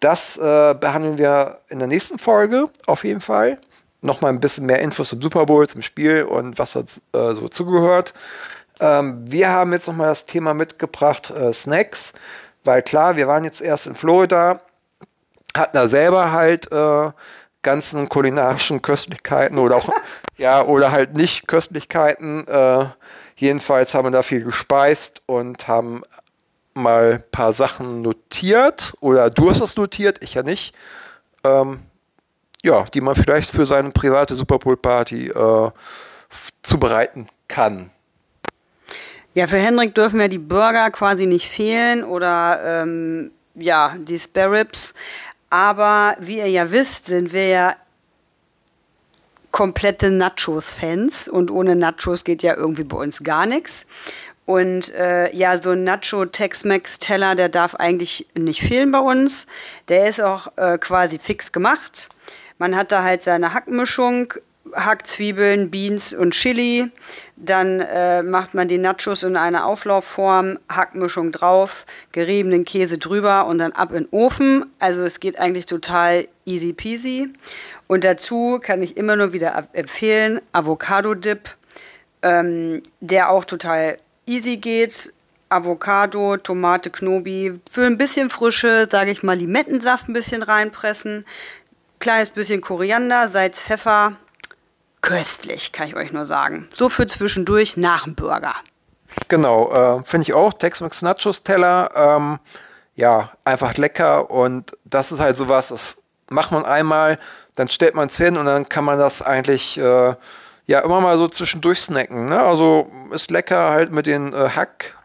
Das 0.00 0.36
äh, 0.36 0.74
behandeln 0.74 1.18
wir 1.18 1.60
in 1.68 1.78
der 1.78 1.86
nächsten 1.86 2.18
Folge 2.18 2.68
auf 2.86 3.04
jeden 3.04 3.20
Fall. 3.20 3.58
Nochmal 4.00 4.32
ein 4.32 4.40
bisschen 4.40 4.66
mehr 4.66 4.80
Infos 4.80 5.10
zum 5.10 5.22
Super 5.22 5.46
Bowl, 5.46 5.68
zum 5.68 5.82
Spiel 5.82 6.24
und 6.24 6.58
was 6.58 6.72
dazu, 6.72 7.00
äh, 7.12 7.34
so 7.34 7.48
zugehört. 7.48 8.12
Ähm, 8.80 9.22
wir 9.24 9.50
haben 9.50 9.72
jetzt 9.72 9.86
nochmal 9.86 10.08
das 10.08 10.26
Thema 10.26 10.52
mitgebracht, 10.52 11.30
äh, 11.30 11.52
Snacks. 11.52 12.12
Weil 12.64 12.82
klar, 12.82 13.14
wir 13.14 13.28
waren 13.28 13.44
jetzt 13.44 13.60
erst 13.60 13.86
in 13.86 13.94
Florida, 13.94 14.60
hatten 15.56 15.76
da 15.76 15.86
selber 15.86 16.32
halt 16.32 16.70
äh, 16.72 17.10
ganzen 17.62 18.08
kulinarischen 18.08 18.82
Köstlichkeiten 18.82 19.58
oder 19.58 19.76
auch 19.76 19.88
Ja, 20.38 20.64
oder 20.64 20.90
halt 20.90 21.14
nicht 21.14 21.46
Köstlichkeiten. 21.46 22.46
Jedenfalls 23.42 23.92
haben 23.92 24.06
wir 24.06 24.12
da 24.12 24.22
viel 24.22 24.44
gespeist 24.44 25.20
und 25.26 25.66
haben 25.66 26.02
mal 26.74 27.14
ein 27.14 27.24
paar 27.32 27.50
Sachen 27.50 28.00
notiert. 28.00 28.94
Oder 29.00 29.30
du 29.30 29.50
hast 29.50 29.60
das 29.60 29.74
notiert, 29.74 30.22
ich 30.22 30.34
ja 30.34 30.44
nicht. 30.44 30.72
Ähm, 31.42 31.80
ja, 32.62 32.84
die 32.94 33.00
man 33.00 33.16
vielleicht 33.16 33.50
für 33.50 33.66
seine 33.66 33.90
private 33.90 34.36
Super 34.36 34.60
Bowl 34.60 34.76
Party 34.76 35.26
äh, 35.26 35.70
zubereiten 36.62 37.26
kann. 37.48 37.90
Ja, 39.34 39.48
für 39.48 39.58
Hendrik 39.58 39.92
dürfen 39.92 40.20
ja 40.20 40.28
die 40.28 40.38
Burger 40.38 40.92
quasi 40.92 41.26
nicht 41.26 41.48
fehlen 41.48 42.04
oder 42.04 42.60
ähm, 42.64 43.32
ja, 43.56 43.96
die 43.98 44.20
Spare 44.20 44.60
Ribs. 44.60 44.94
Aber 45.50 46.14
wie 46.20 46.38
ihr 46.38 46.48
ja 46.48 46.70
wisst, 46.70 47.06
sind 47.06 47.32
wir 47.32 47.48
ja 47.48 47.76
komplette 49.52 50.10
Nachos-Fans 50.10 51.28
und 51.28 51.50
ohne 51.50 51.76
Nachos 51.76 52.24
geht 52.24 52.42
ja 52.42 52.56
irgendwie 52.56 52.84
bei 52.84 52.96
uns 52.96 53.22
gar 53.22 53.46
nichts. 53.46 53.86
Und 54.44 54.92
äh, 54.94 55.32
ja, 55.34 55.60
so 55.62 55.70
ein 55.70 55.84
Nacho-Tex-Mex-Teller, 55.84 57.36
der 57.36 57.48
darf 57.48 57.76
eigentlich 57.76 58.26
nicht 58.34 58.60
fehlen 58.60 58.90
bei 58.90 58.98
uns. 58.98 59.46
Der 59.88 60.08
ist 60.08 60.20
auch 60.20 60.48
äh, 60.56 60.78
quasi 60.78 61.18
fix 61.18 61.52
gemacht. 61.52 62.08
Man 62.58 62.74
hat 62.74 62.90
da 62.90 63.04
halt 63.04 63.22
seine 63.22 63.54
Hackmischung, 63.54 64.34
Hackzwiebeln, 64.74 65.70
Beans 65.70 66.12
und 66.12 66.32
Chili. 66.34 66.90
Dann 67.36 67.80
äh, 67.80 68.22
macht 68.22 68.54
man 68.54 68.68
die 68.68 68.78
Nachos 68.78 69.22
in 69.22 69.36
einer 69.36 69.66
Auflaufform, 69.66 70.58
Hackmischung 70.68 71.32
drauf, 71.32 71.86
geriebenen 72.12 72.64
Käse 72.64 72.98
drüber 72.98 73.46
und 73.46 73.58
dann 73.58 73.72
ab 73.72 73.90
in 73.90 74.04
den 74.04 74.08
Ofen. 74.10 74.66
Also 74.78 75.02
es 75.02 75.20
geht 75.20 75.38
eigentlich 75.38 75.66
total 75.66 76.28
easy 76.44 76.72
peasy. 76.72 77.30
Und 77.88 78.04
dazu 78.04 78.60
kann 78.62 78.82
ich 78.82 78.96
immer 78.96 79.16
nur 79.16 79.32
wieder 79.32 79.68
empfehlen, 79.72 80.40
Avocado-Dip, 80.52 81.56
ähm, 82.22 82.82
der 83.00 83.30
auch 83.30 83.44
total 83.44 83.98
easy 84.26 84.56
geht. 84.56 85.12
Avocado, 85.48 86.38
Tomate, 86.38 86.90
Knobi, 86.90 87.60
für 87.70 87.84
ein 87.84 87.98
bisschen 87.98 88.30
Frische, 88.30 88.88
sage 88.90 89.10
ich 89.10 89.22
mal, 89.22 89.36
Limettensaft 89.36 90.08
ein 90.08 90.14
bisschen 90.14 90.42
reinpressen, 90.42 91.26
kleines 91.98 92.30
bisschen 92.30 92.62
Koriander, 92.62 93.28
Salz, 93.28 93.60
Pfeffer, 93.60 94.16
köstlich, 95.02 95.72
kann 95.72 95.88
ich 95.88 95.96
euch 95.96 96.12
nur 96.12 96.24
sagen. 96.24 96.68
So 96.74 96.88
für 96.88 97.06
zwischendurch 97.06 97.76
nach 97.76 98.04
dem 98.04 98.14
Burger. 98.14 98.54
Genau, 99.28 99.70
äh, 99.70 100.02
finde 100.04 100.22
ich 100.22 100.32
auch. 100.32 100.52
Tex-Mex 100.54 101.02
Nachos 101.02 101.42
Teller, 101.42 101.90
ähm, 101.94 102.38
ja, 102.94 103.32
einfach 103.44 103.76
lecker 103.76 104.30
und 104.30 104.72
das 104.84 105.12
ist 105.12 105.20
halt 105.20 105.36
sowas, 105.36 105.68
das 105.68 105.98
macht 106.30 106.52
man 106.52 106.64
einmal, 106.64 107.18
dann 107.54 107.68
stellt 107.68 107.94
man 107.94 108.08
es 108.08 108.16
hin 108.16 108.36
und 108.36 108.46
dann 108.46 108.68
kann 108.68 108.84
man 108.84 108.98
das 108.98 109.22
eigentlich 109.22 109.76
äh, 109.78 110.14
ja 110.66 110.78
immer 110.80 111.00
mal 111.00 111.18
so 111.18 111.28
zwischendurch 111.28 111.80
snacken. 111.80 112.26
Ne? 112.26 112.40
Also 112.40 112.90
ist 113.12 113.30
lecker 113.30 113.70
halt 113.70 113.92
mit 113.92 114.06
den 114.06 114.32
äh, 114.32 114.48
Hack 114.48 114.96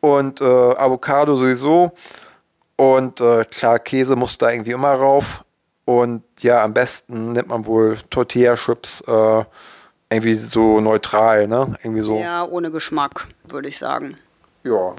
und 0.00 0.40
äh, 0.40 0.44
Avocado 0.44 1.36
sowieso. 1.36 1.92
Und 2.76 3.20
äh, 3.20 3.44
klar, 3.44 3.78
Käse 3.78 4.16
muss 4.16 4.38
da 4.38 4.50
irgendwie 4.50 4.72
immer 4.72 4.92
rauf. 4.92 5.42
Und 5.86 6.24
ja, 6.40 6.64
am 6.64 6.74
besten 6.74 7.32
nimmt 7.32 7.48
man 7.48 7.64
wohl 7.64 7.96
Tortilla-Chips 8.10 9.02
äh, 9.02 9.44
irgendwie 10.10 10.34
so 10.34 10.80
neutral, 10.80 11.46
ne? 11.46 11.76
Irgendwie 11.82 12.02
so. 12.02 12.18
Ja, 12.18 12.44
ohne 12.44 12.72
Geschmack, 12.72 13.28
würde 13.44 13.68
ich 13.68 13.78
sagen. 13.78 14.16
Ja. 14.64 14.94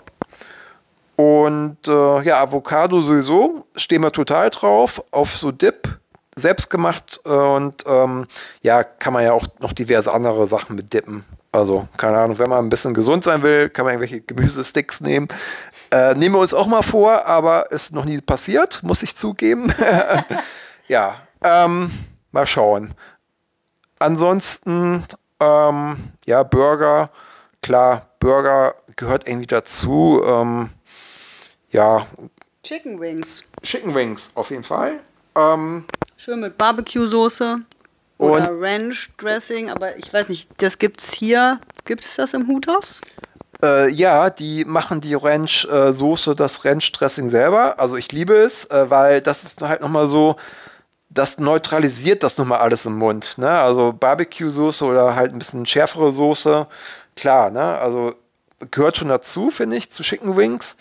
Und 1.17 1.77
äh, 1.87 2.21
ja, 2.21 2.41
Avocado 2.41 3.01
sowieso, 3.01 3.65
stehen 3.75 4.01
wir 4.01 4.13
total 4.13 4.49
drauf, 4.49 5.03
auf 5.11 5.35
so 5.35 5.51
Dip, 5.51 5.99
selbst 6.37 6.69
gemacht 6.69 7.19
und 7.25 7.83
ähm, 7.87 8.25
ja, 8.61 8.83
kann 8.83 9.11
man 9.11 9.23
ja 9.23 9.33
auch 9.33 9.47
noch 9.59 9.73
diverse 9.73 10.13
andere 10.13 10.47
Sachen 10.47 10.75
mit 10.75 10.93
dippen. 10.93 11.25
Also, 11.51 11.87
keine 11.97 12.19
Ahnung, 12.19 12.37
wenn 12.37 12.49
man 12.49 12.63
ein 12.63 12.69
bisschen 12.69 12.93
gesund 12.93 13.23
sein 13.23 13.41
will, 13.41 13.69
kann 13.69 13.85
man 13.85 13.95
irgendwelche 13.95 14.21
Gemüsesticks 14.21 15.01
nehmen. 15.01 15.27
Äh, 15.91 16.13
nehmen 16.13 16.35
wir 16.35 16.39
uns 16.39 16.53
auch 16.53 16.67
mal 16.67 16.83
vor, 16.83 17.25
aber 17.25 17.71
ist 17.71 17.93
noch 17.93 18.05
nie 18.05 18.21
passiert, 18.21 18.83
muss 18.83 19.01
ich 19.01 19.17
zugeben. 19.17 19.73
ja, 20.87 21.21
ähm, 21.41 21.91
mal 22.31 22.47
schauen. 22.47 22.93
Ansonsten, 23.99 25.05
ähm, 25.39 26.11
ja, 26.25 26.43
Burger, 26.43 27.09
klar, 27.61 28.07
Burger 28.19 28.75
gehört 28.95 29.27
irgendwie 29.27 29.47
dazu. 29.47 30.21
Ähm, 30.25 30.69
ja. 31.69 32.05
Chicken 32.63 32.99
Wings. 32.99 33.43
Chicken 33.63 33.95
Wings, 33.95 34.31
auf 34.35 34.49
jeden 34.49 34.63
Fall. 34.63 34.99
Ähm, 35.35 35.85
Schön 36.15 36.39
mit 36.39 36.57
Barbecue-Soße 36.57 37.59
oder 38.17 38.49
Ranch-Dressing, 38.51 39.69
aber 39.69 39.95
ich 39.97 40.11
weiß 40.11 40.29
nicht, 40.29 40.49
das 40.57 40.79
gibt's 40.79 41.13
hier. 41.13 41.59
Gibt 41.85 42.03
es 42.03 42.15
das 42.15 42.33
im 42.33 42.47
Huthaus? 42.47 43.01
Äh, 43.63 43.89
ja, 43.91 44.29
die 44.29 44.65
machen 44.65 45.01
die 45.01 45.13
Ranch-Soße, 45.13 46.35
das 46.35 46.65
Ranch-Dressing 46.65 47.29
selber. 47.29 47.79
Also 47.79 47.95
ich 47.95 48.11
liebe 48.11 48.35
es, 48.35 48.65
äh, 48.65 48.89
weil 48.89 49.21
das 49.21 49.43
ist 49.43 49.61
halt 49.61 49.81
nochmal 49.81 50.09
so, 50.09 50.35
das 51.17 51.39
neutralisiert 51.39 52.23
das 52.23 52.37
nochmal 52.37 52.59
alles 52.59 52.85
im 52.85 52.97
Mund. 52.97 53.37
Ne? 53.37 53.49
Also 53.49 53.91
Barbecue-Soße 53.93 54.85
oder 54.85 55.15
halt 55.15 55.33
ein 55.33 55.39
bisschen 55.39 55.65
schärfere 55.65 56.13
Soße, 56.13 56.67
klar, 57.15 57.49
ne? 57.49 57.77
Also 57.79 58.13
gehört 58.71 58.97
schon 58.97 59.09
dazu, 59.09 59.49
finde 59.49 59.77
ich, 59.77 59.91
zu 59.91 60.03
Chicken 60.03 60.35
Wings. 60.35 60.75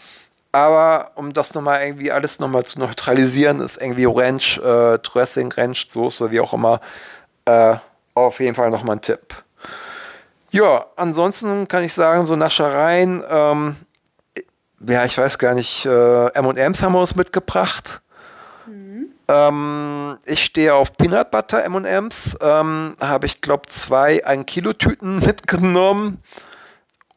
Aber 0.53 1.13
um 1.15 1.33
das 1.33 1.55
nochmal 1.55 1.83
irgendwie 1.85 2.13
alles 2.13 2.39
nochmal 2.39 2.65
zu 2.65 2.79
neutralisieren, 2.79 3.61
ist 3.61 3.81
irgendwie 3.81 4.07
Ranch, 4.07 4.59
äh, 4.59 4.99
Dressing, 4.99 5.53
Ranch, 5.53 5.89
Soße, 5.91 6.31
wie 6.31 6.41
auch 6.41 6.53
immer, 6.53 6.81
äh, 7.45 7.77
auf 8.15 8.41
jeden 8.41 8.55
Fall 8.55 8.71
nochmal 8.71 8.97
ein 8.97 9.03
Tipp. 9.03 9.43
Ja, 10.51 10.87
ansonsten 10.97 11.69
kann 11.69 11.85
ich 11.85 11.93
sagen, 11.93 12.25
so 12.25 12.37
Naschereien, 12.37 13.23
ähm, 13.29 13.77
ja, 14.87 15.05
ich 15.05 15.17
weiß 15.17 15.39
gar 15.39 15.55
nicht, 15.55 15.85
äh, 15.87 16.27
M&M's 16.29 16.83
haben 16.83 16.93
wir 16.93 17.01
uns 17.01 17.15
mitgebracht. 17.15 18.01
Ähm, 19.29 20.19
ich 20.25 20.45
stehe 20.45 20.75
auf 20.75 20.97
Peanut 20.97 21.31
Butter 21.31 21.65
M&M's, 21.65 22.39
ähm, 22.41 22.97
habe 23.01 23.27
ich 23.27 23.41
glaube 23.41 23.67
zwei 23.69 24.25
1 24.25 24.47
Kilo 24.47 24.73
Tüten 24.73 25.19
mitgenommen 25.27 26.23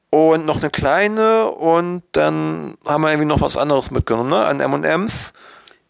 und 0.10 0.46
noch 0.46 0.58
eine 0.58 0.72
kleine 0.72 1.52
und 1.52 2.04
dann 2.14 2.78
haben 2.86 3.02
wir 3.02 3.10
irgendwie 3.12 3.28
noch 3.28 3.42
was 3.42 3.58
anderes 3.58 3.92
mitgenommen, 3.92 4.30
ne? 4.30 4.46
An 4.46 4.60
M&M's. 4.60 5.34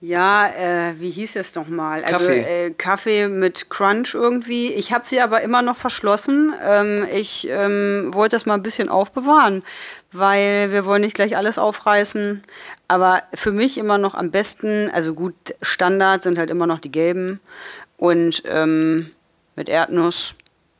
Ja, 0.01 0.47
äh, 0.47 0.93
wie 0.99 1.11
hieß 1.11 1.35
es 1.35 1.55
nochmal? 1.55 2.03
Also 2.05 2.19
Kaffee. 2.19 2.65
Äh, 2.67 2.71
Kaffee 2.71 3.27
mit 3.27 3.69
Crunch 3.69 4.13
irgendwie. 4.13 4.73
Ich 4.73 4.93
habe 4.93 5.05
sie 5.05 5.19
aber 5.19 5.41
immer 5.41 5.61
noch 5.61 5.75
verschlossen. 5.75 6.53
Ähm, 6.63 7.05
ich 7.13 7.49
ähm, 7.49 8.13
wollte 8.13 8.37
das 8.37 8.45
mal 8.45 8.53
ein 8.53 8.63
bisschen 8.63 8.87
aufbewahren, 8.87 9.61
weil 10.13 10.71
wir 10.71 10.85
wollen 10.85 11.01
nicht 11.01 11.15
gleich 11.15 11.35
alles 11.35 11.57
aufreißen. 11.57 12.41
Aber 12.87 13.23
für 13.33 13.51
mich 13.51 13.77
immer 13.77 13.97
noch 13.97 14.15
am 14.15 14.31
besten, 14.31 14.89
also 14.89 15.13
gut, 15.13 15.35
Standard 15.61 16.23
sind 16.23 16.37
halt 16.37 16.49
immer 16.49 16.65
noch 16.65 16.79
die 16.79 16.91
gelben 16.91 17.41
und 17.97 18.43
ähm, 18.45 19.11
mit 19.57 19.67
Erdnuss 19.67 20.35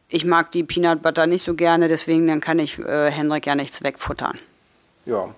ich 0.10 0.26
mag 0.26 0.52
die 0.52 0.64
Peanut 0.64 1.02
Butter 1.04 1.28
nicht 1.28 1.46
so 1.46 1.54
gerne, 1.54 1.88
deswegen 1.88 2.28
dann 2.28 2.42
kann 2.42 2.60
ich 2.60 2.80
äh, 2.80 3.12
Hendrik 3.12 3.46
ja 3.46 3.56
nichts 3.56 3.84
wegfuttern. 3.84 4.40
Ja. 5.06 5.34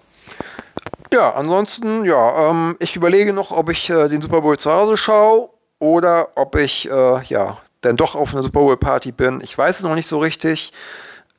Ja, 1.13 1.31
ansonsten, 1.31 2.05
ja, 2.05 2.49
ähm, 2.49 2.77
ich 2.79 2.95
überlege 2.95 3.33
noch, 3.33 3.51
ob 3.51 3.69
ich 3.69 3.89
äh, 3.89 4.07
den 4.07 4.21
Super 4.21 4.41
Bowl 4.41 4.57
zu 4.57 4.71
Hause 4.71 4.95
schaue 4.95 5.49
oder 5.79 6.29
ob 6.35 6.55
ich, 6.55 6.89
äh, 6.89 7.23
ja, 7.23 7.57
dann 7.81 7.97
doch 7.97 8.15
auf 8.15 8.33
einer 8.33 8.43
Super 8.43 8.61
Bowl 8.61 8.77
Party 8.77 9.11
bin. 9.11 9.41
Ich 9.41 9.57
weiß 9.57 9.77
es 9.77 9.83
noch 9.83 9.95
nicht 9.95 10.07
so 10.07 10.19
richtig. 10.19 10.71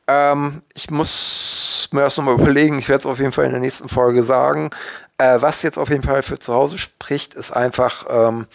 Ähm, 0.06 0.62
ich 0.74 0.90
muss 0.90 1.88
mir 1.92 2.02
das 2.02 2.18
nochmal 2.18 2.34
überlegen. 2.40 2.78
Ich 2.78 2.88
werde 2.90 3.00
es 3.00 3.06
auf 3.06 3.18
jeden 3.18 3.32
Fall 3.32 3.46
in 3.46 3.52
der 3.52 3.60
nächsten 3.60 3.88
Folge 3.88 4.22
sagen. 4.22 4.70
Äh, 5.16 5.40
was 5.40 5.62
jetzt 5.62 5.78
auf 5.78 5.88
jeden 5.88 6.02
Fall 6.02 6.22
für 6.22 6.38
zu 6.38 6.52
Hause 6.52 6.76
spricht, 6.76 7.32
ist 7.32 7.52
einfach, 7.52 8.04
ähm, 8.10 8.46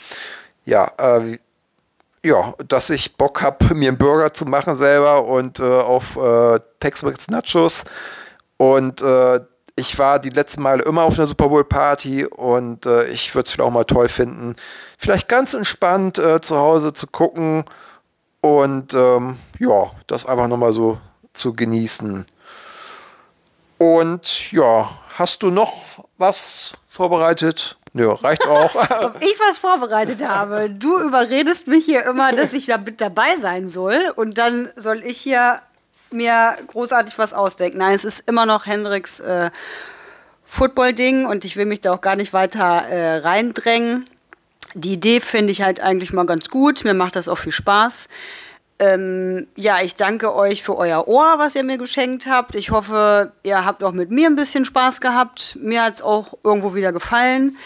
ja, 0.66 0.92
äh, 1.00 1.40
ja, 2.24 2.54
dass 2.68 2.92
ich 2.92 3.18
Bock 3.18 3.42
habe, 3.42 3.66
mir 3.74 3.90
einen 3.90 3.98
Burger 3.98 4.34
zu 4.34 4.46
machen 4.46 4.76
selber 4.76 5.26
und 5.26 5.60
äh, 5.60 5.64
auf 5.64 6.16
äh, 6.16 6.60
Tex-Mex 6.80 7.30
Nachos. 7.30 7.86
Und 8.58 9.02
äh, 9.02 9.40
ich 9.78 9.98
war 10.00 10.20
die 10.20 10.32
letzten 10.32 10.64
Male 10.64 10.84
immer 10.84 11.04
auf 11.04 11.18
einer 11.18 11.28
Super 11.28 11.50
Bowl 11.50 11.64
Party 11.64 12.26
und 12.26 12.86
äh, 12.86 13.06
ich 13.06 13.34
würde 13.34 13.46
es 13.46 13.52
vielleicht 13.52 13.68
auch 13.68 13.72
mal 13.72 13.86
toll 13.86 14.10
finden, 14.10 14.56
vielleicht 14.98 15.30
ganz 15.30 15.54
entspannt 15.54 16.18
äh, 16.18 16.42
zu 16.42 16.58
Hause 16.58 16.94
zu 16.94 17.06
gucken 17.08 17.64
und 18.42 18.94
ähm, 18.96 19.38
ja, 19.60 19.92
das 20.08 20.26
einfach 20.26 20.48
nochmal 20.48 20.74
so 20.74 20.98
zu 21.34 21.56
genießen. 21.56 22.26
Und 23.78 24.52
ja, 24.52 24.90
hast 25.16 25.44
du 25.44 25.52
noch 25.52 25.74
was 26.18 26.74
vorbereitet? 26.88 27.78
Ja, 27.94 28.14
reicht 28.14 28.48
auch. 28.48 28.76
Ob 29.04 29.22
ich 29.22 29.40
was 29.40 29.60
vorbereitet 29.60 30.28
habe. 30.28 30.72
Du 30.72 31.00
überredest 31.00 31.68
mich 31.68 31.86
hier 31.86 32.06
immer, 32.06 32.32
dass 32.32 32.54
ich 32.54 32.66
da 32.66 32.80
mit 32.80 33.00
dabei 33.00 33.38
sein 33.40 33.68
soll. 33.68 34.12
Und 34.16 34.38
dann 34.40 34.70
soll 34.76 35.04
ich 35.04 35.18
hier 35.20 35.60
mir 36.12 36.56
großartig 36.68 37.18
was 37.18 37.34
ausdenken. 37.34 37.80
Nein, 37.80 37.94
es 37.96 38.06
ist 38.06 38.24
immer 38.28 38.46
noch 38.46 38.66
Hendricks 38.66 39.20
äh, 39.20 39.52
Football-Ding 40.46 41.26
und 41.26 41.46
ich 41.46 41.58
will 41.58 41.66
mich 41.66 41.82
da 41.82 41.94
auch 41.94 42.02
gar 42.02 42.16
nicht 42.16 42.34
weiter 42.34 42.88
äh, 42.88 43.18
reindrängen. 43.18 44.10
Die 44.74 44.94
Idee 44.94 45.20
finde 45.20 45.52
ich 45.52 45.62
halt 45.62 45.80
eigentlich 45.80 46.14
mal 46.14 46.26
ganz 46.26 46.50
gut. 46.50 46.84
Mir 46.84 46.94
macht 46.94 47.16
das 47.16 47.28
auch 47.28 47.38
viel 47.38 47.52
Spaß. 47.52 48.08
ähm, 48.80 49.48
ja, 49.56 49.82
ich 49.82 49.96
danke 49.96 50.36
euch 50.36 50.62
für 50.62 50.78
euer 50.78 51.08
Ohr, 51.08 51.36
was 51.38 51.56
ihr 51.56 51.64
mir 51.64 51.78
geschenkt 51.78 52.28
habt. 52.28 52.56
Ich 52.56 52.70
hoffe, 52.70 53.32
ihr 53.44 53.66
habt 53.66 53.84
auch 53.84 53.92
mit 53.92 54.12
mir 54.12 54.28
ein 54.28 54.36
bisschen 54.36 54.66
Spaß 54.66 55.02
gehabt. 55.02 55.58
Mir 55.60 55.84
hat 55.84 55.96
es 55.96 56.02
auch 56.02 56.38
irgendwo 56.44 56.76
wieder 56.76 56.92
gefallen. 56.92 57.58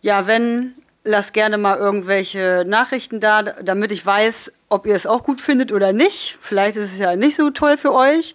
Ja, 0.00 0.26
wenn, 0.26 0.74
lasst 1.04 1.34
gerne 1.34 1.58
mal 1.58 1.78
irgendwelche 1.78 2.64
Nachrichten 2.66 3.20
da, 3.20 3.42
damit 3.42 3.92
ich 3.92 4.04
weiß, 4.04 4.52
ob 4.70 4.86
ihr 4.86 4.96
es 4.96 5.06
auch 5.06 5.22
gut 5.22 5.40
findet 5.40 5.70
oder 5.70 5.92
nicht. 5.92 6.38
Vielleicht 6.40 6.76
ist 6.76 6.92
es 6.92 6.98
ja 6.98 7.14
nicht 7.14 7.36
so 7.36 7.50
toll 7.50 7.76
für 7.76 7.94
euch. 7.94 8.34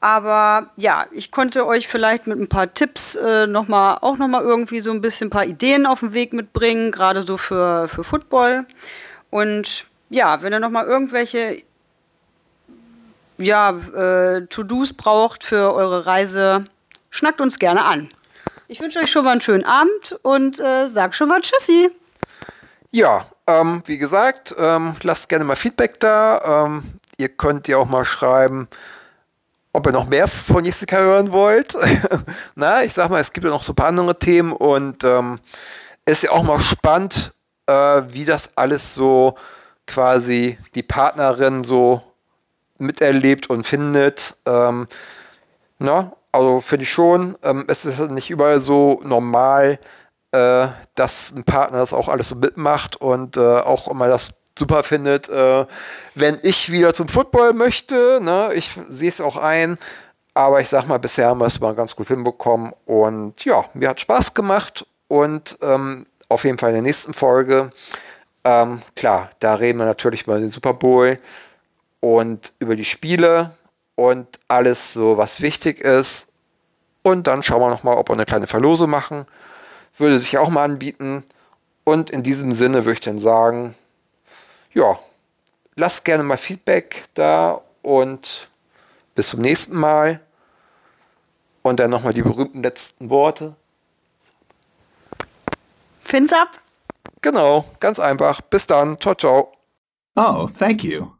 Aber 0.00 0.70
ja, 0.76 1.06
ich 1.12 1.30
konnte 1.30 1.66
euch 1.66 1.88
vielleicht 1.88 2.26
mit 2.26 2.38
ein 2.38 2.48
paar 2.48 2.72
Tipps 2.72 3.16
äh, 3.16 3.46
noch 3.46 3.68
mal, 3.68 3.98
auch 4.02 4.18
nochmal 4.18 4.42
irgendwie 4.42 4.80
so 4.80 4.90
ein 4.90 5.00
bisschen 5.00 5.28
ein 5.28 5.30
paar 5.30 5.46
Ideen 5.46 5.86
auf 5.86 6.00
den 6.00 6.12
Weg 6.12 6.34
mitbringen, 6.34 6.92
gerade 6.92 7.22
so 7.22 7.36
für, 7.36 7.88
für 7.88 8.04
Football. 8.04 8.66
Und 9.30 9.86
ja, 10.10 10.42
wenn 10.42 10.52
ihr 10.52 10.60
nochmal 10.60 10.84
irgendwelche 10.86 11.62
ja, 13.38 13.70
äh, 13.70 14.46
To-Dos 14.46 14.92
braucht 14.92 15.42
für 15.42 15.74
eure 15.74 16.06
Reise, 16.06 16.66
schnackt 17.10 17.40
uns 17.40 17.58
gerne 17.58 17.84
an. 17.84 18.10
Ich 18.68 18.80
wünsche 18.80 18.98
euch 18.98 19.10
schon 19.10 19.24
mal 19.24 19.32
einen 19.32 19.40
schönen 19.40 19.64
Abend 19.64 20.18
und 20.22 20.60
äh, 20.60 20.88
sag 20.88 21.14
schon 21.14 21.28
mal 21.28 21.40
Tschüssi. 21.40 21.90
Ja, 22.94 23.26
ähm, 23.48 23.82
wie 23.86 23.98
gesagt, 23.98 24.54
ähm, 24.56 24.94
lasst 25.02 25.28
gerne 25.28 25.44
mal 25.44 25.56
Feedback 25.56 25.98
da. 25.98 26.64
Ähm, 26.64 27.00
ihr 27.16 27.28
könnt 27.28 27.66
ja 27.66 27.76
auch 27.78 27.88
mal 27.88 28.04
schreiben, 28.04 28.68
ob 29.72 29.88
ihr 29.88 29.92
noch 29.92 30.06
mehr 30.06 30.28
von 30.28 30.64
Jessica 30.64 30.98
hören 30.98 31.32
wollt. 31.32 31.76
Na, 32.54 32.84
ich 32.84 32.94
sag 32.94 33.10
mal, 33.10 33.20
es 33.20 33.32
gibt 33.32 33.42
ja 33.46 33.50
noch 33.50 33.64
so 33.64 33.72
ein 33.72 33.74
paar 33.74 33.88
andere 33.88 34.16
Themen 34.16 34.52
und 34.52 35.02
ähm, 35.02 35.40
ist 36.06 36.22
ja 36.22 36.30
auch 36.30 36.44
mal 36.44 36.60
spannend, 36.60 37.32
äh, 37.66 38.02
wie 38.10 38.24
das 38.24 38.56
alles 38.56 38.94
so 38.94 39.34
quasi 39.88 40.56
die 40.76 40.84
Partnerin 40.84 41.64
so 41.64 42.00
miterlebt 42.78 43.50
und 43.50 43.66
findet. 43.66 44.36
Ähm, 44.46 44.86
na, 45.80 46.12
also 46.30 46.60
finde 46.60 46.84
ich 46.84 46.92
schon, 46.92 47.36
ähm, 47.42 47.64
es 47.66 47.84
ist 47.84 47.98
nicht 48.10 48.30
überall 48.30 48.60
so 48.60 49.00
normal, 49.02 49.80
äh, 50.34 50.68
dass 50.96 51.32
ein 51.34 51.44
Partner 51.44 51.78
das 51.78 51.92
auch 51.92 52.08
alles 52.08 52.28
so 52.28 52.34
mitmacht 52.34 52.96
und 52.96 53.36
äh, 53.36 53.40
auch 53.40 53.86
immer 53.86 54.08
das 54.08 54.34
super 54.58 54.82
findet, 54.82 55.28
äh, 55.28 55.66
wenn 56.14 56.38
ich 56.42 56.70
wieder 56.72 56.92
zum 56.92 57.08
Football 57.08 57.52
möchte. 57.52 58.20
Ne? 58.20 58.50
Ich 58.54 58.72
sehe 58.88 59.08
es 59.08 59.20
auch 59.20 59.36
ein. 59.36 59.78
Aber 60.36 60.60
ich 60.60 60.68
sag 60.68 60.88
mal, 60.88 60.98
bisher 60.98 61.28
haben 61.28 61.38
wir 61.38 61.46
es 61.46 61.60
mal 61.60 61.76
ganz 61.76 61.94
gut 61.94 62.08
hinbekommen. 62.08 62.72
Und 62.86 63.44
ja, 63.44 63.64
mir 63.74 63.88
hat 63.90 64.00
Spaß 64.00 64.34
gemacht. 64.34 64.84
Und 65.06 65.56
ähm, 65.62 66.06
auf 66.28 66.42
jeden 66.44 66.58
Fall 66.58 66.70
in 66.70 66.76
der 66.76 66.82
nächsten 66.82 67.14
Folge, 67.14 67.70
ähm, 68.42 68.82
klar, 68.96 69.30
da 69.38 69.54
reden 69.54 69.78
wir 69.78 69.86
natürlich 69.86 70.22
über 70.22 70.40
den 70.40 70.48
Super 70.48 70.74
Bowl 70.74 71.18
und 72.00 72.52
über 72.58 72.74
die 72.74 72.84
Spiele 72.84 73.52
und 73.94 74.26
alles 74.48 74.92
so, 74.94 75.16
was 75.16 75.40
wichtig 75.40 75.80
ist. 75.80 76.26
Und 77.02 77.28
dann 77.28 77.44
schauen 77.44 77.60
wir 77.60 77.70
nochmal, 77.70 77.96
ob 77.96 78.08
wir 78.08 78.14
eine 78.14 78.24
kleine 78.24 78.48
Verlose 78.48 78.88
machen. 78.88 79.26
Würde 79.96 80.18
sich 80.18 80.38
auch 80.38 80.48
mal 80.48 80.64
anbieten. 80.64 81.24
Und 81.84 82.10
in 82.10 82.22
diesem 82.22 82.52
Sinne 82.52 82.84
würde 82.84 82.94
ich 82.94 83.00
dann 83.00 83.20
sagen, 83.20 83.74
ja, 84.72 84.98
lasst 85.76 86.04
gerne 86.04 86.22
mal 86.22 86.36
Feedback 86.36 87.04
da 87.14 87.60
und 87.82 88.48
bis 89.14 89.28
zum 89.28 89.40
nächsten 89.40 89.76
Mal. 89.76 90.20
Und 91.62 91.80
dann 91.80 91.90
nochmal 91.90 92.12
die 92.12 92.22
berühmten 92.22 92.62
letzten 92.62 93.08
Worte. 93.08 93.56
Fins 96.02 96.32
ab. 96.32 96.60
Genau, 97.22 97.64
ganz 97.80 97.98
einfach. 97.98 98.42
Bis 98.42 98.66
dann. 98.66 99.00
Ciao, 99.00 99.14
ciao. 99.14 99.52
Oh, 100.16 100.46
thank 100.58 100.84
you. 100.84 101.13